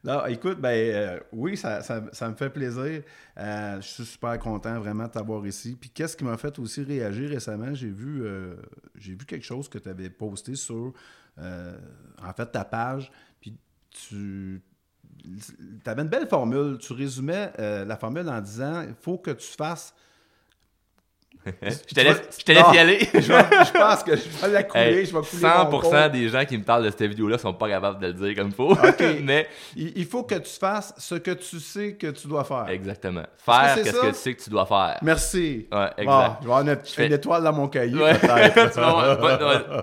non, 0.04 0.26
écoute, 0.26 0.60
ben 0.60 0.70
euh, 0.94 1.20
oui, 1.30 1.56
ça, 1.56 1.80
ça- 1.82 2.02
ça 2.12 2.28
me 2.28 2.34
fait 2.34 2.50
plaisir. 2.50 3.02
Je 3.36 3.78
suis 3.80 4.04
super 4.04 4.36
content 4.40 4.80
vraiment 4.80 5.04
de 5.04 5.10
t'avoir 5.12 5.46
ici. 5.46 5.76
Puis 5.80 5.90
qu'est-ce 5.90 6.16
qui 6.16 6.24
m'a 6.24 6.36
fait 6.36 6.58
aussi 6.58 6.82
réagir 6.82 7.30
récemment? 7.30 7.72
J'ai 7.72 7.90
vu, 7.90 8.24
j'ai 8.96 9.12
vu 9.12 9.24
quelque 9.24 9.46
chose 9.46 9.68
que 9.68 9.78
tu 9.78 9.88
avais 9.88 10.10
posté 10.10 10.56
sur, 10.56 10.92
en 11.38 12.32
fait, 12.36 12.46
ta 12.46 12.64
page. 12.64 13.12
Puis 13.40 13.56
tu 13.90 14.60
avais 15.87 16.02
une 16.02 16.08
belle 16.08 16.28
formule. 16.28 16.78
Tu 16.78 16.92
résumais 16.92 17.52
euh, 17.58 17.85
la 17.85 17.96
formule 17.96 18.28
en 18.28 18.40
disant 18.40 18.82
il 18.82 18.94
faut 18.94 19.18
que 19.18 19.30
tu 19.30 19.46
fasses. 19.46 19.94
je 21.62 21.94
te 21.94 22.00
laisse, 22.00 22.22
je 22.38 22.44
te 22.44 22.52
laisse 22.52 22.64
Ah, 22.66 22.74
y 22.74 22.78
aller. 22.78 22.98
je, 23.14 23.20
je 23.20 23.72
pense 23.72 24.02
que 24.05 24.16
je 24.16 24.22
vais 24.46 24.52
la 24.52 24.62
couler. 24.62 24.83
Hey, 24.83 25.07
je 25.07 25.12
vais 25.16 25.20
couler 25.24 25.42
100% 25.42 25.70
mon 25.70 25.81
pot. 25.81 26.09
des 26.12 26.28
gens 26.28 26.44
qui 26.44 26.57
me 26.59 26.62
parlent 26.64 26.85
de 26.85 26.90
cette 26.90 27.02
vidéo-là 27.02 27.38
sont 27.38 27.52
pas 27.55 27.68
capables 27.68 28.00
de 28.00 28.07
le 28.09 28.12
dire 28.12 28.35
comme 28.37 28.48
il 28.48 28.55
faut. 28.55 28.76
Mais 29.22 29.48
Il, 29.76 29.92
il 29.96 30.07
faut 30.07 30.22
que 30.22 30.37
tu 30.37 30.50
fasses 30.59 30.94
ce 30.98 31.16
que 31.16 31.33
tu 31.33 31.59
sais 31.61 31.94
que 31.94 32.09
tu 32.09 32.28
dois 32.28 32.44
faire. 32.44 32.68
exactement. 32.68 33.24
Faire 33.38 33.76
ça? 33.76 33.83
que 33.83 34.09
tu 34.09 34.14
sais 34.14 34.35
que 34.35 34.42
tu 34.42 34.50
dois 34.50 34.66
faire. 34.66 34.98
Merci. 35.02 35.66
Ouais, 35.72 35.88
exact. 35.98 36.37
Je 36.42 36.46
vais 36.46 36.52
avoir 36.52 36.61
une, 36.62 36.76
fais- 36.85 37.07
une 37.07 37.12
étoile 37.12 37.42
dans 37.42 37.52
mon 37.52 37.68
cahier, 37.68 37.94
Ouais. 38.00 38.18
peut-être. 38.18 38.78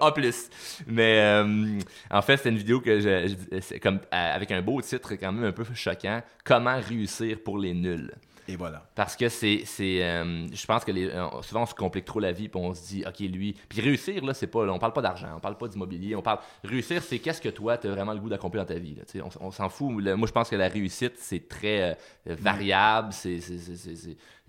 En 0.02 0.12
plus. 0.12 0.50
Mais 0.88 1.20
euh, 1.20 1.80
en 2.12 2.22
fait, 2.22 2.38
c'est 2.38 2.50
une 2.50 2.58
vidéo 2.58 2.80
que 2.80 3.00
je, 3.00 3.78
comme 3.80 3.96
euh, 4.14 4.36
avec 4.36 4.52
un 4.52 4.62
beau 4.62 4.82
titre 4.82 5.14
quand 5.14 5.32
même 5.32 5.46
un 5.46 5.52
peu 5.52 5.64
choquant. 5.74 6.22
Comment 6.44 6.80
réussir 6.88 7.38
pour 7.44 7.58
les 7.58 7.74
nuls. 7.74 8.12
Et 8.50 8.56
voilà. 8.56 8.84
Parce 8.96 9.16
que 9.16 9.30
c'est. 9.30 9.64
euh, 9.80 10.48
je 10.52 10.66
pense 10.66 10.84
que 10.84 10.92
les, 10.92 11.08
euh, 11.08 11.28
souvent 11.44 11.62
on 11.62 11.66
se 11.68 11.76
complique 11.76 12.06
trop 12.06 12.20
la 12.20 12.32
vie 12.32 12.50
puis 12.50 12.60
on 12.60 12.74
se 12.74 12.88
dit, 12.88 13.04
OK, 13.08 13.20
lui. 13.20 13.56
Puis 13.70 13.80
réussir, 13.80 14.26
là, 14.26 14.34
c'est 14.34 14.48
pas. 14.48 14.62
on 14.62 14.80
parle 14.80 14.94
pas 14.94 15.04
d'argent, 15.04 15.28
on 15.36 15.40
parle 15.40 15.56
pas 15.56 15.68
d'immobilier, 15.68 16.16
on 16.16 16.24
parle. 16.24 16.40
Réussir, 16.64 17.04
c'est 17.04 17.20
qu'est-ce 17.20 17.42
que 17.42 17.50
toi, 17.50 17.78
tu 17.78 17.88
as 17.88 17.92
vraiment 17.92 18.14
le 18.14 18.20
goût 18.20 18.30
d'accomplir 18.30 18.64
dans 18.64 18.74
ta 18.74 18.80
vie. 18.80 18.96
là, 18.96 19.04
on 19.24 19.48
on 19.48 19.52
s'en 19.52 19.70
fout. 19.70 19.92
Moi, 19.92 20.28
je 20.28 20.32
pense 20.32 20.50
que 20.50 20.56
la 20.56 20.68
réussite, 20.68 21.14
c'est 21.18 21.48
très 21.48 21.92
euh, 21.92 21.96
variable. 22.26 23.14
c'est 23.14 23.40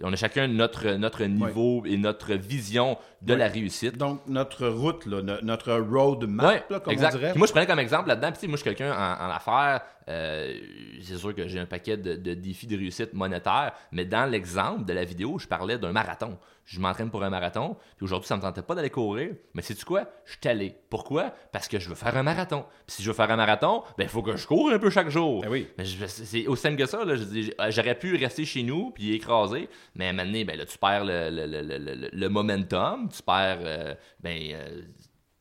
On 0.03 0.13
a 0.13 0.17
chacun 0.17 0.47
notre, 0.49 0.93
notre 0.93 1.25
niveau 1.25 1.83
et 1.87 1.97
notre 1.97 2.35
vision 2.35 2.97
de 3.23 3.33
Ouais. 3.35 3.39
la 3.39 3.49
réussite. 3.49 3.97
Donc, 3.99 4.21
notre 4.27 4.67
route, 4.69 5.05
là, 5.07 5.21
notre 5.43 5.75
roadmap, 5.75 6.47
Ouais, 6.47 6.63
là, 6.71 6.81
comme 6.81 6.93
exact. 6.93 7.15
on 7.15 7.19
dirait. 7.19 7.31
Puis 7.33 7.39
moi, 7.39 7.47
je 7.47 7.53
prenais 7.53 7.67
comme 7.67 7.79
exemple 7.79 8.09
là-dedans. 8.09 8.33
Puis, 8.33 8.49
moi, 8.49 8.57
je 8.57 8.63
suis 8.63 8.75
quelqu'un 8.75 8.93
en, 8.93 9.27
en 9.27 9.31
affaires. 9.31 9.81
euh, 10.09 10.55
c'est 11.03 11.17
sûr 11.19 11.35
que 11.35 11.47
j'ai 11.47 11.59
un 11.61 11.67
paquet 11.67 11.97
de, 11.97 12.15
de 12.17 12.35
défis 12.35 12.67
de 12.67 12.77
réussite 12.77 13.13
monétaire. 13.15 13.73
Mais 13.93 14.05
dans 14.05 14.25
l'exemple 14.29 14.85
de 14.85 14.93
la 14.93 15.05
vidéo, 15.05 15.39
je 15.39 15.47
parlais 15.47 15.79
d'un 15.79 15.93
marathon. 15.93 16.39
Je 16.72 16.78
m'entraîne 16.78 17.11
pour 17.11 17.24
un 17.24 17.30
marathon. 17.30 17.76
Puis 17.96 18.04
aujourd'hui, 18.04 18.28
ça 18.28 18.37
me 18.37 18.42
tentait 18.42 18.62
pas 18.62 18.76
d'aller 18.76 18.90
courir. 18.90 19.30
Mais 19.54 19.62
sais-tu 19.62 19.85
quoi? 19.85 20.06
Je 20.24 20.33
suis 20.40 20.48
allé. 20.48 20.72
Pourquoi? 20.88 21.35
Parce 21.50 21.66
que 21.66 21.80
je 21.80 21.88
veux 21.88 21.96
faire 21.96 22.16
un 22.16 22.22
marathon. 22.22 22.64
Puis 22.87 22.94
si 22.96 23.02
je 23.02 23.09
veux 23.11 23.14
faire 23.16 23.28
un 23.28 23.35
marathon, 23.37 23.83
ben 23.98 24.04
il 24.04 24.09
faut 24.09 24.22
que 24.22 24.37
je 24.37 24.46
cours 24.46 24.70
un 24.70 24.78
peu 24.78 24.88
chaque 24.88 25.09
jour. 25.09 25.40
Ben 25.42 25.48
oui. 25.50 25.66
C'est 26.06 26.46
aussi 26.46 26.62
simple 26.62 26.76
que 26.76 26.87
ça. 26.87 27.04
Dis, 27.04 27.52
J'aurais 27.70 27.98
pu 27.98 28.14
rester 28.16 28.44
chez 28.44 28.62
nous 28.62 28.92
puis 28.92 29.12
écraser, 29.14 29.68
mais 29.96 30.06
à 30.06 30.11
un 30.11 30.12
moment 30.12 30.26
donné, 30.26 30.44
ben, 30.44 30.56
là, 30.56 30.64
tu 30.64 30.78
perds 30.78 31.04
le, 31.04 31.28
le- 31.30 31.46
le- 31.46 31.62
le- 31.78 31.94
le- 31.96 32.11
le 32.12 32.28
momentum, 32.28 33.09
tu 33.09 33.20
perds 33.20 33.59
euh, 33.62 33.94
ben, 34.20 34.38
euh, 34.52 34.83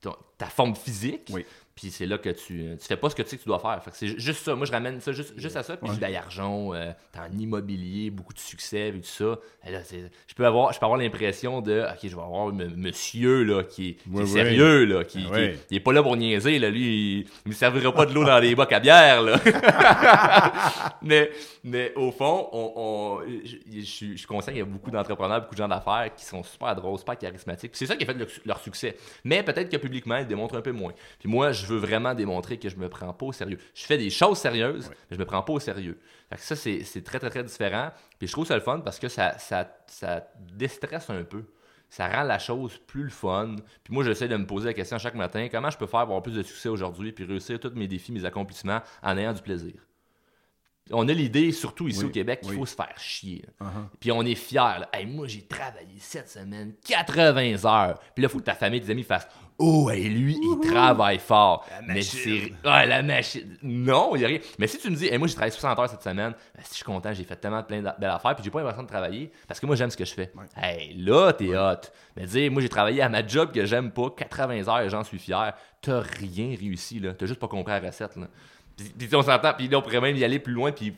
ton- 0.02 0.16
ta 0.36 0.48
forme 0.48 0.76
physique. 0.76 1.28
Oui. 1.32 1.46
Puis 1.80 1.92
c'est 1.92 2.06
là 2.06 2.18
que 2.18 2.28
tu, 2.30 2.76
tu 2.78 2.86
fais 2.86 2.98
pas 2.98 3.10
ce 3.10 3.16
que 3.16 3.22
tu 3.22 3.30
sais 3.30 3.38
que 3.38 3.44
tu 3.44 3.48
dois 3.48 3.60
faire. 3.60 3.82
Fait 3.82 3.92
que 3.92 3.96
c'est 3.96 4.08
ju- 4.08 4.20
juste 4.20 4.44
ça. 4.44 4.54
Moi, 4.54 4.66
je 4.66 4.72
ramène 4.74 5.00
ça 5.00 5.14
juste, 5.14 5.34
juste 5.38 5.56
à 5.56 5.64
ça. 5.64 5.78
Puis 5.78 5.90
Ouais. 5.90 6.16
Argent, 6.18 6.74
euh, 6.74 6.92
t'as 7.14 7.28
en 7.30 7.32
immobilier, 7.38 8.10
beaucoup 8.10 8.34
de 8.34 8.40
succès, 8.40 8.90
puis 8.92 9.00
tout 9.00 9.08
ça. 9.08 9.40
Et 9.66 9.72
là, 9.72 9.80
je 10.28 10.34
peux 10.36 10.46
avoir, 10.46 10.74
je 10.74 10.80
peux 10.80 10.86
avoir 10.86 11.00
l'impression 11.00 11.62
de, 11.62 11.84
OK, 11.90 12.00
je 12.04 12.08
vais 12.16 12.22
avoir 12.22 12.50
m- 12.50 12.74
monsieur 12.76 13.44
là, 13.44 13.64
qui 13.64 13.90
est, 13.92 13.94
qui 13.94 14.28
sérieux, 14.28 14.84
là, 14.84 15.04
qui, 15.06 15.26
Ben 15.32 15.56
qui- 15.70 15.76
est 15.78 15.80
pas 15.80 15.94
là 15.94 16.04
pour 16.04 16.18
niaiser. 16.18 16.60
Là. 16.60 16.70
Lui, 16.70 16.82
il, 16.82 17.28
il 17.46 17.50
me 17.50 17.54
servira 17.54 17.94
pas 17.94 18.06
de 18.06 18.14
l'eau 18.14 18.26
dans 18.26 18.40
les 18.40 18.56
bocs 18.56 18.74
à 18.74 18.82
bière. 18.82 19.22
Là. 19.22 19.40
mais, 21.02 21.32
mais 21.64 21.94
au 21.96 22.12
fond, 22.12 22.50
on, 22.52 22.74
on- 22.76 23.20
je, 23.72 23.82
suis- 23.82 24.22
conscient 24.28 24.52
qu'il 24.52 24.60
y 24.60 24.64
a 24.64 24.66
beaucoup 24.66 24.92
d'entrepreneurs, 24.92 25.42
beaucoup 25.42 25.56
de 25.56 25.60
gens 25.60 25.68
d'affaires 25.68 26.10
qui 26.16 26.26
sont 26.26 26.44
super 26.44 26.76
drôles, 26.76 27.00
super 27.00 27.18
charismatiques. 27.18 27.72
Puis 27.72 27.80
C'est 27.80 27.86
ça 27.86 27.96
qui 27.96 28.04
a 28.04 28.08
fait 28.08 28.14
le- 28.14 28.28
leur 28.46 28.60
succès. 28.60 28.96
Mais 29.24 29.44
peut-être 29.44 29.70
que 29.70 29.78
publiquement, 29.78 30.18
ils 30.18 30.28
démontrent 30.28 30.58
un 30.58 30.62
peu 30.62 30.72
moins. 30.72 30.94
Puis 31.20 31.30
moi, 31.30 31.52
je 31.52 31.69
veux 31.74 31.80
vraiment 31.80 32.14
démontrer 32.14 32.58
que 32.60 32.70
je 32.70 32.78
me 32.78 32.90
prends 32.90 33.14
pas 33.14 33.26
au 33.28 33.32
sérieux. 33.32 33.58
Je 33.74 33.84
fais 33.86 33.98
des 33.98 34.10
choses 34.10 34.38
sérieuses, 34.38 34.90
mais 34.90 35.16
je 35.16 35.18
me 35.18 35.26
prends 35.26 35.42
pas 35.42 35.54
au 35.54 35.60
sérieux. 35.60 36.00
Fait 36.30 36.36
que 36.36 36.42
ça, 36.42 36.56
c'est 36.56 36.84
c'est 36.84 37.04
très, 37.04 37.20
très, 37.20 37.30
très 37.30 37.44
différent. 37.44 37.92
Puis 38.18 38.28
je 38.28 38.32
trouve 38.34 38.46
ça 38.46 38.56
le 38.56 38.62
fun 38.62 38.80
parce 38.80 39.00
que 39.00 39.08
ça, 39.10 39.38
ça, 39.38 39.70
ça 39.88 40.28
déstresse 40.56 41.10
un 41.10 41.24
peu. 41.24 41.44
Ça 41.90 42.08
rend 42.08 42.24
la 42.24 42.38
chose 42.38 42.78
plus 42.86 43.04
le 43.04 43.10
fun. 43.10 43.56
Puis 43.84 43.94
moi, 43.94 44.04
j'essaie 44.04 44.28
de 44.28 44.38
me 44.38 44.46
poser 44.46 44.68
la 44.68 44.74
question 44.74 44.98
chaque 45.00 45.16
matin 45.16 45.48
comment 45.52 45.72
je 45.72 45.78
peux 45.78 45.88
faire 45.88 46.02
pour 46.02 46.10
avoir 46.10 46.22
plus 46.22 46.36
de 46.36 46.44
succès 46.44 46.70
aujourd'hui 46.70 47.12
puis 47.12 47.26
réussir 47.26 47.60
tous 47.60 47.72
mes 47.72 47.88
défis, 47.88 48.12
mes 48.12 48.26
accomplissements 48.26 48.82
en 49.02 49.18
ayant 49.18 49.34
du 49.34 49.42
plaisir? 49.42 49.74
On 50.92 51.08
a 51.08 51.14
l'idée, 51.14 51.52
surtout 51.52 51.88
ici 51.88 52.00
Oui, 52.00 52.06
au 52.06 52.10
Québec, 52.10 52.42
qu'il 52.42 52.52
oui. 52.52 52.58
faut 52.58 52.66
se 52.66 52.76
faire 52.76 52.98
chier. 52.98 53.46
Uh-huh. 53.62 53.66
Puis 54.00 54.12
on 54.12 54.24
est 54.24 54.34
fiers. 54.36 54.56
là. 54.80 54.90
Hey, 54.92 55.06
moi, 55.06 55.28
j'ai 55.28 55.44
travaillé 55.44 55.96
cette 56.00 56.30
semaine 56.30 56.74
80 56.86 57.66
heures. 57.66 58.00
Puis 58.16 58.24
là, 58.24 58.28
il 58.28 58.30
faut 58.30 58.40
que 58.40 58.44
ta 58.44 58.56
famille, 58.56 58.82
tes 58.82 58.92
amis 58.92 59.04
fassent 59.04 59.28
Oh, 59.60 59.90
et 59.92 60.04
lui, 60.08 60.40
il 60.42 60.68
travaille 60.70 61.20
fort. 61.20 61.66
La 61.70 61.82
Mais 61.82 61.94
machine. 61.96 62.20
c'est. 62.64 62.70
Ouais, 62.70 62.86
la 62.86 63.04
machine. 63.04 63.58
Non, 63.62 64.16
il 64.16 64.20
n'y 64.20 64.26
a 64.26 64.28
rien. 64.30 64.40
Mais 64.58 64.68
si 64.68 64.78
tu 64.80 64.90
me 64.90 64.96
dis, 64.96 65.08
hey, 65.08 65.18
moi, 65.18 65.28
j'ai 65.28 65.34
travaillé 65.36 65.52
60 65.52 65.78
heures 65.78 65.90
cette 65.90 66.02
semaine, 66.02 66.34
ben, 66.56 66.62
si 66.64 66.70
je 66.72 66.76
suis 66.76 66.84
content, 66.86 67.12
j'ai 67.14 67.26
fait 67.26 67.36
tellement 67.36 67.60
de 67.62 67.66
plein 67.66 67.82
de 67.82 67.90
belles 68.00 68.10
affaires, 68.10 68.36
puis 68.36 68.44
j'ai 68.44 68.50
pas 68.52 68.60
l'impression 68.60 68.84
de 68.84 68.88
travailler 68.88 69.32
parce 69.48 69.60
que 69.60 69.66
moi, 69.66 69.76
j'aime 69.76 69.90
ce 69.90 69.98
que 69.98 70.06
je 70.06 70.14
fais. 70.14 70.32
Ouais. 70.36 70.46
Hey, 70.56 70.94
là, 70.98 71.34
t'es 71.34 71.56
hot. 71.58 71.90
Mais 72.16 72.26
dire, 72.26 72.52
moi, 72.52 72.62
j'ai 72.62 72.70
travaillé 72.70 73.02
à 73.02 73.10
ma 73.10 73.26
job 73.26 73.52
que 73.52 73.66
j'aime 73.66 73.92
pas 73.92 74.10
80 74.16 74.68
heures 74.68 74.80
et 74.80 74.90
j'en 74.90 75.04
suis 75.04 75.20
fier. 75.20 75.54
T'as 75.82 76.00
rien 76.02 76.56
réussi, 76.60 77.00
là. 77.00 77.14
T'as 77.14 77.26
juste 77.26 77.40
pas 77.40 77.48
compris 77.48 77.74
la 77.74 77.80
recette, 77.80 78.16
là. 78.16 78.28
Puis, 78.98 79.10
on 79.16 79.22
s'entend, 79.22 79.54
puis 79.54 79.68
là, 79.68 79.78
on 79.80 79.82
pourrait 79.82 80.02
même 80.02 80.16
y 80.16 80.24
aller 80.24 80.40
plus 80.40 80.54
loin, 80.54 80.72
puis, 80.72 80.94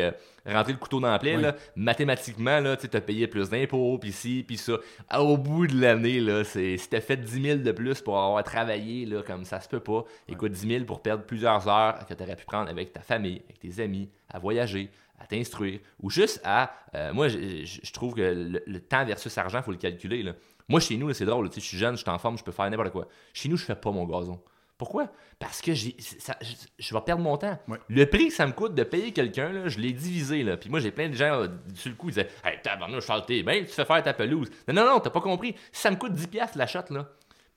euh, 0.00 0.10
rentrer 0.46 0.72
le 0.72 0.78
couteau 0.78 1.00
dans 1.00 1.10
la 1.10 1.18
plaie, 1.18 1.36
Oui. 1.36 1.42
là. 1.42 1.54
Mathématiquement, 1.76 2.60
là, 2.60 2.76
tu 2.76 2.88
t'as 2.88 3.00
payé 3.00 3.26
plus 3.26 3.50
d'impôts, 3.50 3.98
puis 3.98 4.12
ci, 4.12 4.44
puis 4.46 4.56
ça. 4.56 4.74
Ah, 5.08 5.22
Au 5.22 5.36
bout 5.36 5.66
de 5.66 5.80
l'année, 5.80 6.20
là, 6.20 6.44
c'est, 6.44 6.76
si 6.76 6.88
t'as 6.88 7.00
fait 7.00 7.16
10 7.16 7.42
000 7.42 7.58
de 7.60 7.72
plus 7.72 8.00
pour 8.00 8.18
avoir 8.18 8.42
travaillé, 8.44 9.06
là, 9.06 9.22
comme 9.22 9.44
ça 9.44 9.60
se 9.60 9.68
peut 9.68 9.80
pas, 9.80 10.04
écoute, 10.28 10.52
10 10.52 10.68
000 10.68 10.84
pour 10.84 11.00
perdre 11.02 11.24
plusieurs 11.24 11.66
heures 11.68 12.04
que 12.06 12.14
t'aurais 12.14 12.36
pu 12.36 12.44
prendre 12.44 12.68
avec 12.70 12.92
ta 12.92 13.00
famille, 13.00 13.42
avec 13.48 13.58
tes 13.60 13.82
amis, 13.82 14.08
à 14.28 14.38
voyager, 14.38 14.90
à 15.18 15.26
t'instruire, 15.26 15.80
ou 16.00 16.10
juste 16.10 16.40
à. 16.44 16.70
euh, 16.94 17.12
moi, 17.12 17.28
je, 17.28 17.92
trouve 17.92 18.14
que 18.14 18.20
le, 18.20 18.62
le 18.66 18.80
temps 18.80 19.04
versus 19.04 19.36
argent, 19.38 19.58
il 19.58 19.64
faut 19.64 19.72
le 19.72 19.76
calculer. 19.78 20.22
là. 20.22 20.32
Moi, 20.68 20.80
chez 20.80 20.96
nous, 20.96 21.08
là, 21.08 21.14
c'est 21.14 21.24
drôle, 21.24 21.48
tu 21.50 21.60
je 21.60 21.64
suis 21.64 21.78
jeune, 21.78 21.96
je 21.96 22.02
suis 22.02 22.10
en 22.10 22.18
forme, 22.18 22.36
je 22.38 22.44
peux 22.44 22.52
faire 22.52 22.70
n'importe 22.70 22.90
quoi. 22.92 23.08
Chez 23.32 23.48
nous, 23.48 23.56
je 23.56 23.64
fais 23.64 23.74
pas 23.74 23.90
mon 23.90 24.04
gazon. 24.04 24.38
Pourquoi? 24.78 25.08
Parce 25.40 25.60
que 25.60 25.74
j'ai, 25.74 25.96
ça- 25.98 26.36
je, 26.40 26.54
je 26.78 26.94
vais 26.94 27.00
perdre 27.00 27.22
mon 27.22 27.36
temps. 27.36 27.58
Ouais. 27.66 27.78
Le 27.88 28.06
prix 28.06 28.28
que 28.28 28.34
ça 28.34 28.46
me 28.46 28.52
coûte 28.52 28.74
de 28.76 28.84
payer 28.84 29.12
quelqu'un, 29.12 29.50
là, 29.50 29.68
je 29.68 29.78
l'ai 29.80 29.92
divisé. 29.92 30.44
Là. 30.44 30.56
Puis 30.56 30.70
moi, 30.70 30.78
j'ai 30.78 30.92
plein 30.92 31.08
de 31.08 31.14
gens 31.14 31.42
euh, 31.42 31.48
sur 31.74 31.90
le 31.90 31.96
coup, 31.96 32.06
ils 32.08 32.12
disaient 32.14 32.28
Hey, 32.44 32.60
tabarnouche, 32.62 33.04
Charles, 33.04 33.26
t'es 33.26 33.42
bien, 33.42 33.60
tu 33.60 33.66
fais 33.72 33.84
faire 33.84 34.02
ta 34.02 34.14
pelouse. 34.14 34.48
Non, 34.68 34.74
non, 34.74 34.86
non, 34.86 35.00
t'as 35.00 35.10
pas 35.10 35.20
compris. 35.20 35.54
Si 35.72 35.82
ça 35.82 35.90
me 35.90 35.96
coûte 35.96 36.12
10$ 36.12 36.28
piastres, 36.28 36.56
la 36.56 36.66
shot, 36.68 36.80
là, 36.90 37.08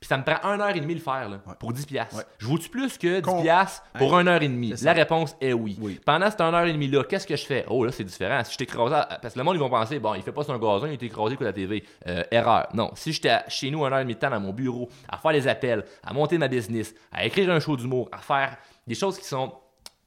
puis 0.02 0.08
ça 0.08 0.18
me 0.18 0.24
prend 0.24 0.36
1h30 0.58 0.94
le 0.96 1.00
faire, 1.00 1.30
là, 1.30 1.40
Ouais. 1.48 1.54
pour 1.60 1.72
10$. 1.72 1.86
piastres. 1.86 2.18
Ouais. 2.18 2.24
Je 2.40 2.48
vaux-tu 2.48 2.70
plus 2.70 2.98
que 2.98 3.20
10$ 3.20 3.22
Con- 3.22 3.42
piastres 3.44 3.84
pour 4.00 4.20
Hey, 4.20 4.26
1h30? 4.26 4.70
c'est 4.72 4.78
ça. 4.78 4.86
La 4.88 4.94
réponse 4.94 5.36
est 5.40 5.54
oui. 5.54 5.78
Oui. 5.80 6.02
Pendant 6.04 6.30
cette 6.32 6.42
1h30-là, 6.42 7.04
qu'est-ce 7.04 7.28
que 7.28 7.36
je 7.36 7.46
fais? 7.46 7.64
Oh, 7.70 7.86
là, 7.86 7.92
c'est 7.92 8.04
différent. 8.04 8.44
Si 8.44 8.54
je 8.54 8.58
t'écrase, 8.58 8.90
parce 9.22 9.36
que 9.36 9.40
le 9.40 9.46
monde, 9.46 9.56
ils 9.56 9.60
vont 9.60 9.70
penser, 9.70 10.00
bon, 10.00 10.16
il 10.16 10.24
fait 10.24 10.32
pas 10.32 10.44
son 10.44 10.58
gazon, 10.58 10.88
il 10.88 10.94
est 10.94 11.04
écrasé 11.04 11.38
que 11.38 11.44
la 11.44 11.54
TV. 11.54 11.84
Euh, 12.08 12.24
erreur. 12.32 12.68
Non. 12.74 12.90
Si 12.96 13.14
j'étais 13.14 13.38
chez 13.48 13.70
nous 13.70 13.86
1h30 13.86 14.08
de 14.08 14.14
temps 14.14 14.32
dans 14.32 14.40
mon 14.40 14.52
bureau, 14.54 14.90
à 15.08 15.18
faire 15.18 15.32
les 15.34 15.48
appels, 15.48 15.86
à 16.04 16.12
monter 16.14 16.40
ma 16.40 16.48
business, 16.48 16.96
à 17.12 17.24
écrire 17.26 17.52
un 17.52 17.60
show 17.60 17.78
d'humour, 17.78 18.10
à 18.12 18.18
faire 18.18 18.58
des 18.88 18.96
choses 18.96 19.20
qui 19.20 19.26
sont, 19.26 19.54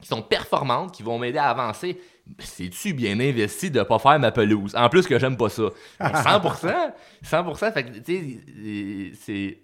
qui 0.03 0.09
sont 0.09 0.23
performantes, 0.23 0.93
qui 0.93 1.05
vont 1.05 1.21
m'aider 1.21 1.39
à 1.39 1.51
avancer, 1.51 2.01
c'est-tu 2.41 2.95
bien 2.95 3.21
investi 3.21 3.71
de 3.71 3.83
pas 3.85 3.99
faire 4.01 4.19
ma 4.19 4.33
pelouse? 4.33 4.75
En 4.75 4.89
plus 4.89 5.07
que 5.07 5.19
j'aime 5.19 5.37
pas 5.37 5.51
ça. 5.51 5.65
Mais 6.01 6.07
100%! 6.09 6.93
100%! 7.23 7.73
Fait 7.73 7.85
que, 7.85 7.99
tu 7.99 8.03
sais, 8.05 9.13
c'est 9.21 9.59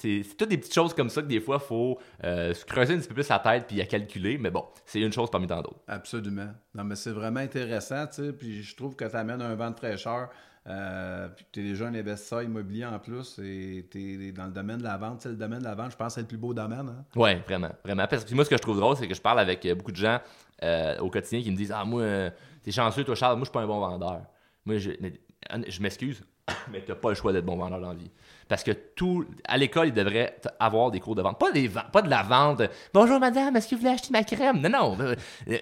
c'est 0.00 0.22
c'est 0.22 0.36
toutes 0.36 0.48
des 0.48 0.58
petites 0.58 0.74
choses 0.74 0.94
comme 0.94 1.10
ça 1.10 1.22
que 1.22 1.26
des 1.26 1.40
fois, 1.40 1.58
il 1.62 1.66
faut 1.66 1.98
euh, 2.24 2.54
se 2.54 2.64
creuser 2.64 2.94
un 2.94 2.98
petit 2.98 3.08
peu 3.08 3.14
plus 3.14 3.28
la 3.28 3.38
tête 3.38 3.66
puis 3.66 3.80
à 3.80 3.86
calculer. 3.86 4.38
Mais 4.38 4.50
bon, 4.50 4.64
c'est 4.86 5.00
une 5.00 5.12
chose 5.12 5.30
parmi 5.30 5.46
tant 5.46 5.60
d'autres. 5.60 5.80
Absolument. 5.86 6.48
Non, 6.74 6.84
mais 6.84 6.96
c'est 6.96 7.10
vraiment 7.10 7.40
intéressant, 7.40 8.06
tu 8.06 8.14
sais. 8.14 8.32
Puis 8.32 8.62
je 8.62 8.76
trouve 8.76 8.96
que 8.96 9.04
tu 9.04 9.16
amènes 9.16 9.42
un 9.42 9.54
vent 9.54 9.70
de 9.70 9.76
fraîcheur. 9.76 10.30
Euh, 10.66 11.28
puis 11.28 11.46
tu 11.50 11.60
es 11.60 11.62
déjà 11.62 11.86
un 11.86 11.94
investisseur 11.94 12.42
immobilier 12.42 12.84
en 12.84 12.98
plus 12.98 13.38
et 13.38 13.88
tu 13.90 14.28
es 14.28 14.32
dans 14.32 14.44
le 14.44 14.52
domaine 14.52 14.78
de 14.78 14.84
la 14.84 14.96
vente. 14.96 15.22
Sais, 15.22 15.30
le 15.30 15.36
domaine 15.36 15.60
de 15.60 15.64
la 15.64 15.74
vente, 15.74 15.92
je 15.92 15.96
pense 15.96 16.08
que 16.08 16.14
c'est 16.14 16.20
le 16.20 16.26
plus 16.26 16.36
beau 16.36 16.52
domaine. 16.52 16.88
Hein? 16.88 17.04
Ouais, 17.16 17.42
vraiment, 17.46 17.70
vraiment. 17.84 18.06
Parce 18.06 18.24
que 18.24 18.34
moi, 18.34 18.44
ce 18.44 18.50
que 18.50 18.56
je 18.56 18.62
trouve 18.62 18.78
drôle, 18.78 18.96
c'est 18.96 19.08
que 19.08 19.14
je 19.14 19.22
parle 19.22 19.40
avec 19.40 19.64
euh, 19.64 19.74
beaucoup 19.74 19.92
de 19.92 19.96
gens 19.96 20.20
euh, 20.62 20.98
au 20.98 21.10
quotidien 21.10 21.42
qui 21.42 21.50
me 21.50 21.56
disent 21.56 21.72
Ah, 21.72 21.84
moi, 21.84 22.30
t'es 22.62 22.72
chanceux, 22.72 23.04
toi, 23.04 23.14
Charles, 23.14 23.36
moi, 23.36 23.44
je 23.44 23.50
suis 23.50 23.52
pas 23.52 23.62
un 23.62 23.66
bon 23.66 23.80
vendeur. 23.80 24.22
Moi, 24.66 24.76
je 24.78 25.80
m'excuse, 25.80 26.22
mais 26.72 26.82
t'as 26.86 26.94
pas 26.94 27.10
le 27.10 27.14
choix 27.14 27.32
d'être 27.32 27.44
bon 27.44 27.56
vendeur 27.56 27.80
dans 27.80 27.88
la 27.88 27.94
vie. 27.94 28.10
Parce 28.48 28.64
que 28.64 28.72
tout, 28.72 29.24
à 29.44 29.56
l'école, 29.56 29.88
il 29.88 29.94
devrait 29.94 30.36
avoir 30.58 30.90
des 30.90 30.98
cours 30.98 31.14
de 31.14 31.22
vente. 31.22 31.38
Pas, 31.38 31.52
des 31.52 31.68
pas 31.68 32.02
de 32.02 32.10
la 32.10 32.22
vente. 32.24 32.62
Bonjour, 32.92 33.20
madame, 33.20 33.54
est-ce 33.56 33.68
que 33.68 33.74
vous 33.76 33.82
voulez 33.82 33.92
acheter 33.92 34.10
ma 34.10 34.24
crème? 34.24 34.60
Non, 34.60 34.68
non. 34.68 34.96
euh, 35.00 35.14
euh, 35.48 35.58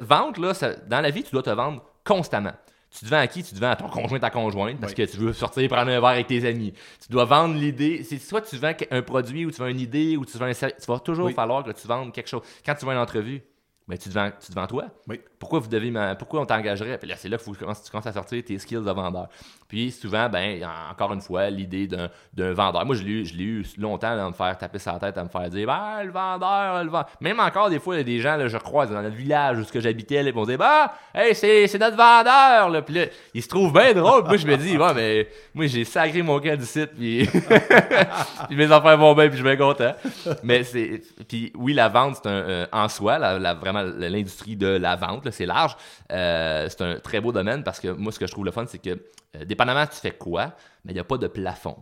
vente, 0.00 0.38
là, 0.38 0.54
ça- 0.54 0.76
dans 0.76 1.00
la 1.00 1.10
vie, 1.10 1.24
tu 1.24 1.32
dois 1.32 1.42
te 1.42 1.50
vendre 1.50 1.82
constamment. 2.04 2.52
Tu 2.90 3.00
te 3.04 3.10
vends 3.10 3.18
à 3.18 3.26
qui? 3.26 3.42
Tu 3.42 3.52
te 3.54 3.58
vends 3.60 3.70
à 3.70 3.76
ton 3.76 3.88
conjoint, 3.88 4.18
ta 4.18 4.30
conjointe, 4.30 4.80
parce 4.80 4.92
Oui. 4.96 5.04
que 5.06 5.10
tu 5.10 5.18
veux 5.18 5.32
sortir 5.34 5.68
prendre 5.68 5.90
un 5.90 6.00
verre 6.00 6.04
avec 6.06 6.26
tes 6.28 6.46
amis. 6.48 6.72
Tu 7.04 7.12
dois 7.12 7.24
vendre 7.26 7.54
l'idée. 7.54 8.02
C'est 8.02 8.18
soit 8.18 8.40
tu 8.40 8.56
vends 8.56 8.72
un 8.90 9.02
produit 9.02 9.44
ou 9.44 9.50
tu 9.50 9.58
vends 9.58 9.66
une 9.66 9.80
idée 9.80 10.16
ou 10.16 10.24
tu 10.24 10.38
vends 10.38 10.46
un 10.46 10.54
service. 10.54 10.78
Tu 10.80 10.90
vas 10.90 10.98
toujours 11.00 11.26
Oui. 11.26 11.34
falloir 11.34 11.64
que 11.64 11.72
tu 11.72 11.86
vendes 11.86 12.12
quelque 12.12 12.28
chose. 12.28 12.42
Quand 12.64 12.74
tu 12.76 12.86
vas 12.86 12.92
à 12.92 12.94
une 12.94 13.00
entrevue, 13.00 13.42
ben, 13.86 13.98
tu, 13.98 14.08
te 14.08 14.14
vends, 14.14 14.30
tu 14.40 14.48
te 14.48 14.54
vends 14.54 14.66
toi. 14.66 14.86
Oui. 15.06 15.20
Pourquoi 15.38 15.60
vous 15.60 15.68
devez 15.68 15.92
pourquoi 16.18 16.40
on 16.40 16.46
t'engagerait? 16.46 16.98
Puis 16.98 17.08
là, 17.08 17.14
c'est 17.16 17.28
là 17.28 17.38
que 17.38 17.44
tu 17.44 17.54
commences, 17.54 18.06
à 18.06 18.12
sortir 18.12 18.42
tes 18.44 18.58
skills 18.58 18.84
de 18.84 18.90
vendeur. 18.90 19.28
Puis 19.68 19.90
souvent, 19.90 20.28
ben, 20.28 20.56
il 20.56 20.64
encore 20.64 21.12
une 21.12 21.20
fois, 21.20 21.50
l'idée 21.50 21.86
d'un, 21.86 22.52
vendeur. 22.52 22.84
Moi, 22.86 22.96
je 22.96 23.02
l'ai, 23.02 23.44
eu, 23.44 23.64
longtemps 23.78 24.08
à 24.08 24.28
me 24.28 24.32
faire 24.32 24.56
taper 24.56 24.78
sa 24.78 24.98
tête, 24.98 25.16
à 25.18 25.24
me 25.24 25.28
faire 25.28 25.48
dire 25.50 25.66
Ben, 25.66 26.04
le 26.04 26.10
vendeur, 26.10 26.84
le 26.84 26.90
vendeur. 26.90 27.08
Même 27.20 27.38
encore, 27.38 27.68
des 27.70 27.78
fois, 27.78 27.94
il 27.94 27.98
y 27.98 28.00
a 28.00 28.04
des 28.04 28.20
gens, 28.20 28.36
là, 28.36 28.48
je 28.48 28.56
croise 28.56 28.90
dans 28.90 29.02
le 29.02 29.10
village 29.10 29.58
où 29.58 29.64
ce 29.64 29.72
que 29.72 29.80
j'habitais, 29.80 30.24
ils 30.24 30.32
vont 30.32 30.46
dire 30.46 30.58
Bah, 30.58 30.94
hey, 31.14 31.34
c'est, 31.34 31.78
notre 31.78 31.96
vendeur. 31.96 32.70
Là. 32.70 32.82
Puis 32.82 32.94
là, 32.94 33.04
ils 33.34 33.42
se 33.42 33.48
trouvent 33.48 33.72
bien 33.72 33.92
drôle. 33.92 34.24
Moi, 34.24 34.36
je 34.38 34.46
me 34.46 34.56
dis 34.56 34.76
Ouais, 34.76 34.94
mais 34.94 35.28
moi, 35.54 35.66
j'ai 35.66 35.84
sacré 35.84 36.22
mon 36.22 36.40
camp 36.40 36.58
du 36.58 36.66
site. 36.66 36.92
Puis, 36.96 37.28
puis 38.48 38.56
mes 38.56 38.72
affaires 38.72 38.96
vont 38.96 39.14
bien, 39.14 39.28
puis 39.28 39.38
je 39.38 39.46
suis 39.46 39.58
content. 39.58 39.94
Mais 40.42 40.64
c'est. 40.64 41.02
Puis 41.28 41.52
oui, 41.54 41.74
la 41.74 41.88
vente, 41.88 42.16
c'est 42.22 42.28
un. 42.28 42.32
euh, 42.32 42.66
en 42.72 42.88
soi, 42.88 43.18
vraiment, 43.54 43.82
l'industrie 43.98 44.56
de 44.56 44.66
la 44.66 44.96
vente, 44.96 45.27
là, 45.28 45.32
c'est 45.32 45.46
large. 45.46 45.76
Euh, 46.12 46.68
c'est 46.68 46.82
un 46.82 46.98
très 46.98 47.20
beau 47.20 47.32
domaine 47.32 47.62
parce 47.62 47.80
que 47.80 47.88
moi, 47.88 48.12
ce 48.12 48.18
que 48.18 48.26
je 48.26 48.32
trouve 48.32 48.44
le 48.44 48.50
fun, 48.50 48.64
c'est 48.66 48.78
que, 48.78 48.90
euh, 48.90 49.44
dépendamment 49.44 49.86
tu 49.86 49.96
fais 49.96 50.12
quoi, 50.12 50.52
mais 50.84 50.92
il 50.92 50.94
n'y 50.94 51.00
a 51.00 51.04
pas 51.04 51.18
de 51.18 51.26
plafond. 51.26 51.76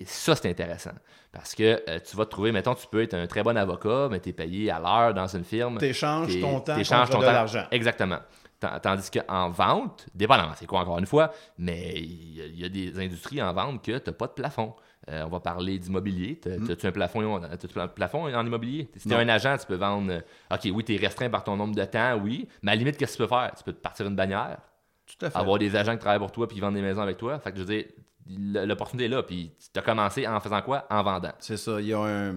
Et 0.00 0.04
ça, 0.06 0.34
c'est 0.34 0.50
intéressant. 0.50 0.90
Parce 1.32 1.54
que 1.54 1.82
euh, 1.88 1.98
tu 2.04 2.16
vas 2.16 2.24
te 2.24 2.30
trouver, 2.30 2.52
mettons, 2.52 2.74
tu 2.74 2.86
peux 2.86 3.02
être 3.02 3.14
un 3.14 3.26
très 3.26 3.42
bon 3.42 3.56
avocat, 3.56 4.08
mais 4.10 4.20
tu 4.20 4.30
es 4.30 4.32
payé 4.32 4.70
à 4.70 4.78
l'heure 4.78 5.14
dans 5.14 5.26
une 5.26 5.44
firme. 5.44 5.78
Tu 5.78 5.86
échanges 5.86 6.40
ton 6.40 6.60
temps 6.60 6.76
t'échanges 6.76 7.10
contre 7.10 7.26
de 7.26 7.32
l'argent. 7.32 7.66
Exactement. 7.70 8.18
Tan- 8.68 8.80
Tandis 8.80 9.10
qu'en 9.10 9.50
vente, 9.50 10.06
dépendamment, 10.14 10.52
c'est 10.56 10.66
quoi 10.66 10.80
encore 10.80 10.98
une 10.98 11.06
fois, 11.06 11.32
mais 11.58 11.92
il 11.96 12.36
y, 12.38 12.42
a- 12.42 12.46
il 12.46 12.60
y 12.60 12.64
a 12.64 12.68
des 12.68 12.98
industries 13.04 13.42
en 13.42 13.52
vente 13.52 13.82
que 13.84 13.98
tu 13.98 14.10
n'as 14.10 14.14
pas 14.14 14.26
de 14.26 14.32
plafond. 14.32 14.74
Euh, 15.10 15.22
on 15.26 15.28
va 15.28 15.38
parler 15.40 15.78
d'immobilier. 15.78 16.40
Un 16.46 16.90
plafond, 16.92 17.40
t'as-tu 17.40 17.78
un 17.78 17.88
plafond 17.88 18.34
en 18.34 18.46
immobilier? 18.46 18.88
Si 18.96 19.06
tu 19.08 19.14
Mm. 19.14 19.18
Un 19.18 19.28
agent, 19.28 19.58
tu 19.58 19.66
peux 19.66 19.74
vendre. 19.74 20.10
euh, 20.10 20.20
OK, 20.50 20.60
oui, 20.72 20.82
tu 20.84 20.94
es 20.94 20.96
restreint 20.96 21.28
par 21.28 21.44
ton 21.44 21.56
nombre 21.56 21.74
de 21.74 21.84
temps, 21.84 22.16
oui. 22.22 22.48
Mais 22.62 22.72
à 22.72 22.74
la 22.74 22.78
limite, 22.78 22.96
qu'est-ce 22.96 23.18
que 23.18 23.22
tu 23.24 23.28
peux 23.28 23.34
faire? 23.34 23.52
Tu 23.56 23.64
peux 23.64 23.72
te 23.74 23.80
partir 23.82 24.06
une 24.06 24.16
bannière, 24.16 24.58
Tout 25.06 25.26
à 25.26 25.30
fait. 25.30 25.36
avoir 25.38 25.58
des 25.58 25.76
agents 25.76 25.92
qui 25.92 25.98
travaillent 25.98 26.18
pour 26.18 26.32
toi 26.32 26.48
puis 26.48 26.54
qui 26.54 26.60
vendent 26.62 26.74
des 26.76 26.80
maisons 26.80 27.02
avec 27.02 27.18
toi. 27.18 27.38
Fait 27.38 27.50
que 27.52 27.58
je 27.58 27.64
veux 27.64 27.74
dire, 27.76 27.84
l'opportunité 28.66 29.04
est 29.04 29.08
là. 29.08 29.22
Puis 29.22 29.52
tu 29.72 29.78
as 29.78 29.82
commencé 29.82 30.26
en 30.26 30.40
faisant 30.40 30.62
quoi? 30.62 30.86
En 30.88 31.02
vendant. 31.02 31.32
C'est 31.38 31.58
ça. 31.58 31.78
Il 31.82 31.88
y 31.88 31.92
a 31.92 31.98
un, 32.00 32.36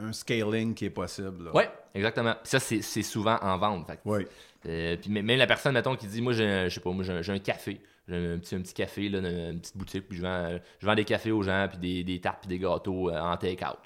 un- 0.00 0.12
scaling 0.12 0.74
qui 0.74 0.86
est 0.86 0.90
possible. 0.90 1.50
Oui, 1.54 1.62
exactement. 1.94 2.32
Puis 2.42 2.50
ça, 2.50 2.58
c'est 2.58 2.82
c'est 2.82 3.02
souvent 3.04 3.38
en 3.40 3.56
vente. 3.58 3.86
Fait 3.86 3.96
que 3.96 4.00
Oui. 4.04 4.26
Euh, 4.66 4.96
même 5.08 5.38
la 5.38 5.46
personne, 5.46 5.74
mettons, 5.74 5.96
qui 5.96 6.06
dit 6.06 6.20
Moi, 6.20 6.32
je 6.32 6.68
sais 6.68 6.80
pas, 6.80 6.90
moi, 6.90 7.04
j'ai 7.04 7.32
un, 7.32 7.38
café. 7.38 7.80
J'ai 8.08 8.16
un 8.16 8.38
petit, 8.38 8.54
un 8.54 8.60
petit 8.60 8.74
café, 8.74 9.08
là, 9.08 9.18
une, 9.18 9.60
petite 9.60 9.76
boutique, 9.76 10.08
puis 10.08 10.18
je 10.18 10.22
vends, 10.22 10.58
je 10.78 10.86
vends 10.86 10.94
des 10.94 11.04
cafés 11.04 11.32
aux 11.32 11.42
gens, 11.42 11.68
puis 11.68 11.78
des, 11.78 12.04
des 12.04 12.20
tartes, 12.20 12.40
puis 12.40 12.48
des 12.48 12.58
gâteaux 12.58 13.10
euh, 13.10 13.20
en 13.20 13.36
take-out. 13.36 13.78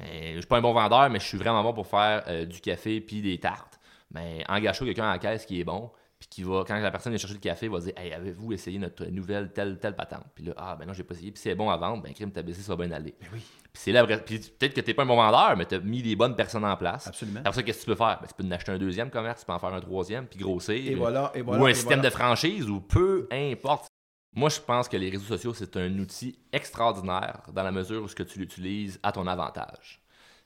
Euh, 0.00 0.32
je 0.34 0.38
suis 0.38 0.46
pas 0.46 0.58
un 0.58 0.62
bon 0.62 0.72
vendeur, 0.72 1.10
mais 1.10 1.20
je 1.20 1.26
suis 1.26 1.38
vraiment 1.38 1.62
bon 1.62 1.72
pour 1.72 1.86
faire 1.86 2.46
du 2.46 2.60
café, 2.60 3.00
puis 3.00 3.22
des 3.22 3.38
tartes. 3.38 3.78
Mais 4.12 4.44
engage 4.48 4.80
quelqu'un 4.80 5.10
la 5.10 5.18
caisse 5.18 5.46
qui 5.46 5.60
est 5.60 5.64
bon, 5.64 5.90
puis 6.20 6.28
qui 6.28 6.42
va, 6.42 6.64
quand 6.66 6.78
la 6.78 6.90
personne 6.90 7.12
vient 7.12 7.18
chercher 7.18 7.34
le 7.34 7.40
café, 7.40 7.66
va 7.66 7.80
dire 7.80 7.94
Hey, 7.96 8.12
avez-vous 8.12 8.52
essayé 8.52 8.78
notre 8.78 9.06
nouvelle 9.06 9.52
telle, 9.52 9.78
telle 9.78 9.96
patente? 9.96 10.26
Puis 10.34 10.44
là, 10.44 10.52
ah, 10.58 10.76
ben 10.78 10.84
non, 10.84 10.92
j'ai 10.92 11.02
pas 11.02 11.14
essayé, 11.14 11.32
puis 11.32 11.40
c'est 11.40 11.54
bon 11.54 11.70
à 11.70 11.78
vendre, 11.78 12.02
ben 12.02 12.12
crime, 12.12 12.30
ta 12.30 12.42
baissé, 12.42 12.60
ça 12.60 12.76
va 12.76 12.86
bien 12.86 12.94
aller. 12.94 13.14
Ben 13.18 13.28
oui. 13.32 13.40
Puis 13.72 13.82
c'est 13.82 13.92
là, 13.92 14.06
peut-être 14.06 14.74
que 14.74 14.80
t'es 14.82 14.92
pas 14.92 15.04
un 15.04 15.06
bon 15.06 15.16
vendeur, 15.16 15.56
mais 15.56 15.64
t'as 15.64 15.78
mis 15.78 16.02
les 16.02 16.16
bonnes 16.16 16.36
personnes 16.36 16.64
en 16.64 16.76
place. 16.76 17.06
Absolument. 17.06 17.40
Après 17.40 17.54
ça, 17.54 17.62
qu'est-ce 17.62 17.78
que 17.78 17.84
tu 17.84 17.90
peux 17.90 17.96
faire? 17.96 18.18
Ben, 18.20 18.28
tu 18.28 18.34
peux 18.34 18.46
en 18.46 18.50
acheter 18.50 18.72
un 18.72 18.78
deuxième 18.78 19.08
commerce, 19.08 19.40
tu 19.40 19.46
peux 19.46 19.52
en 19.52 19.58
faire 19.58 19.72
un 19.72 19.80
troisième, 19.80 20.26
puis 20.26 20.38
grossir. 20.38 20.74
Et 20.74 20.94
voilà. 20.94 21.32
Et 21.34 21.40
voilà 21.40 21.62
ou 21.62 21.66
un 21.66 21.68
et 21.70 21.74
système 21.74 22.00
voilà. 22.00 22.10
de 22.10 22.14
franchise, 22.14 22.68
ou 22.68 22.80
peu 22.80 23.26
importe. 23.30 23.86
Moi, 24.34 24.50
je 24.50 24.60
pense 24.60 24.88
que 24.88 24.98
les 24.98 25.08
réseaux 25.08 25.24
sociaux, 25.24 25.54
c'est 25.54 25.74
un 25.78 25.98
outil 25.98 26.38
extraordinaire 26.52 27.42
dans 27.52 27.62
la 27.62 27.72
mesure 27.72 28.02
où 28.02 28.08
ce 28.08 28.14
que 28.14 28.22
tu 28.22 28.38
l'utilises 28.38 29.00
à 29.02 29.10
ton 29.10 29.26
avantage. 29.26 30.02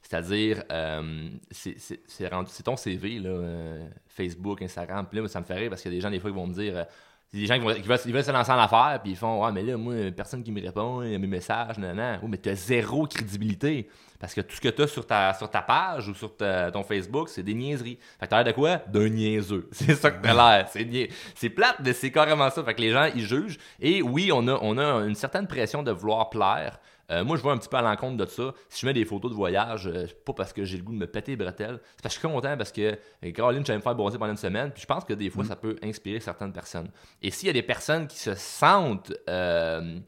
C'est-à-dire, 0.07 0.63
euh, 0.71 1.29
c'est- 1.51 2.63
ton 2.63 2.77
CV, 2.77 3.19
là, 3.19 3.31
euh, 3.31 3.89
Facebook, 4.07 4.61
Instagram. 4.63 5.07
Puis 5.11 5.19
là, 5.21 5.27
ça 5.29 5.41
me 5.41 5.45
fait 5.47 5.55
rire 5.55 5.71
parce 5.71 5.81
qu'il 5.83 5.91
y 5.91 5.95
a 5.95 5.97
des 5.97 6.03
gens, 6.03 6.11
des 6.11 6.21
fois, 6.21 6.31
qui 6.31 6.37
vont 6.37 6.47
me 6.47 6.55
dire. 6.55 6.77
euh, 6.77 6.85
des 7.33 7.47
gens 7.47 7.55
qui, 7.55 7.63
vont- 7.63 7.75
qui 7.75 7.81
veulent, 7.83 7.99
ils 8.07 8.13
veulent 8.13 8.23
se 8.23 8.31
lancer 8.31 8.53
en 8.53 8.59
affaires, 8.61 9.01
puis 9.03 9.11
ils 9.11 9.17
font 9.17 9.45
Ouais, 9.45 9.51
mais 9.51 9.65
là, 9.65 9.77
moi, 9.77 9.93
personne 10.17 10.45
qui 10.45 10.53
me 10.53 10.63
répond, 10.63 11.03
il 11.03 11.11
y 11.11 11.15
a 11.17 11.19
mes 11.19 11.27
messages, 11.27 11.77
non, 11.79 11.93
non. 11.93 12.21
Mais 12.29 12.39
tu 12.39 12.49
as 12.49 12.55
zéro 12.55 13.09
crédibilité. 13.09 13.89
Parce 14.21 14.35
que 14.35 14.41
tout 14.41 14.55
ce 14.55 14.61
que 14.61 14.69
tu 14.69 14.83
as 14.83 14.87
sur 14.87 15.05
ta, 15.05 15.35
sur 15.35 15.51
ta 15.51 15.61
page 15.61 16.07
ou 16.09 16.15
sur 16.15 16.37
ton 16.37 16.83
Facebook, 16.85 17.29
c'est 17.29 17.43
des 17.43 17.55
niaiseries. 17.55 17.99
Fait 18.21 18.27
que 18.27 18.31
t'as 18.31 18.37
l'air 18.37 18.53
de 18.53 18.53
quoi? 18.53 18.77
D'un 18.87 19.09
niaiseux. 19.09 19.69
C'est 19.73 19.97
ça 19.97 20.13
que 20.13 20.23
t'as 20.23 20.33
l'air. 20.33 20.69
C'est 20.69 20.85
nia- 20.85 21.09
c'est 21.35 21.51
plate, 21.51 21.77
mais 21.85 21.93
c'est 21.93 22.13
carrément 22.13 22.49
ça. 22.51 22.63
Fait 22.63 22.75
que 22.75 22.81
les 22.81 22.93
gens, 22.93 23.09
ils 23.13 23.27
jugent. 23.27 23.59
Et 23.81 24.01
oui, 24.01 24.31
on 24.33 24.47
a, 24.47 24.57
on 24.63 24.79
a 24.79 25.05
une 25.05 25.17
certaine 25.17 25.49
pression 25.49 25.83
de 25.83 25.91
vouloir 25.91 26.31
plaire. 26.31 26.79
Euh, 27.11 27.25
moi, 27.25 27.37
je 27.37 27.43
vois 27.43 27.53
un 27.53 27.59
petit 27.59 27.69
peu 27.69 27.77
à 27.77 27.83
l'encontre 27.83 28.17
de 28.17 28.27
ça. 28.27 28.55
Si 28.69 28.81
je 28.81 28.87
mets 28.87 28.93
des 28.93 29.05
photos 29.05 29.31
de 29.31 29.37
voyage, 29.37 29.87
euh, 29.87 30.07
c'est 30.07 30.25
pas 30.25 30.33
parce 30.33 30.53
que 30.53 30.65
j'ai 30.65 30.79
le 30.79 30.83
goût 30.83 30.93
de 30.93 30.99
me 30.99 31.07
péter 31.07 31.33
les 31.33 31.37
bretelles, 31.37 31.79
c'est 31.97 32.03
parce 32.03 32.15
que 32.15 32.21
je 32.23 32.27
suis 32.27 32.35
content 32.35 32.57
parce 32.57 32.73
que 32.73 32.81
euh, 33.25 33.33
Caroline, 33.33 33.65
j'allais 33.65 33.79
me 33.79 33.83
faire 33.83 33.95
brosser 33.95 34.19
pendant 34.19 34.31
une 34.33 34.37
semaine. 34.39 34.71
Puis 34.73 34.83
je 34.83 34.87
pense 34.87 35.05
que 35.05 35.13
des 35.13 35.29
fois, 35.31 35.45
ça 35.45 35.57
peut 35.57 35.77
inspirer 35.83 36.21
certaines 36.21 36.53
personnes. 36.53 36.89
Et 37.21 37.31
s'il 37.31 37.47
y 37.49 37.51
a 37.51 37.53
des 37.53 37.63
personnes 37.63 38.07
qui 38.07 38.19
se 38.19 38.35
sentent 38.35 39.13
euh, 39.29 39.99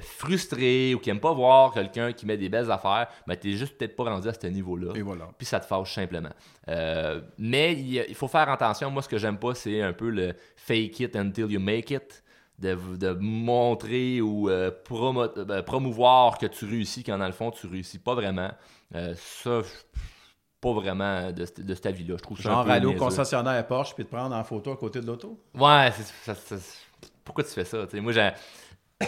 frustrées 0.00 0.94
ou 0.94 0.98
qui 0.98 1.08
n'aiment 1.08 1.20
pas 1.20 1.32
voir 1.32 1.72
quelqu'un 1.72 2.12
qui 2.12 2.26
met 2.26 2.36
des 2.36 2.48
belles 2.48 2.70
affaires, 2.70 3.08
ben, 3.26 3.34
t'es 3.36 3.52
juste 3.52 3.76
peut-être 3.78 3.96
pas 3.96 4.04
rendu 4.04 4.28
à 4.28 4.34
ce 4.34 4.46
niveau-là 4.46 4.92
Et 4.94 5.02
voilà. 5.02 5.30
puis 5.36 5.46
ça 5.46 5.58
te 5.58 5.64
fâche 5.66 5.94
simplement. 5.94 6.30
Mais 7.38 7.72
il, 7.72 8.04
il 8.08 8.14
faut 8.14 8.28
faire 8.28 8.48
attention. 8.48 8.90
Moi, 8.90 9.02
ce 9.02 9.08
que 9.08 9.18
j'aime 9.18 9.38
pas, 9.38 9.54
c'est 9.54 9.80
un 9.80 9.92
peu 9.92 10.10
le 10.10 10.34
fake 10.56 11.00
it 11.00 11.16
until 11.16 11.50
you 11.50 11.60
make 11.60 11.90
it. 11.90 12.21
De, 12.62 12.74
de 12.96 13.10
montrer 13.20 14.20
ou 14.20 14.48
euh, 14.48 14.70
promo- 14.84 15.28
euh, 15.36 15.62
promouvoir 15.62 16.38
que 16.38 16.46
tu 16.46 16.64
réussis 16.64 17.02
quand 17.02 17.18
dans 17.18 17.26
le 17.26 17.32
fond 17.32 17.50
tu 17.50 17.66
réussis 17.66 17.98
pas 17.98 18.14
vraiment. 18.14 18.50
Euh, 18.94 19.14
ça, 19.16 19.62
je- 19.62 19.98
pas 20.60 20.72
vraiment 20.72 21.32
de, 21.32 21.44
de 21.58 21.74
cet 21.74 21.86
avis-là. 21.86 22.14
Je 22.18 22.22
trouve 22.22 22.36
ça 22.40 22.44
Genre 22.50 22.68
aller 22.68 22.86
au 22.86 22.94
concessionnaire 22.94 23.66
Porsche 23.66 23.94
puis 23.94 24.04
te 24.04 24.10
prendre 24.14 24.34
en 24.36 24.44
photo 24.44 24.70
à 24.70 24.76
côté 24.76 25.00
de 25.00 25.06
l'auto? 25.06 25.42
Ouais, 25.54 25.90
c'est- 25.96 26.34
ça- 26.34 26.34
ça- 26.36 26.78
pourquoi 27.24 27.42
tu 27.42 27.50
fais 27.50 27.64
ça? 27.64 27.78
Moi, 27.94 28.12
J'ai- 28.12 28.30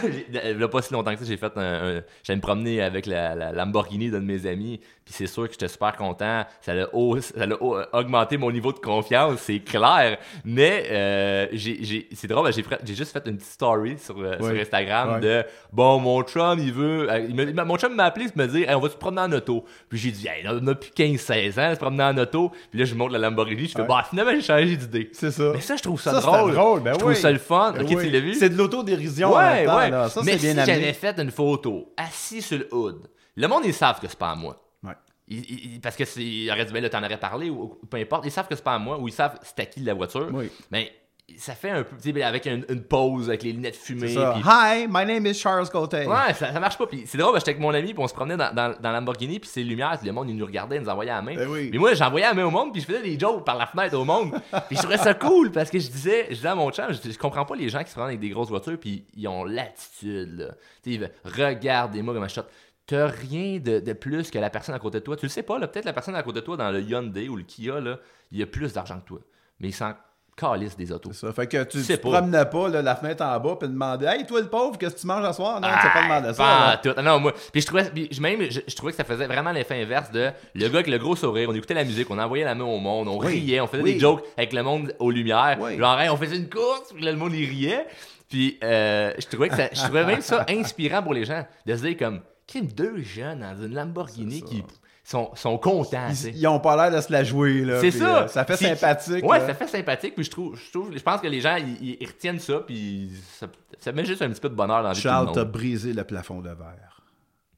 Il 0.55 0.61
y 0.61 0.63
a 0.63 0.69
pas 0.69 0.83
si 0.83 0.93
longtemps 0.93 1.13
que 1.13 1.19
ça, 1.21 1.25
j'ai 1.27 1.37
fait 1.37 1.53
un. 1.57 1.61
un- 1.99 2.03
J'allais 2.23 2.37
me 2.37 2.43
promener 2.43 2.83
avec 2.83 3.07
la, 3.07 3.35
la 3.35 3.53
Lamborghini 3.53 4.11
d'un 4.11 4.21
de 4.21 4.25
mes 4.25 4.47
amis. 4.47 4.81
Puis 5.05 5.13
c'est 5.15 5.27
sûr 5.27 5.45
que 5.47 5.53
j'étais 5.53 5.69
super 5.69 5.95
content. 5.97 6.45
Ça 6.63 6.73
a, 6.73 6.87
haut- 6.95 7.21
ça 7.21 7.35
a 7.43 7.47
haut- 7.63 7.77
augmenté 7.93 8.39
mon 8.39 8.51
niveau 8.51 8.73
de 8.73 8.79
confiance, 8.79 9.39
c'est 9.41 9.59
clair. 9.61 10.17
Mais 10.45 10.85
euh, 10.91 11.47
j'ai- 11.53 12.09
c'est 12.15 12.27
drôle, 12.27 12.51
j'ai 12.53 12.95
juste 12.95 13.13
fait 13.13 13.23
une 13.27 13.37
petite 13.37 13.51
story 13.51 13.99
sur, 13.99 14.19
euh, 14.19 14.37
sur 14.39 14.47
Ouais. 14.47 14.61
Instagram 14.63 15.15
Ouais. 15.15 15.21
de 15.21 15.45
Bon, 15.73 15.99
mon 15.99 16.23
chum, 16.23 16.59
il 16.59 16.73
veut. 16.73 17.11
euh, 17.11 17.27
il 17.29 17.55
mon 17.55 17.77
chum 17.77 17.95
m'a 17.95 18.05
appelé 18.05 18.27
pour 18.29 18.39
me 18.39 18.47
dire 18.47 18.69
Hey, 18.71 18.75
On 18.75 18.81
va 18.81 18.89
se 18.89 18.97
promener 18.97 19.21
en 19.23 19.33
auto. 19.33 19.65
Puis 19.91 19.99
j'ai 19.99 20.11
dit 20.11 20.27
Hey, 20.27 20.45
on 20.49 20.67
a 20.69 20.75
plus 20.75 20.91
15-16 20.91 21.59
ans, 21.61 21.75
se 21.75 21.79
promener 21.79 22.05
en 22.05 22.17
auto. 22.17 22.51
Puis 22.71 22.79
là, 22.81 22.87
je 22.87 22.95
montre 22.95 23.13
la 23.13 23.19
Lamborghini. 23.19 23.67
Je 23.67 23.73
fais 23.73 23.81
Ouais. 23.83 23.87
Bah, 23.89 24.07
finalement, 24.09 24.33
j'ai 24.35 24.41
changé 24.43 24.77
d'idée. 24.77 25.11
C'est 25.13 25.31
ça. 25.31 25.51
Mais 25.55 25.61
ça, 25.61 25.77
je 25.77 25.83
trouve 25.83 26.01
ça, 26.01 26.13
Ça, 26.13 26.21
drôle. 26.21 26.53
drôle, 26.55 26.81
ben 26.83 26.95
je 26.95 26.99
trouve 26.99 27.15
ça 27.15 27.31
le 27.31 27.39
fun. 27.39 27.73
Ben 27.77 27.83
ok, 27.83 27.89
oui. 27.91 28.05
tu 28.05 28.11
l'as 28.11 28.21
vu? 28.21 28.35
C'est 28.35 28.49
de 28.49 28.57
l'autodérision. 28.57 29.33
en 29.35 29.37
Ouais, 29.39 29.67
là. 29.91 30.09
Ça, 30.09 30.23
Mais 30.25 30.39
si 30.39 30.55
j'avais 30.55 30.93
fait 30.93 31.19
une 31.19 31.31
photo 31.31 31.93
assis 31.97 32.43
sur 32.43 32.59
le 32.59 32.69
hood, 32.75 33.09
le 33.37 33.47
monde, 33.49 33.63
ils 33.65 33.75
savent 33.75 34.01
que 34.01 34.09
c'est 34.09 34.19
pas 34.19 34.31
à 34.31 34.35
moi. 34.35 34.61
Ouais. 34.83 34.93
Ils- 35.29 35.75
ils- 35.75 35.81
parce 35.81 35.97
que 35.97 36.05
c'est, 36.05 36.51
aurait 36.51 36.65
dit, 36.65 36.73
ben 36.73 36.83
là, 36.83 36.91
t'en 36.91 37.03
aurais 37.03 37.19
parlé, 37.19 37.51
ou, 37.51 37.79
ou 37.83 37.87
peu 37.87 37.97
importe. 37.97 38.27
Ils 38.27 38.31
savent 38.33 38.47
que 38.49 38.55
c'est 38.55 38.65
pas 38.65 38.75
à 38.75 38.79
moi, 38.79 38.99
ou 38.99 39.09
ils 39.09 39.13
savent 39.15 39.39
c'est 39.43 39.59
à 39.61 39.67
qui 39.67 39.81
de 39.81 39.87
la 39.87 39.95
voiture. 39.95 40.29
Oui. 40.33 40.51
Mais 40.71 40.93
ça 41.39 41.55
fait 41.55 41.71
un 41.71 41.83
peu, 41.85 41.97
sais, 41.99 42.23
avec 42.23 42.45
une, 42.47 42.65
une 42.69 42.83
pause, 42.83 43.29
avec 43.31 43.43
les 43.43 43.53
lunettes 43.53 43.77
fumées. 43.77 44.09
C'est 44.09 44.15
ça. 44.15 44.33
puis- 44.35 44.43
Hi, 44.47 44.87
my 44.89 45.07
name 45.07 45.27
is 45.27 45.35
Charles 45.35 45.69
Côté. 45.71 46.07
Ouais, 46.07 46.35
ça, 46.35 46.53
ça 46.53 46.61
marche 46.61 46.77
pas. 46.77 46.87
Puis 46.87 47.05
c'est 47.07 47.17
drôle, 47.17 47.35
j'étais 47.39 47.53
avec 47.53 47.61
mon 47.63 47.73
ami, 47.73 47.95
puis 47.95 48.03
on 48.03 48.07
se 48.07 48.13
promenait 48.15 48.37
dans, 48.37 48.55
dans, 48.55 48.75
dans 48.79 48.93
Lamborghini, 48.93 49.41
puis 49.41 49.49
ces 49.49 49.65
lumières, 49.65 49.99
le 50.05 50.13
monde, 50.13 50.29
ils 50.29 50.37
nous 50.37 50.45
regardait, 50.45 50.77
ils 50.77 50.83
nous 50.83 50.89
envoyait 50.89 51.11
la 51.13 51.23
main. 51.23 51.35
Ben 51.35 51.49
oui. 51.49 51.71
Mais 51.73 51.79
moi, 51.79 51.95
j'envoyais 51.95 52.27
la 52.27 52.35
main 52.35 52.45
au 52.45 52.51
monde, 52.51 52.73
puis 52.73 52.83
je 52.83 52.87
faisais 52.87 53.03
des 53.03 53.19
jokes 53.19 53.45
par 53.45 53.57
la 53.57 53.67
fenêtre 53.67 53.97
au 53.99 54.05
monde. 54.05 54.33
puis 54.69 54.77
je 54.77 54.83
trouvais 54.83 54.99
ça 54.99 55.15
cool, 55.15 55.51
parce 55.51 55.71
que 55.71 55.79
je 55.79 55.89
disais, 55.91 56.27
je 56.29 56.35
disais 56.35 56.49
à 56.49 56.55
mon 56.55 56.71
chum, 56.71 56.87
je, 56.93 57.11
je 57.11 57.19
comprends 57.19 57.47
pas 57.47 57.57
les 57.57 57.69
gens 57.71 57.83
qui 57.83 57.89
se 57.89 57.95
prennent 57.95 58.05
avec 58.09 58.21
des 58.21 58.29
grosses 58.31 58.51
voitures, 58.51 58.79
puis 58.79 59.07
ils 59.17 59.27
ont 59.27 59.45
l'attitude, 59.45 60.37
là. 60.39 61.09
Regardez-moi 61.25 62.15
comme 62.15 62.29
je 62.29 62.35
shot. 62.35 62.43
T'as 62.87 63.07
rien 63.07 63.59
de, 63.61 63.81
de 63.81 63.93
plus 63.95 64.31
que 64.31 64.39
la 64.39 64.51
personne 64.51 64.75
à 64.75 64.79
côté 64.79 64.99
de 65.01 65.05
toi. 65.05 65.17
Tu 65.17 65.25
le 65.25 65.31
sais 65.31 65.43
pas, 65.43 65.59
là. 65.59 65.69
Peut-être 65.69 65.87
la 65.87 65.95
personne 65.95 66.15
à 66.17 66.23
côté 66.23 66.41
de 66.41 66.45
toi 66.45 66.59
dans 66.59 66.71
le 66.71 66.83
Hyundai 66.83 67.31
ou 67.31 67.37
le 67.37 67.43
Kia, 67.43 67.81
là, 67.81 67.99
il 68.31 68.43
a 68.43 68.47
plus 68.47 68.75
d'argent 68.75 69.01
que 69.01 69.07
toi. 69.07 69.21
Mais 69.59 69.69
il 69.69 69.73
s'en 69.73 69.95
calisse 70.37 70.77
des 70.77 70.91
autos. 70.93 71.13
Ça. 71.13 71.33
Fait 71.33 71.47
que 71.47 71.63
tu 71.65 71.79
ne 71.79 71.97
promenais 71.97 72.45
pas 72.47 72.69
là, 72.69 72.83
la 72.83 72.97
fenêtre 72.97 73.25
en 73.25 73.39
bas 73.39 73.57
puis 73.59 73.69
demandais 73.69 74.07
Hey, 74.07 74.27
toi 74.27 74.41
le 74.41 74.49
pauvre, 74.49 74.77
qu'est-ce 74.79 74.97
que 74.97 75.01
tu 75.01 75.07
manges 75.07 75.27
ce 75.29 75.33
soir? 75.35 75.61
Non, 75.61 75.69
tu 75.69 75.83
sais 75.83 75.93
pas 75.93 76.03
demander 76.03 76.35
ça. 76.35 76.43
Pas 76.43 76.77
tout. 76.83 76.95
Ah 76.97 77.03
Non, 77.03 77.21
moi. 77.21 77.33
Puis 77.53 77.61
je 77.63 77.67
trouvais, 77.67 77.85
puis 77.85 78.09
même, 78.21 78.43
je, 78.51 78.61
je 78.67 78.75
trouvais 78.77 78.93
que 78.93 78.97
ça 78.99 79.05
faisait 79.05 79.27
vraiment 79.27 79.53
l'effet 79.53 79.81
inverse 79.83 80.11
de 80.11 80.31
le 80.55 80.69
gars 80.69 80.75
avec 80.75 80.89
le 80.89 80.99
gros 80.99 81.15
sourire. 81.17 81.49
On 81.51 81.55
écoutait 81.55 81.75
la 81.75 81.85
musique, 81.85 82.11
on 82.11 82.19
envoyait 82.19 82.45
la 82.45 82.55
main 82.55 82.65
au 82.65 82.79
monde, 82.79 83.09
on 83.09 83.19
Oui. 83.19 83.27
riait, 83.29 83.61
on 83.61 83.67
faisait 83.67 83.83
Oui. 83.83 83.95
des 83.95 84.01
jokes 84.01 84.25
avec 84.37 84.53
le 84.53 84.63
monde 84.63 84.95
aux 84.99 85.11
lumières. 85.11 85.57
Oui. 85.61 85.79
Genre, 85.79 86.01
hey, 86.01 86.09
on 86.11 86.17
faisait 86.17 86.37
une 86.37 86.49
course, 86.49 86.93
puis 86.95 87.05
là, 87.05 87.13
le 87.13 87.19
monde 87.19 87.33
il 87.35 87.49
riait. 87.49 87.87
Puis 88.29 88.59
euh, 88.65 89.13
je 89.19 89.27
trouvais 89.27 89.49
que 89.49 89.57
ça, 89.57 89.69
je 89.73 89.81
trouvais 89.83 90.05
même 90.05 90.21
ça 90.21 90.45
inspirant 90.49 91.03
pour 91.03 91.15
les 91.15 91.25
gens 91.25 91.47
de 91.67 91.77
se 91.77 91.83
dire 91.83 91.97
comme, 91.97 92.21
deux 92.63 93.03
jeunes 93.03 93.41
dans 93.41 93.63
une 93.65 93.75
Lamborghini 93.75 94.43
qui 94.43 94.63
sont, 95.05 95.31
sont 95.35 95.59
contents. 95.59 96.09
Ils, 96.11 96.37
ils 96.39 96.47
ont 96.49 96.59
pas 96.59 96.77
l'air 96.77 96.97
de 96.97 97.01
se 97.03 97.13
la 97.13 97.23
jouer. 97.23 97.65
là. 97.65 97.81
C'est 97.81 97.91
ça. 97.91 98.23
euh, 98.23 98.27
ça 98.29 98.45
fait 98.45 98.57
Puis- 98.57 98.67
sympathique. 98.67 99.25
Ouais, 99.25 99.39
là. 99.39 99.47
ça 99.47 99.55
fait 99.55 99.69
sympathique. 99.69 100.15
Puis 100.15 100.25
je 100.25 100.31
trouve, 100.31 100.57
je 100.59 100.71
trouve, 100.73 100.97
je 100.97 101.03
pense 101.03 101.21
que 101.21 101.27
les 101.29 101.41
gens, 101.41 101.57
ils, 101.57 101.97
ils 102.01 102.07
retiennent 102.07 102.39
ça. 102.41 102.61
Puis 102.67 103.11
ça, 103.39 103.47
ça 103.79 103.93
met 103.93 104.05
juste 104.05 104.23
un 104.23 104.31
petit 104.31 104.41
peu 104.41 104.49
de 104.49 104.55
bonheur 104.55 104.83
dans 104.83 104.89
la 104.89 104.95
vie 104.95 105.01
Charles, 105.01 105.31
t'as 105.33 105.45
brisé 105.45 105.93
le 105.93 106.05
plafond 106.05 106.41
de 106.41 106.49
verre 106.49 107.03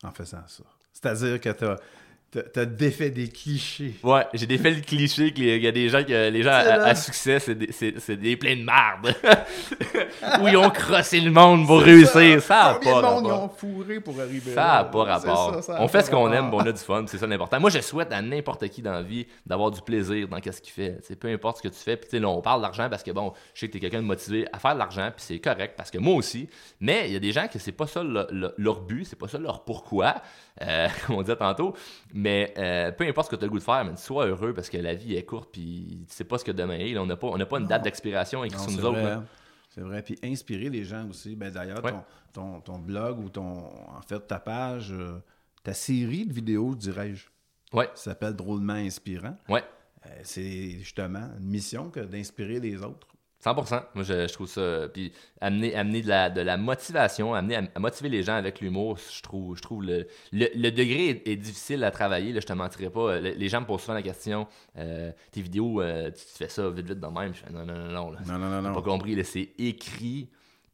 en 0.05 0.11
faisant 0.11 0.43
ça. 0.47 0.65
C'est-à-dire 0.93 1.41
que 1.41 1.51
t'as 1.51 1.77
as, 2.57 2.67
défait 2.67 3.11
des 3.11 3.29
clichés. 3.29 3.95
Ouais, 4.03 4.27
j'ai 4.35 4.47
défait 4.47 4.71
le 4.71 4.81
cliché 4.81 5.33
qu'il 5.33 5.45
y 5.63 5.67
a 5.67 5.73
des 5.73 5.89
gens, 5.89 6.03
que 6.05 6.29
les 6.29 6.43
gens 6.43 6.51
à, 6.53 6.95
succès, 6.95 7.39
c'est 7.39 7.55
des, 7.55 7.73
c'est, 7.73 7.99
c'est 7.99 8.17
des 8.17 8.37
pleins 8.37 8.57
de 8.57 8.63
marde. 8.65 9.15
Où 10.43 10.49
ils 10.49 10.57
ont 10.57 10.71
crossé 10.71 11.21
le 11.21 11.31
monde 11.31 11.67
pour 11.67 11.81
réussir. 11.81 12.43
Ça 12.43 12.65
a 12.65 12.75
Combien 12.75 12.93
pas 12.93 12.99
ils 13.01 13.05
rapport. 13.05 13.43
ont 13.45 13.49
fourré 13.49 14.01
pour 14.01 14.21
arriver 14.21 14.53
Ça 14.53 14.65
n'a 14.67 14.85
pas 14.85 15.05
rapport. 15.05 15.55
ça, 15.57 15.63
ça 15.63 15.77
a 15.79 15.83
on 15.83 15.89
fait 15.89 16.03
ce 16.03 16.11
qu'on 16.11 16.31
aime, 16.33 16.53
on 16.53 16.61
a 16.61 16.73
du 16.73 16.79
fun, 16.81 17.05
c'est 17.07 17.19
ça 17.19 17.27
l'important. 17.27 17.61
Moi, 17.61 17.71
je 17.71 17.81
souhaite 17.81 18.13
à 18.13 18.21
n'importe 18.23 18.69
qui 18.69 18.83
dans 18.83 18.93
la 18.93 19.03
vie 19.03 19.27
d'avoir 19.45 19.71
du 19.71 19.81
plaisir 19.81 20.29
dans 20.29 20.39
ce 20.43 20.61
qu'il 20.61 20.73
fait. 20.73 20.99
C'est 21.03 21.17
peu 21.19 21.29
importe 21.29 21.59
ce 21.59 21.63
que 21.63 21.69
tu 21.69 21.81
fais. 21.81 21.97
Puis, 21.97 22.07
tu 22.11 22.17
sais, 22.17 22.21
là, 22.21 22.29
on 22.29 22.41
parle 22.43 22.61
d'argent 22.63 22.89
parce 22.91 23.03
que, 23.03 23.11
bon, 23.11 23.33
je 23.55 23.61
sais 23.61 23.67
que 23.69 23.73
tu 23.73 23.79
es 23.79 23.81
quelqu'un 23.81 24.03
de 24.03 24.07
motivé 24.07 24.47
à 24.53 24.59
faire 24.59 24.75
de 24.75 24.79
l'argent, 24.79 25.11
puis 25.15 25.25
c'est 25.27 25.39
correct 25.39 25.75
parce 25.77 25.91
que 25.91 25.99
moi 25.99 26.15
aussi. 26.15 26.49
Mais 26.81 27.05
il 27.07 27.13
y 27.13 27.17
a 27.17 27.21
des 27.21 27.33
gens 27.33 27.47
que 27.49 27.59
c'est 27.59 27.73
pas 27.73 27.87
ça 27.87 28.03
le- 28.03 28.27
le- 28.31 28.55
leur 28.59 28.81
but, 28.81 29.05
c'est 29.05 29.19
pas 29.19 29.29
ça 29.29 29.39
leur 29.39 29.65
pourquoi, 29.65 30.17
euh, 30.63 30.89
comme 31.07 31.17
on 31.17 31.23
disait 31.23 31.37
tantôt. 31.37 31.75
Mais 32.15 32.53
euh, 32.59 32.93
peu 32.93 33.05
importe 33.05 33.27
ce 33.27 33.31
que 33.31 33.37
tu 33.37 33.45
as 33.45 33.47
le 33.47 33.51
goût 33.53 33.59
de 33.59 33.65
faire, 33.65 33.85
mais 33.85 33.97
sois 33.97 34.27
heureux 34.27 34.53
parce 34.55 34.69
que 34.71 34.79
la 34.79 34.95
vie 34.95 35.15
est 35.15 35.25
courte, 35.25 35.51
puis 35.53 36.05
tu 36.09 36.15
sais 36.15 36.25
pas 36.25 36.39
ce 36.39 36.45
que 36.45 36.53
demain 36.53 36.79
est. 36.79 36.93
Là, 36.93 37.03
on 37.03 37.07
n'a 37.07 37.17
pas, 37.17 37.29
on 37.29 37.39
pas 37.39 37.59
une 37.59 37.67
date 37.67 37.83
d'expiration 37.85 38.45
écrite 38.45 38.61
sur 38.61 38.71
nous 38.73 38.85
autres. 38.85 38.99
vrai. 39.01 39.11
là. 39.11 39.25
C'est 39.69 39.81
vrai. 39.83 40.03
Puis 40.03 40.19
inspirer 40.25 40.71
les 40.71 40.85
gens 40.85 41.07
aussi. 41.09 41.37
Ben, 41.37 41.51
D'ailleurs, 41.51 41.85
Ouais. 41.85 41.93
ton, 41.93 42.03
ton, 42.33 42.61
ton 42.61 42.79
blog 42.79 43.19
ou 43.19 43.29
ton, 43.29 43.43
en 43.67 44.01
fait, 44.07 44.21
ta 44.27 44.39
page, 44.39 44.91
euh, 44.93 45.19
ta 45.63 45.75
série 45.75 46.25
de 46.27 46.33
vidéos, 46.33 46.75
dirais-je, 46.75 47.27
Ouais, 47.73 47.91
s'appelle 47.95 48.35
Drôlement 48.35 48.73
Inspirant. 48.75 49.37
ouais. 49.49 49.63
Euh, 50.07 50.09
c'est 50.23 50.71
justement 50.79 51.29
une 51.39 51.49
mission 51.49 51.91
que 51.91 51.99
d'inspirer 52.01 52.61
les 52.61 52.81
autres. 52.83 53.09
100%. 53.45 53.83
Moi, 53.95 54.03
je, 54.05 54.27
je 54.27 54.33
trouve 54.33 54.49
ça. 54.49 54.89
Puis 54.93 55.13
amener, 55.41 55.75
amener 55.77 56.03
de, 56.03 56.09
la, 56.09 56.31
de 56.31 56.41
la 56.41 56.57
motivation, 56.57 57.35
amener 57.35 57.57
à, 57.57 57.63
à 57.75 57.79
motiver 57.79 58.09
les 58.09 58.23
gens 58.23 58.35
avec 58.35 58.61
l'humour, 58.61 58.99
je 58.99 59.23
trouve, 59.23 59.57
je 59.57 59.63
trouve 59.63 59.85
le, 59.85 60.07
le, 60.33 60.47
le 60.55 60.71
degré 60.71 61.09
est, 61.11 61.29
est 61.29 61.37
difficile 61.37 61.85
à 61.85 61.91
travailler. 61.91 62.33
Là, 62.33 62.41
je 62.41 62.47
te 62.47 62.53
mentirais 62.53 62.91
pas. 62.91 63.21
Le- 63.21 63.31
Les 63.31 63.49
gens 63.49 63.61
me 63.61 63.67
posent 63.67 63.83
souvent 63.83 63.95
la 63.95 64.03
question 64.03 64.47
euh, 64.79 65.13
tes 65.31 65.43
vidéos, 65.43 65.81
euh, 65.81 66.11
tu, 66.11 66.25
tu 66.25 66.33
fais 66.39 66.49
ça 66.49 66.69
vite, 66.71 66.87
vite 66.89 67.01
de 67.01 67.07
même? 67.07 67.35
Je 67.35 67.41
fais 67.41 67.53
non, 67.53 67.65
non, 67.65 67.75
non, 67.77 67.93
non. 67.93 68.11
là. 68.13 68.19
Non, 68.27 68.39
non, 68.39 68.49
non, 68.51 68.63
non. 68.63 68.75
pas 68.75 68.83
compris. 68.83 69.23
C'est 69.25 69.51
écrit, 69.59 70.29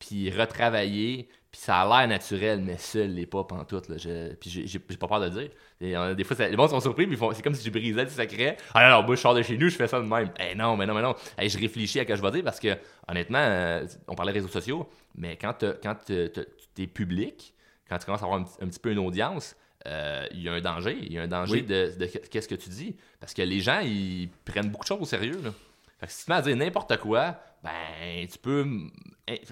puis 0.04 0.30
retravaillé, 0.30 1.28
puis 1.52 1.60
ça 1.60 1.80
a 1.82 1.86
l'air 2.00 2.08
naturel, 2.08 2.60
mais 2.60 2.76
ça 2.78 2.98
l'est 3.04 3.26
pas 3.26 3.44
pantoute. 3.44 3.88
Là. 3.88 3.96
Je, 3.98 4.34
puis 4.34 4.50
j'ai- 4.50 4.66
j'ai 4.66 4.80
j'ai 4.88 4.96
pas 4.96 5.06
peur 5.06 5.20
de 5.20 5.26
le 5.26 5.30
dire. 5.30 5.50
Et, 5.80 5.96
euh, 5.96 6.14
des 6.14 6.24
fois, 6.24 6.34
ça- 6.36 6.48
les 6.48 6.56
gens 6.56 6.66
sont 6.68 6.80
surpris, 6.80 7.06
ils 7.08 7.16
font- 7.16 7.32
c'est 7.32 7.42
comme 7.42 7.54
si 7.54 7.64
je 7.64 7.70
brisais 7.70 8.04
du 8.04 8.10
secret. 8.10 8.56
Ah 8.74 8.88
non, 8.90 9.00
non, 9.00 9.06
moi 9.06 9.14
je 9.16 9.20
sors 9.20 9.34
de 9.34 9.42
chez 9.42 9.56
nous, 9.56 9.68
je 9.68 9.76
fais 9.76 9.86
ça 9.86 10.00
de 10.00 10.04
même. 10.06 10.30
Eh 10.40 10.54
non, 10.54 10.76
mais 10.76 10.86
non, 10.86 10.94
mais 10.94 11.02
non. 11.02 11.14
Eh, 11.38 11.48
je 11.48 11.58
réfléchis 11.58 12.00
à 12.00 12.02
ce 12.02 12.08
que 12.08 12.16
je 12.16 12.22
vais 12.22 12.30
dire 12.32 12.42
parce 12.44 12.58
que, 12.58 12.76
honnêtement, 13.06 13.38
euh, 13.38 13.86
on 14.08 14.14
parlait 14.14 14.32
des 14.32 14.38
réseaux 14.40 14.50
sociaux, 14.52 14.88
mais 15.14 15.36
quand, 15.36 15.52
t'as- 15.52 15.74
quand 15.74 15.94
tu 16.06 16.12
es 16.82 16.86
public, 16.86 17.54
quand 17.88 17.98
tu 17.98 18.06
commences 18.06 18.22
à 18.22 18.24
avoir 18.24 18.40
un, 18.40 18.44
petit- 18.44 18.58
un 18.64 18.68
petit 18.68 18.80
peu 18.80 18.90
une 18.90 18.98
audience, 18.98 19.54
euh, 19.86 20.26
il 20.32 20.42
y 20.42 20.48
a 20.48 20.52
un 20.54 20.60
danger. 20.60 20.96
Il 21.02 21.12
y 21.12 21.18
a 21.18 21.22
un 21.22 21.28
danger 21.28 21.52
Oui. 21.54 21.62
de, 21.62 21.92
de 21.98 22.06
qu'est-ce 22.06 22.48
que 22.48 22.54
tu 22.54 22.70
dis. 22.70 22.96
Parce 23.20 23.34
que 23.34 23.42
les 23.42 23.60
gens, 23.60 23.80
ils 23.80 24.28
prennent 24.44 24.68
beaucoup 24.70 24.84
de 24.84 24.88
choses 24.88 25.00
au 25.02 25.04
sérieux. 25.04 25.38
Là. 25.44 25.50
Fait 26.02 26.08
que 26.08 26.12
si 26.12 26.18
tu 26.20 26.24
te 26.26 26.30
mets 26.32 26.36
à 26.38 26.42
dire 26.42 26.56
n'importe 26.56 26.96
quoi, 26.96 27.36
ben, 27.62 28.26
tu 28.28 28.36
peux. 28.36 28.66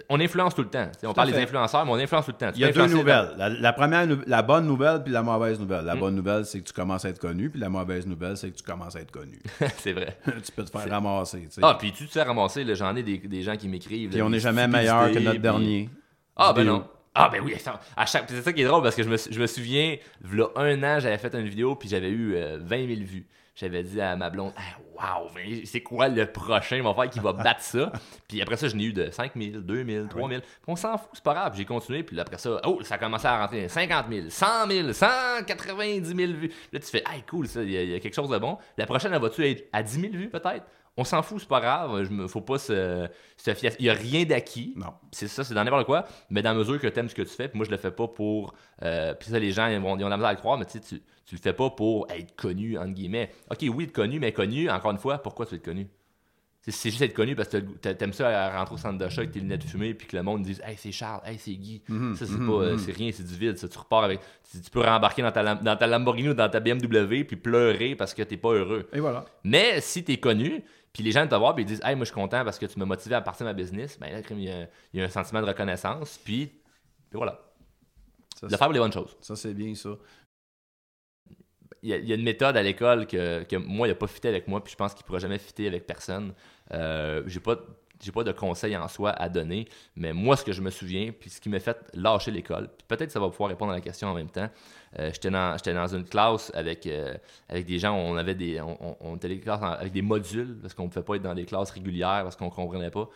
On 0.09 0.19
influence 0.19 0.53
tout 0.53 0.63
le 0.63 0.69
temps. 0.69 0.91
On 1.05 1.09
Tout 1.09 1.15
parle 1.15 1.31
des 1.31 1.39
influenceurs, 1.39 1.87
mais 1.87 1.93
on 1.93 1.95
influence 1.95 2.25
tout 2.25 2.33
le 2.33 2.37
temps. 2.37 2.51
Tu 2.51 2.59
Il 2.59 2.63
y 2.63 2.65
a 2.65 2.73
deux 2.73 2.89
nouvelles. 2.89 3.35
La, 3.37 3.49
la 3.49 3.73
première, 3.73 4.05
la 4.27 4.43
bonne 4.43 4.67
nouvelle 4.67 5.05
puis 5.05 5.13
la 5.13 5.23
mauvaise 5.23 5.61
nouvelle. 5.61 5.85
Hmm. 5.85 5.87
La 5.87 5.95
bonne 5.95 6.17
nouvelle, 6.17 6.45
c'est 6.45 6.59
que 6.61 6.65
tu 6.67 6.73
commences 6.73 7.05
à 7.05 7.11
être 7.11 7.21
connu, 7.21 7.51
puis 7.51 7.61
la 7.61 7.69
mauvaise 7.69 8.05
nouvelle, 8.09 8.37
c'est 8.37 8.51
que 8.51 8.57
tu 8.57 8.65
commences 8.65 8.97
à 8.97 9.01
être 9.01 9.13
connu. 9.13 9.41
c'est 9.77 9.93
vrai. 9.93 10.19
tu 10.45 10.51
peux 10.51 10.65
te 10.65 10.77
faire 10.77 10.91
ramasser. 10.91 11.49
Ah, 11.63 11.77
puis 11.79 11.93
tu 11.93 12.09
te 12.09 12.13
fais 12.13 12.23
ramasser, 12.25 12.67
j'en 12.75 12.97
ai 12.97 13.05
des, 13.05 13.19
des 13.19 13.43
gens 13.43 13.57
qui 13.57 13.69
m'écrivent. 13.69 14.11
Puis 14.11 14.23
on 14.23 14.31
n'est 14.31 14.41
jamais 14.41 14.67
meilleur 14.67 15.13
que 15.13 15.19
notre 15.21 15.31
puis- 15.31 15.39
dernier. 15.39 15.89
Ah, 16.35 16.53
ben 16.53 16.63
vidéo. 16.63 16.77
non. 16.79 16.89
Ah, 17.15 17.29
ben 17.31 17.43
oui, 17.45 17.55
à 17.97 18.07
chaque... 18.07 18.25
c'est 18.29 18.43
ça 18.43 18.53
qui 18.53 18.63
est 18.63 18.65
drôle 18.65 18.83
parce 18.83 18.95
que 18.95 19.03
je 19.03 19.09
me, 19.09 19.17
je 19.17 19.41
me 19.41 19.47
souviens, 19.47 19.97
il 20.25 20.47
un 20.57 20.83
an, 20.83 21.01
j'avais 21.01 21.19
fait 21.19 21.35
une 21.35 21.49
vidéo 21.49 21.75
puis 21.75 21.89
j'avais 21.89 22.09
eu 22.09 22.35
euh, 22.37 22.59
20 22.61 22.87
000 22.87 23.01
vues. 23.05 23.27
J'avais 23.55 23.83
dit 23.83 24.01
à 24.01 24.17
ma 24.17 24.31
blonde, 24.31 24.53
ah, 24.57 25.21
wow, 25.23 25.29
c'est 25.65 25.83
quoi 25.83 26.09
le 26.09 26.27
prochain 26.31 26.83
mon 26.83 26.95
frère 26.95 27.11
qui 27.11 27.19
va 27.19 27.33
battre 27.33 27.61
ça? 27.63 27.93
puis 28.29 28.41
après 28.41 28.57
ça, 28.57 28.69
je 28.69 28.77
n'ai 28.77 28.85
eu 28.85 28.93
de 28.93 29.11
5 29.11 29.33
000, 29.37 29.61
2 29.61 29.85
000, 29.85 30.07
3 30.07 30.29
000. 30.29 30.41
Puis 30.41 30.49
on 30.67 30.77
s'en 30.77 30.97
fout, 30.97 31.11
c'est 31.13 31.25
pas 31.25 31.35
grave. 31.35 31.55
J'ai 31.57 31.65
continué, 31.65 32.03
puis 32.03 32.19
après 32.19 32.39
ça, 32.39 32.61
oh, 32.65 32.81
ça 32.83 32.95
a 32.95 32.99
commencé 32.99 33.27
à 33.27 33.41
rentrer 33.41 33.69
50 33.69 34.07
000, 34.11 34.27
100 34.31 34.67
000, 34.69 34.93
190 34.93 36.15
000 36.17 36.33
vues. 36.33 36.53
Là, 36.73 36.79
tu 36.79 36.87
fais, 36.87 37.03
ah, 37.05 37.15
cool, 37.29 37.49
ça, 37.49 37.63
il 37.63 37.71
y, 37.71 37.75
y 37.75 37.95
a 37.95 38.01
quelque 38.01 38.15
chose 38.15 38.31
de 38.31 38.39
bon. 38.39 38.57
La 38.79 38.87
prochaine, 38.87 39.13
elle 39.13 39.21
va-tu 39.21 39.47
être 39.47 39.69
à 39.73 39.83
10 39.83 40.01
000 40.01 40.13
vues 40.13 40.31
peut-être? 40.31 40.65
On 41.01 41.05
s'en 41.05 41.23
fout, 41.23 41.41
c'est 41.41 41.49
pas 41.49 41.61
grave. 41.61 42.05
Je 42.05 42.11
me, 42.11 42.29
faut 42.29 42.43
pas 42.43 42.59
se, 42.59 43.09
se 43.39 43.55
fier. 43.55 43.73
Il 43.79 43.87
y 43.87 43.91
a 43.91 43.95
rien 43.95 44.25
d'acquis. 44.27 44.75
Non. 44.77 44.93
C'est 45.13 45.29
ça, 45.29 45.45
c'est 45.45 45.55
dans 45.55 45.65
n'importe 45.65 45.87
quoi, 45.87 46.05
mais 46.29 46.43
dans 46.43 46.53
la 46.53 46.59
mesure 46.59 46.79
que 46.79 46.87
tu 46.89 47.01
aimes 47.01 47.09
ce 47.09 47.15
que 47.15 47.23
tu 47.23 47.31
fais, 47.31 47.49
puis 47.49 47.57
moi 47.57 47.65
je 47.65 47.71
le 47.71 47.79
fais 47.79 47.91
pas 47.91 48.07
pour. 48.07 48.53
euh, 48.83 49.15
puis 49.15 49.31
ça, 49.31 49.39
les 49.39 49.51
gens 49.51 49.67
ils 49.69 49.81
vont, 49.81 49.97
ils 49.97 50.05
ont 50.05 50.09
la 50.11 50.19
misère 50.19 50.29
à 50.29 50.33
le 50.35 50.39
croire, 50.39 50.59
mais 50.59 50.67
tu 50.67 50.73
sais, 50.73 50.81
tu, 50.81 51.03
tu 51.25 51.37
le 51.37 51.41
fais 51.41 51.55
pas 51.55 51.71
pour 51.71 52.07
être 52.11 52.37
connu, 52.37 52.77
entre 52.77 52.93
guillemets. 52.93 53.31
Ok, 53.51 53.61
oui, 53.75 53.85
être 53.85 53.93
connu, 53.93 54.21
mais 54.21 54.33
connu, 54.33 54.69
encore 54.71 54.91
une 54.91 54.99
fois, 54.99 55.17
pourquoi 55.19 55.47
tu 55.47 55.53
veux 55.53 55.57
être 55.57 55.65
connu? 55.65 55.89
C'est- 56.63 56.91
juste 56.91 57.01
être 57.03 57.15
connu 57.15 57.35
parce 57.35 57.49
que 57.49 57.57
le 57.57 57.95
t'aimes 57.95 58.13
ça 58.13 58.29
à 58.29 58.59
rentrer 58.59 58.75
au 58.75 58.79
centre 58.79 58.99
d'achat 58.99 59.23
avec 59.23 59.33
tes 59.33 59.41
lunettes 59.41 59.65
fumées, 59.65 59.95
puis 59.95 60.07
que 60.07 60.15
le 60.17 60.23
monde 60.23 60.43
dise 60.43 60.61
Hey, 60.65 60.77
c'est 60.79 60.93
Charles, 60.93 61.23
hey, 61.25 61.39
c'est 61.39 61.55
Guy. 61.55 61.83
Mhm, 61.89 62.15
ça, 62.15 62.27
c'est 62.27 62.33
mhm, 62.33 62.47
pas. 62.47 62.53
euh, 62.53 62.73
mhm. 62.73 62.79
c'est 62.79 62.93
rien, 62.93 63.11
c'est 63.13 63.27
du 63.27 63.35
vide. 63.35 63.57
Ça, 63.57 63.67
tu 63.69 63.79
repars 63.79 64.05
avec. 64.05 64.21
Tu, 64.51 64.61
tu 64.61 64.71
peux 64.71 64.81
rembarquer 64.81 65.23
dans 65.23 65.33
ta, 65.33 65.55
dans 65.55 65.77
ta 65.77 65.87
Lamborghini 65.87 66.29
ou 66.29 66.35
dans 66.35 66.49
ta 66.51 66.61
BMW, 66.61 67.25
puis 67.25 67.37
pleurer 67.37 67.95
parce 67.97 68.13
que 68.13 68.23
t'es 68.23 68.37
pas 68.37 68.51
heureux. 68.53 68.89
Et 68.93 69.01
voilà. 69.01 69.25
Mais 69.43 69.81
si 69.81 70.05
tu 70.05 70.13
es 70.13 70.17
connu, 70.19 70.63
puis 70.93 71.03
les 71.03 71.13
gens 71.13 71.27
te 71.27 71.35
voient, 71.35 71.55
puis 71.55 71.65
ils 71.65 71.67
disent 71.67 71.81
Hey, 71.83 71.97
moi, 71.97 72.05
je 72.05 72.11
suis 72.11 72.15
content 72.21 72.45
parce 72.45 72.59
que 72.59 72.67
tu 72.67 72.79
m'as 72.79 72.85
motivé 72.85 73.15
à 73.15 73.23
partir 73.23 73.47
de 73.47 73.51
ma 73.51 73.55
business, 73.55 73.99
ben 73.99 74.13
là, 74.13 74.21
il 74.31 74.41
y, 74.43 74.51
a- 74.51 74.69
il 74.93 75.01
y 75.01 75.03
a 75.03 75.07
un 75.07 75.09
sentiment 75.09 75.41
de 75.41 75.47
reconnaissance, 75.47 76.21
puis, 76.23 76.47
puis 76.47 77.17
voilà. 77.17 77.41
Ça, 78.39 78.47
De 78.47 78.53
c'est- 78.53 78.59
faire 78.59 78.67
pour 78.69 78.75
les 78.75 78.81
bonnes 78.81 78.93
choses. 78.93 79.17
ça, 79.23 79.35
c'est 79.37 79.55
bien 79.55 79.75
ça. 79.75 79.91
Il 81.83 81.95
y, 81.95 82.09
y 82.09 82.13
a 82.13 82.15
une 82.15 82.23
méthode 82.23 82.57
à 82.57 82.63
l'école 82.63 83.07
que, 83.07 83.43
que 83.45 83.57
moi, 83.57 83.87
il 83.87 83.91
n'a 83.91 83.95
pas 83.95 84.07
fité 84.07 84.29
avec 84.29 84.49
moi, 84.49 84.63
puis 84.63 84.73
je 84.73 84.77
pense 84.77 84.93
qu'il 84.93 85.03
ne 85.03 85.07
pourra 85.07 85.19
jamais 85.19 85.39
fitter 85.39 85.67
avec 85.67 85.87
personne. 85.87 86.35
Euh, 86.73 87.23
j'ai 87.27 87.41
pas. 87.41 87.57
J'ai 88.03 88.13
pas 88.13 88.25
de 88.25 88.33
conseils 88.33 88.77
en 88.77 88.89
soi 88.89 89.11
à 89.11 89.29
donner, 89.29 89.67
mais 89.97 90.13
moi, 90.13 90.37
ce 90.37 90.45
que 90.45 90.53
je 90.53 90.61
me 90.63 90.71
souviens, 90.71 91.11
puis 91.19 91.31
ce 91.31 91.41
qui 91.41 91.49
m'a 91.49 91.61
fait 91.61 91.77
lâcher 91.95 92.31
l'école, 92.31 92.69
puis 92.77 92.85
peut-être 92.89 93.11
ça 93.11 93.21
va 93.21 93.29
pouvoir 93.29 93.51
répondre 93.51 93.73
à 93.73 93.75
la 93.77 93.81
question 93.81 94.09
en 94.09 94.15
même 94.15 94.31
temps. 94.31 94.49
Euh, 94.99 95.11
j'étais 95.13 95.31
dans, 95.31 95.57
j'étais 95.57 95.73
dans 95.75 95.87
une 95.87 96.05
classe 96.05 96.51
avec, 96.55 96.87
euh, 96.87 97.15
avec 97.49 97.65
des 97.67 97.79
gens, 97.79 97.95
on 97.95 98.17
avait 98.17 98.35
des, 98.35 98.61
on, 98.61 98.97
on 99.01 99.17
était 99.17 99.29
des 99.29 99.39
classes 99.39 99.63
en- 99.63 99.67
avec 99.73 99.93
des 99.93 100.03
modules 100.03 100.59
parce 100.61 100.75
qu'on 100.75 100.85
ne 100.85 100.89
pouvait 100.89 101.05
pas 101.05 101.15
être 101.17 101.23
dans 101.23 101.35
des 101.35 101.45
classes 101.45 101.71
régulières 101.71 102.23
parce 102.25 102.35
qu'on 102.37 102.51
comprenait 102.51 102.91
pas. 102.91 103.09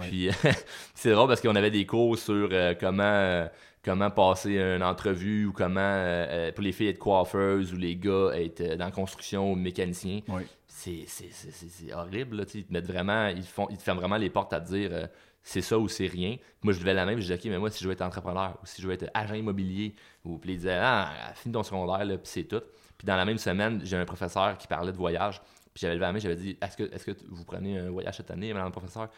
Puis 0.00 0.28
c'est 0.94 1.12
drôle 1.12 1.28
parce 1.28 1.40
qu'on 1.40 1.54
avait 1.56 1.70
des 1.70 1.86
cours 1.86 2.16
sur 2.18 2.48
euh, 2.52 2.74
comment 2.78 3.48
comment 3.82 4.10
passer 4.10 4.58
une 4.58 4.82
entrevue 4.82 5.46
ou 5.46 5.52
comment 5.52 5.80
euh, 5.80 6.52
pour 6.52 6.62
les 6.62 6.72
filles 6.72 6.88
être 6.88 6.98
coiffeuses 6.98 7.72
ou 7.72 7.76
les 7.78 7.96
gars 7.96 8.30
être 8.34 8.60
euh, 8.60 8.76
dans 8.76 8.84
la 8.86 8.90
construction 8.90 9.50
ou 9.52 9.54
mécaniciens. 9.54 10.20
Oui. 10.28 10.42
C'est, 10.72 11.92
horrible, 11.92 12.36
là, 12.36 12.44
ils 12.54 12.64
te 12.64 12.72
mettent 12.72 12.86
vraiment, 12.86 13.26
ils, 13.26 13.42
font, 13.42 13.66
ils 13.70 13.76
te 13.76 13.82
ferment 13.82 14.00
vraiment 14.00 14.16
les 14.16 14.30
portes 14.30 14.52
à 14.52 14.60
te 14.60 14.68
dire 14.68 14.90
euh, 14.92 15.06
c'est 15.42 15.62
ça 15.62 15.78
ou 15.78 15.88
c'est 15.88 16.06
rien. 16.06 16.36
Moi, 16.62 16.72
je 16.72 16.78
levais 16.78 16.94
la 16.94 17.04
et 17.10 17.16
je 17.16 17.20
disais, 17.20 17.34
OK, 17.34 17.44
mais 17.46 17.58
moi, 17.58 17.70
si 17.70 17.82
je 17.82 17.88
veux 17.88 17.92
être 17.92 18.02
entrepreneur 18.02 18.56
ou 18.62 18.66
si 18.66 18.80
je 18.80 18.86
veux 18.86 18.94
être 18.94 19.10
agent 19.12 19.34
immobilier, 19.34 19.94
ou 20.24 20.38
puis 20.38 20.52
ils 20.52 20.56
disaient, 20.58 20.78
ah, 20.80 21.10
finis 21.34 21.52
ton 21.52 21.62
secondaire, 21.62 22.06
puis 22.06 22.18
c'est 22.24 22.44
tout. 22.44 22.62
Puis 22.96 23.06
dans 23.06 23.16
la 23.16 23.24
même 23.24 23.38
semaine, 23.38 23.80
j'ai 23.82 23.96
un 23.96 24.04
professeur 24.04 24.56
qui 24.58 24.66
parlait 24.66 24.92
de 24.92 24.96
voyage, 24.96 25.40
puis 25.74 25.80
j'avais 25.82 25.94
levé 25.94 26.06
la 26.06 26.12
main, 26.12 26.18
j'avais 26.18 26.36
dit, 26.36 26.56
est-ce 26.62 26.76
que, 27.04 27.16
vous 27.28 27.44
prenez 27.44 27.78
un 27.78 27.90
voyage 27.90 28.16
cette 28.16 28.30
année, 28.30 28.52
madame 28.52 28.68
le 28.68 28.72
professeur? 28.72 29.08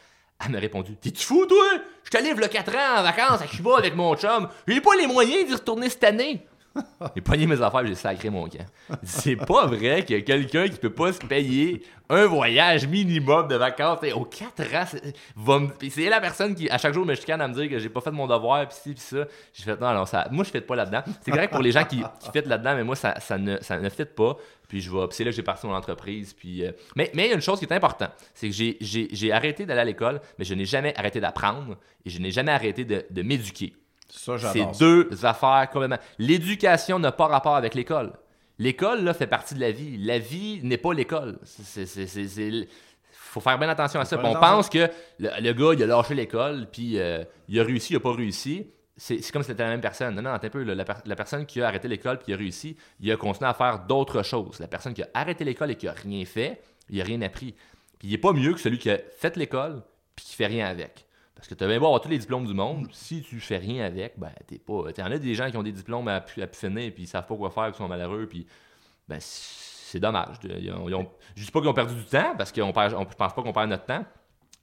Elle 0.44 0.52
m'a 0.52 0.58
répondu 0.58 0.96
T'es-tu 0.96 1.24
fou, 1.24 1.46
toi? 1.46 1.64
Je 2.02 2.10
te 2.10 2.20
livre 2.20 2.40
le 2.40 2.48
4 2.48 2.74
ans 2.74 3.00
en 3.00 3.02
vacances 3.02 3.42
à 3.42 3.46
Cuba 3.46 3.76
avec 3.78 3.94
mon 3.94 4.16
chum. 4.16 4.48
J'ai 4.66 4.80
pas 4.80 4.96
les 4.96 5.06
moyens 5.06 5.46
d'y 5.46 5.54
retourner 5.54 5.88
cette 5.88 6.02
année. 6.04 6.44
J'ai 7.14 7.20
pogné 7.20 7.46
mes 7.46 7.60
affaires, 7.60 7.86
j'ai 7.86 7.94
sacré 7.94 8.30
mon 8.30 8.48
camp. 8.48 8.64
C'est 9.02 9.36
pas 9.36 9.66
vrai 9.66 10.00
a 10.00 10.20
quelqu'un 10.20 10.68
qui 10.68 10.78
peut 10.78 10.92
pas 10.92 11.12
se 11.12 11.18
payer 11.18 11.82
un 12.08 12.26
voyage 12.26 12.86
minimum 12.86 13.48
de 13.48 13.56
vacances. 13.56 13.98
Aux 14.14 14.24
4 14.24 14.74
ans, 14.74 14.84
c'est- 14.86 15.90
c'est 15.90 16.08
la 16.08 16.20
personne 16.20 16.54
qui, 16.54 16.68
à 16.70 16.78
chaque 16.78 16.94
jour, 16.94 17.04
me 17.04 17.14
chicane 17.14 17.40
à 17.40 17.48
me 17.48 17.54
dire 17.54 17.68
que 17.68 17.78
j'ai 17.78 17.88
pas 17.88 18.00
fait 18.00 18.10
mon 18.10 18.26
devoir, 18.26 18.66
pis 18.68 18.74
ci, 18.74 18.94
pis 18.94 19.00
ça. 19.00 19.24
J'ai 19.52 19.64
fait, 19.64 19.80
non, 19.80 19.92
non, 19.94 20.06
ça, 20.06 20.28
moi, 20.30 20.44
je 20.44 20.50
fais 20.50 20.60
pas 20.60 20.76
là-dedans. 20.76 21.02
C'est 21.22 21.30
correct 21.30 21.52
pour 21.52 21.62
les 21.62 21.72
gens 21.72 21.84
qui, 21.84 22.02
qui 22.20 22.30
fit 22.30 22.46
là-dedans, 22.46 22.74
mais 22.76 22.84
moi, 22.84 22.96
ça, 22.96 23.18
ça 23.20 23.38
ne, 23.38 23.58
ça 23.60 23.78
ne 23.78 23.88
fit 23.88 24.04
pas. 24.04 24.36
Puis 24.68 24.80
je 24.80 24.90
vais, 24.90 25.06
c'est 25.10 25.24
là 25.24 25.30
que 25.30 25.36
j'ai 25.36 25.42
parti 25.42 25.66
mon 25.66 25.74
entreprise. 25.74 26.32
Puis, 26.32 26.64
euh, 26.64 26.72
mais, 26.96 27.10
mais 27.14 27.26
il 27.26 27.28
y 27.28 27.32
a 27.32 27.34
une 27.34 27.42
chose 27.42 27.58
qui 27.58 27.64
est 27.66 27.72
importante, 27.72 28.12
c'est 28.34 28.48
que 28.48 28.54
j'ai, 28.54 28.78
j'ai, 28.80 29.32
arrêté 29.32 29.66
d'aller 29.66 29.80
à 29.80 29.84
l'école, 29.84 30.20
mais 30.38 30.44
je 30.44 30.54
n'ai 30.54 30.64
jamais 30.64 30.94
arrêté 30.98 31.20
d'apprendre 31.20 31.76
et 32.04 32.10
je 32.10 32.18
n'ai 32.20 32.30
jamais 32.30 32.52
arrêté 32.52 32.84
de 32.84 33.22
m'éduquer. 33.22 33.74
Ça, 34.18 34.36
C'est 34.52 34.58
deux 34.78 35.24
affaires 35.24 35.68
complètement. 35.72 35.98
L'éducation 36.18 36.98
n'a 36.98 37.12
pas 37.12 37.26
rapport 37.26 37.56
avec 37.56 37.74
l'école. 37.74 38.12
L'école, 38.58 39.02
là, 39.02 39.14
fait 39.14 39.26
partie 39.26 39.54
de 39.54 39.60
la 39.60 39.70
vie. 39.72 39.96
La 39.98 40.18
vie 40.18 40.60
n'est 40.62 40.76
pas 40.76 40.92
l'école. 40.92 41.38
C'est, 41.44 41.86
faut 43.12 43.40
faire 43.40 43.58
bien 43.58 43.68
attention 43.68 43.98
à 44.00 44.04
ça. 44.04 44.16
Puis 44.18 44.26
on 44.26 44.34
pense 44.40 44.68
que 44.68 44.88
le, 45.18 45.30
le 45.40 45.52
gars, 45.52 45.72
il 45.74 45.82
a 45.82 45.86
lâché 45.86 46.14
l'école, 46.14 46.66
puis 46.70 46.98
euh, 46.98 47.24
il 47.48 47.58
a 47.58 47.64
réussi, 47.64 47.94
il 47.94 47.96
a 47.96 48.00
pas 48.00 48.12
réussi. 48.12 48.66
C'est, 48.96 49.16
comme 49.32 49.42
si 49.42 49.48
c'était 49.48 49.62
la 49.64 49.70
même 49.70 49.80
personne. 49.80 50.14
Non, 50.14 50.22
non, 50.22 50.30
un 50.30 50.38
peu. 50.38 50.62
là. 50.62 50.74
La, 50.74 50.84
per- 50.84 51.00
la 51.06 51.16
personne 51.16 51.46
qui 51.46 51.60
a 51.62 51.66
arrêté 51.66 51.88
l'école 51.88 52.18
puis 52.18 52.26
qui 52.26 52.32
a 52.34 52.36
réussi, 52.36 52.76
il 53.00 53.10
a 53.10 53.16
continué 53.16 53.48
à 53.48 53.54
faire 53.54 53.78
d'autres 53.80 54.22
choses. 54.22 54.60
La 54.60 54.68
personne 54.68 54.92
qui 54.92 55.02
a 55.02 55.08
arrêté 55.14 55.44
l'école 55.44 55.70
et 55.70 55.76
qui 55.76 55.88
a 55.88 55.92
rien 55.92 56.24
fait, 56.26 56.60
il 56.90 57.00
a 57.00 57.04
rien 57.04 57.22
appris. 57.22 57.54
Puis 57.98 58.08
il 58.08 58.14
est 58.14 58.18
pas 58.18 58.32
mieux 58.34 58.52
que 58.52 58.60
celui 58.60 58.78
qui 58.78 58.90
a 58.90 58.98
fait 59.18 59.34
l'école 59.36 59.82
puis 60.14 60.26
qui 60.26 60.34
fait 60.36 60.46
rien 60.46 60.66
avec. 60.66 61.06
Parce 61.42 61.48
que 61.48 61.54
tu 61.56 61.64
as 61.64 61.66
bien 61.66 61.80
beau 61.80 61.86
avoir 61.86 62.00
tous 62.00 62.08
les 62.08 62.18
diplômes 62.18 62.46
du 62.46 62.54
monde, 62.54 62.86
si 62.92 63.20
tu 63.20 63.40
fais 63.40 63.56
rien 63.56 63.84
avec, 63.84 64.16
ben 64.16 64.30
t'es 64.46 64.60
pas. 64.60 64.92
T'en 64.92 65.06
as 65.06 65.18
des 65.18 65.34
gens 65.34 65.50
qui 65.50 65.56
ont 65.56 65.64
des 65.64 65.72
diplômes 65.72 66.06
à, 66.06 66.18
à 66.18 66.46
finir 66.46 66.92
puis 66.94 67.02
ils 67.02 67.06
savent 67.08 67.26
pas 67.26 67.34
quoi 67.34 67.50
faire, 67.50 67.72
qui 67.72 67.78
sont 67.78 67.88
malheureux, 67.88 68.28
puis 68.28 68.46
ben 69.08 69.18
c'est 69.20 69.98
dommage. 69.98 70.36
Ils 70.44 70.70
ont, 70.70 70.88
ils 70.88 70.94
ont- 70.94 71.10
je 71.34 71.44
dis 71.44 71.50
pas 71.50 71.58
qu'ils 71.58 71.68
ont 71.68 71.74
perdu 71.74 71.96
du 71.96 72.04
temps 72.04 72.36
parce 72.38 72.52
qu'on 72.52 72.72
perd, 72.72 72.94
on, 72.94 73.00
je 73.10 73.16
pense 73.16 73.34
pas 73.34 73.42
qu'on 73.42 73.52
perd 73.52 73.68
notre 73.70 73.86
temps, 73.86 74.04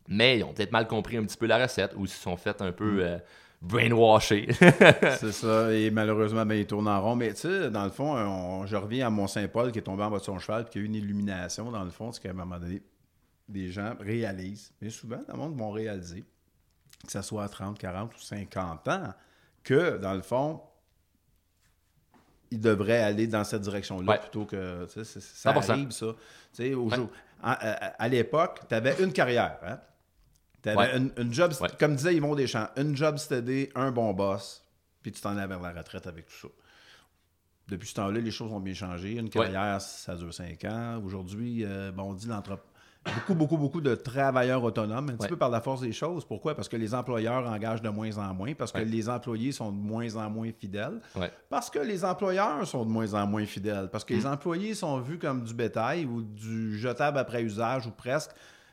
mais 0.07 0.37
ils 0.39 0.43
ont 0.45 0.53
peut-être 0.53 0.71
mal 0.71 0.87
compris 0.87 1.17
un 1.17 1.23
petit 1.23 1.35
peu 1.35 1.47
la 1.47 1.57
recette 1.61 1.93
ou 1.97 2.05
ils 2.05 2.09
se 2.09 2.17
sont 2.17 2.37
fait 2.37 2.61
un 2.61 2.71
peu 2.71 2.99
euh, 3.05 3.17
brainwasher. 3.61 4.47
C'est 5.19 5.33
ça, 5.33 5.73
et 5.73 5.91
malheureusement, 5.91 6.45
ben, 6.45 6.55
il 6.55 6.65
tourne 6.65 6.87
en 6.87 7.01
rond. 7.01 7.17
Mais 7.17 7.33
tu 7.33 7.41
sais, 7.41 7.69
dans 7.69 7.83
le 7.83 7.91
fond, 7.91 8.15
on- 8.15 8.65
je 8.65 8.77
reviens 8.77 9.07
à 9.07 9.09
Mont-Saint-Paul 9.09 9.73
qui 9.73 9.79
est 9.79 9.81
tombé 9.81 10.03
en 10.03 10.09
bas 10.11 10.19
de 10.19 10.23
son 10.23 10.39
cheval 10.39 10.61
et 10.65 10.69
qui 10.71 10.77
a 10.77 10.81
eu 10.81 10.85
une 10.85 10.95
illumination. 10.95 11.69
Dans 11.71 11.83
le 11.83 11.91
fond, 11.91 12.13
c'est 12.13 12.23
qu'à 12.23 12.29
un 12.29 12.33
moment 12.33 12.57
donné, 12.57 12.81
des 13.49 13.69
gens 13.69 13.95
réalisent, 13.99 14.71
mais 14.81 14.89
souvent, 14.89 15.19
dans 15.27 15.33
le 15.33 15.39
monde 15.39 15.57
vont 15.57 15.71
réaliser, 15.71 16.23
que 17.05 17.11
ça 17.11 17.21
soit 17.21 17.43
à 17.43 17.49
30, 17.49 17.77
40 17.79 18.15
ou 18.15 18.19
50 18.19 18.87
ans, 18.87 19.13
que 19.63 19.97
dans 19.97 20.13
le 20.13 20.21
fond, 20.21 20.61
ils 22.51 22.59
devraient 22.59 23.01
aller 23.01 23.27
dans 23.27 23.43
cette 23.43 23.61
direction-là 23.61 24.11
Ouais. 24.13 24.19
plutôt 24.19 24.45
que. 24.45 24.87
Ça 24.87 25.03
100%. 25.03 25.69
arrive, 25.71 25.91
ça. 25.91 26.07
Au 26.07 26.13
Ouais. 26.59 26.95
jour- 26.95 27.09
à, 27.41 27.53
à- 27.53 27.85
à 28.03 28.07
l'époque, 28.07 28.61
tu 28.67 28.75
avais 28.75 29.01
une 29.03 29.13
carrière. 29.13 29.59
Hein? 29.63 29.79
Tu 30.61 30.69
avais 30.69 30.77
Ouais. 30.93 30.97
une, 30.97 31.11
une 31.17 31.33
job, 31.33 31.53
comme 31.79 31.95
disait 31.95 32.15
Yvon 32.15 32.35
Deschamps, 32.35 32.67
une 32.75 32.95
job 32.95 33.17
steady, 33.17 33.69
un 33.75 33.91
bon 33.91 34.13
boss, 34.13 34.65
puis 35.01 35.11
tu 35.11 35.21
t'en 35.21 35.37
allais 35.37 35.47
vers 35.47 35.61
la 35.61 35.71
retraite 35.73 36.05
avec 36.07 36.25
tout 36.25 36.33
ça. 36.35 36.47
Depuis 37.69 37.87
ce 37.87 37.93
temps-là, 37.93 38.19
les 38.19 38.31
choses 38.31 38.51
ont 38.51 38.59
bien 38.59 38.73
changé. 38.73 39.13
Une 39.13 39.29
carrière, 39.29 39.79
ça 39.79 40.15
dure 40.15 40.33
cinq 40.33 40.65
ans. 40.65 40.99
Aujourd'hui, 41.05 41.63
euh, 41.63 41.91
bon, 41.91 42.09
on 42.09 42.13
dit 42.13 42.27
l'entreprise. 42.27 42.67
Beaucoup, 43.15 43.35
beaucoup, 43.35 43.57
beaucoup 43.57 43.81
de 43.81 43.95
travailleurs 43.95 44.63
autonomes, 44.63 45.09
un 45.09 45.13
petit 45.13 45.23
Ouais. 45.23 45.27
peu 45.29 45.37
par 45.37 45.49
la 45.49 45.61
force 45.61 45.81
des 45.81 45.91
choses. 45.91 46.25
Pourquoi? 46.25 46.55
Parce 46.55 46.69
que 46.69 46.77
les 46.77 46.93
employeurs 46.93 47.45
engagent 47.47 47.81
de 47.81 47.89
moins 47.89 48.17
en 48.17 48.33
moins, 48.33 48.53
parce 48.53 48.71
que 48.71 48.79
Ouais. 48.79 48.85
les 48.85 49.09
employés 49.09 49.51
sont 49.51 49.71
de 49.71 49.77
moins 49.77 50.15
en 50.15 50.29
moins 50.29 50.49
fidèles, 50.57 50.99
Ouais. 51.15 51.31
parce 51.49 51.69
que 51.69 51.79
les 51.79 52.05
employeurs 52.05 52.65
sont 52.67 52.85
de 52.85 52.89
moins 52.91 53.13
en 53.13 53.25
moins 53.27 53.45
fidèles, 53.45 53.89
parce 53.91 54.03
Mm. 54.03 54.07
que 54.07 54.13
les 54.13 54.25
employés 54.27 54.73
sont 54.75 54.99
vus 54.99 55.17
comme 55.19 55.43
du 55.43 55.53
bétail 55.53 56.05
ou 56.05 56.21
du 56.21 56.77
jetable 56.77 57.17
après 57.17 57.41
usage 57.43 57.87
ou 57.87 57.91
presque. 57.91 58.31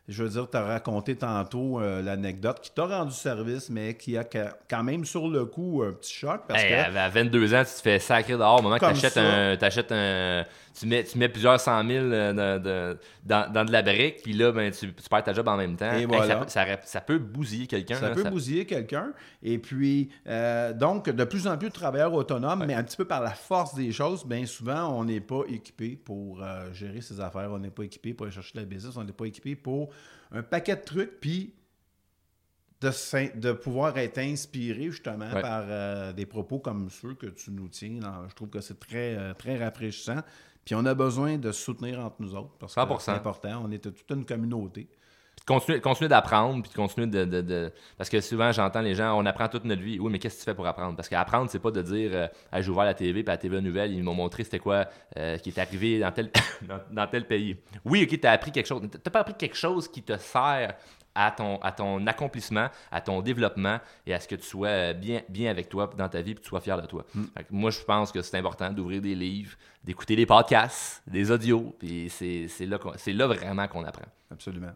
Je 0.08 0.22
veux 0.22 0.28
dire, 0.28 0.48
tu 0.48 0.56
as 0.56 0.62
raconté 0.62 1.16
tantôt 1.16 1.80
euh, 1.80 2.00
l'anecdote 2.00 2.60
qui 2.60 2.70
t'a 2.70 2.84
rendu 2.86 3.10
service, 3.12 3.68
mais 3.68 3.94
qui 3.96 4.16
a 4.16 4.22
quand 4.22 4.84
même 4.84 5.04
sur 5.04 5.26
le 5.26 5.46
coup 5.46 5.82
un 5.84 5.90
petit 5.94 6.14
choc 6.14 6.42
parce 6.46 6.62
Hey, 6.62 6.70
que. 6.70 6.96
à 6.96 7.02
à 7.02 7.08
22 7.08 7.52
ans, 7.54 7.64
tu 7.64 7.74
te 7.74 7.80
fais 7.82 7.98
sacrer 7.98 8.34
dehors. 8.34 8.60
Au 8.60 8.62
moment 8.62 8.78
que 8.78 8.84
un, 8.84 9.56
t'achètes 9.56 9.90
un. 9.90 10.44
Tu 10.78 10.86
mets, 10.86 11.04
tu 11.04 11.16
mets 11.16 11.28
plusieurs 11.30 11.58
cent 11.58 11.82
mille 11.84 12.10
euh, 12.12 12.58
de- 12.58 12.62
de- 12.62 12.98
dans, 13.24 13.50
dans 13.50 13.64
de 13.64 13.72
la 13.72 13.80
brique, 13.82 14.22
puis 14.22 14.34
là, 14.34 14.52
ben, 14.52 14.70
tu, 14.70 14.92
tu 14.92 15.08
perds 15.08 15.24
ta 15.24 15.32
job 15.32 15.48
en 15.48 15.56
même 15.56 15.74
temps. 15.76 15.90
Et 15.94 16.00
Hey, 16.00 16.04
voilà. 16.04 16.46
ça, 16.48 16.66
peut- 16.66 16.76
ça, 16.84 17.00
peut 17.00 17.18
bousiller 17.18 17.66
quelqu'un. 17.66 17.94
Ça 17.96 18.10
là, 18.10 18.14
peut 18.14 18.24
bousiller 18.24 18.66
quelqu'un. 18.66 19.12
Et 19.42 19.58
puis, 19.58 20.10
euh, 20.26 20.74
donc, 20.74 21.08
de 21.08 21.24
plus 21.24 21.46
en 21.46 21.56
plus 21.56 21.68
de 21.68 21.72
travailleurs 21.74 22.12
autonomes, 22.12 22.64
mais 22.66 22.74
un 22.74 22.82
petit 22.84 22.96
peu 22.98 23.06
par 23.06 23.22
la 23.22 23.30
force 23.30 23.74
des 23.74 23.90
choses, 23.90 24.26
bien 24.26 24.44
souvent, 24.44 24.92
on 24.98 25.04
n'est 25.04 25.20
pas 25.22 25.42
équipé 25.48 25.96
pour 25.96 26.42
euh, 26.42 26.70
gérer 26.74 27.00
ses 27.00 27.20
affaires. 27.20 27.50
On 27.52 27.58
n'est 27.58 27.70
pas 27.70 27.84
équipé 27.84 28.12
pour 28.12 28.26
aller 28.26 28.34
chercher 28.34 28.52
de 28.54 28.60
la 28.60 28.66
business. 28.66 28.96
On 28.98 29.04
n'est 29.04 29.12
pas 29.12 29.24
équipé 29.26 29.56
pour 29.56 29.88
un 30.30 30.42
paquet 30.42 30.76
de 30.76 30.82
trucs. 30.82 31.20
Puis, 31.20 31.54
de, 32.82 33.38
de 33.40 33.52
pouvoir 33.52 33.96
être 33.96 34.18
inspiré 34.18 34.90
justement 34.90 35.32
Ouais. 35.32 35.40
par 35.40 35.64
euh, 35.66 36.12
des 36.12 36.26
propos 36.26 36.58
comme 36.58 36.90
ceux 36.90 37.14
que 37.14 37.26
tu 37.26 37.50
nous 37.50 37.68
tiens. 37.68 37.98
je 38.28 38.34
trouve 38.34 38.50
que 38.50 38.60
c'est 38.60 38.78
très, 38.78 39.16
euh, 39.16 39.32
très 39.32 39.56
rafraîchissant. 39.56 40.20
Puis 40.66 40.74
on 40.74 40.84
a 40.84 40.92
besoin 40.94 41.38
de 41.38 41.50
se 41.52 41.62
soutenir 41.62 42.00
entre 42.00 42.16
nous 42.18 42.34
autres 42.34 42.50
parce 42.58 42.74
que 42.74 42.80
100%. 42.80 42.98
c'est 43.00 43.10
important. 43.12 43.62
On 43.64 43.70
est 43.70 43.78
toute 43.78 43.96
une 44.10 44.26
communauté. 44.26 44.86
Puis 45.36 45.42
de 45.42 45.46
continuer, 45.46 45.80
continuer 45.80 46.08
d'apprendre, 46.08 46.60
puis 46.62 46.70
de 46.70 46.76
continuer 46.76 47.06
de, 47.06 47.24
de- 47.24 47.40
de- 47.42 47.72
Parce 47.96 48.10
que 48.10 48.20
souvent, 48.20 48.50
j'entends 48.52 48.80
les 48.80 48.94
gens, 48.94 49.16
on 49.18 49.24
apprend 49.26 49.48
toute 49.48 49.64
notre 49.64 49.82
vie. 49.82 49.98
Oui, 50.00 50.10
mais 50.10 50.18
qu'est-ce 50.18 50.36
que 50.36 50.40
tu 50.40 50.44
fais 50.46 50.54
pour 50.54 50.66
apprendre? 50.66 50.96
Parce 50.96 51.08
qu'apprendre, 51.08 51.48
c'est 51.50 51.58
pas 51.60 51.70
de 51.70 51.82
dire, 51.82 52.10
euh, 52.14 52.26
Ah, 52.50 52.60
j'ai 52.62 52.70
ouvert 52.70 52.84
la 52.84 52.94
TV, 52.94 53.22
puis 53.22 53.30
la 53.30 53.36
TV 53.38 53.60
Nouvelle, 53.60 53.92
ils 53.92 54.02
m'ont 54.02 54.14
montré 54.14 54.42
c'était 54.44 54.58
quoi 54.58 54.86
euh, 55.18 55.38
qui 55.38 55.50
est 55.50 55.58
arrivé 55.58 56.00
dans 56.00 56.10
tel, 56.10 56.30
dans, 56.62 56.80
dans 56.90 57.06
tel 57.06 57.26
pays. 57.28 57.56
Oui, 57.84 58.06
ok, 58.10 58.18
t'as 58.20 58.32
appris 58.32 58.50
quelque 58.50 58.66
chose. 58.66 58.82
T'as 59.02 59.10
pas 59.10 59.20
appris 59.20 59.34
quelque 59.34 59.56
chose 59.56 59.86
qui 59.88 60.02
te 60.02 60.16
sert 60.16 60.74
à 61.16 61.30
ton, 61.30 61.56
à 61.58 61.72
ton 61.72 62.06
accomplissement, 62.06 62.68
à 62.92 63.00
ton 63.00 63.22
développement 63.22 63.78
et 64.06 64.14
à 64.14 64.20
ce 64.20 64.28
que 64.28 64.36
tu 64.36 64.46
sois 64.46 64.68
euh, 64.68 64.92
bien, 64.92 65.22
bien 65.28 65.50
avec 65.50 65.68
toi 65.68 65.90
dans 65.96 66.08
ta 66.08 66.20
vie, 66.20 66.34
puis 66.34 66.40
que 66.40 66.44
tu 66.44 66.48
sois 66.50 66.60
fier 66.60 66.80
de 66.80 66.86
toi. 66.86 67.04
Que 67.14 67.42
moi, 67.50 67.70
je 67.70 67.80
pense 67.82 68.12
que 68.12 68.22
c'est 68.22 68.36
important 68.36 68.70
d'ouvrir 68.72 69.00
des 69.00 69.14
livres, 69.14 69.56
d'écouter 69.82 70.14
des 70.14 70.26
podcasts, 70.26 71.02
des 71.06 71.30
audios, 71.30 71.74
puis 71.78 72.08
c'est 72.10 72.66
là, 72.66 72.78
là 73.06 73.26
vraiment 73.26 73.66
qu'on 73.66 73.84
apprend. 73.84 74.06
Absolument. 74.30 74.72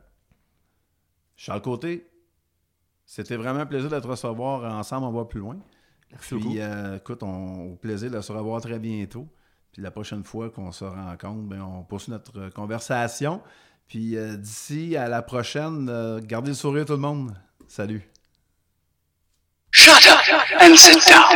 Charles 1.36 1.62
Côté, 1.62 2.06
c'était 3.04 3.36
vraiment 3.36 3.60
un 3.60 3.66
plaisir 3.66 3.90
de 3.90 3.98
te 3.98 4.06
recevoir. 4.06 4.62
Ensemble, 4.72 5.06
on 5.06 5.12
va 5.12 5.24
plus 5.24 5.40
loin. 5.40 5.58
Merci 6.10 6.34
beaucoup. 6.34 6.50
Puis, 6.50 6.60
euh, 6.60 6.96
écoute, 6.96 7.22
on, 7.22 7.72
au 7.72 7.76
plaisir 7.76 8.10
de 8.10 8.20
se 8.20 8.32
revoir 8.32 8.60
très 8.60 8.78
bientôt. 8.78 9.28
Puis 9.72 9.82
la 9.82 9.90
prochaine 9.90 10.24
fois 10.24 10.50
qu'on 10.50 10.72
se 10.72 10.84
rencontre, 10.84 11.42
ben, 11.42 11.62
on 11.62 11.82
poursuit 11.84 12.10
notre 12.10 12.38
euh, 12.38 12.50
conversation. 12.50 13.40
Puis 13.90 14.16
euh, 14.16 14.36
d'ici 14.36 14.96
à 14.96 15.08
la 15.08 15.20
prochaine, 15.20 15.88
euh, 15.90 16.20
gardez 16.22 16.50
le 16.50 16.54
sourire 16.54 16.84
tout 16.86 16.92
le 16.92 17.00
monde. 17.00 17.34
Salut. 17.66 18.08
Shut 19.72 20.06
up 20.06 20.20
and 20.60 20.76
sit 20.76 21.04
down. 21.08 21.26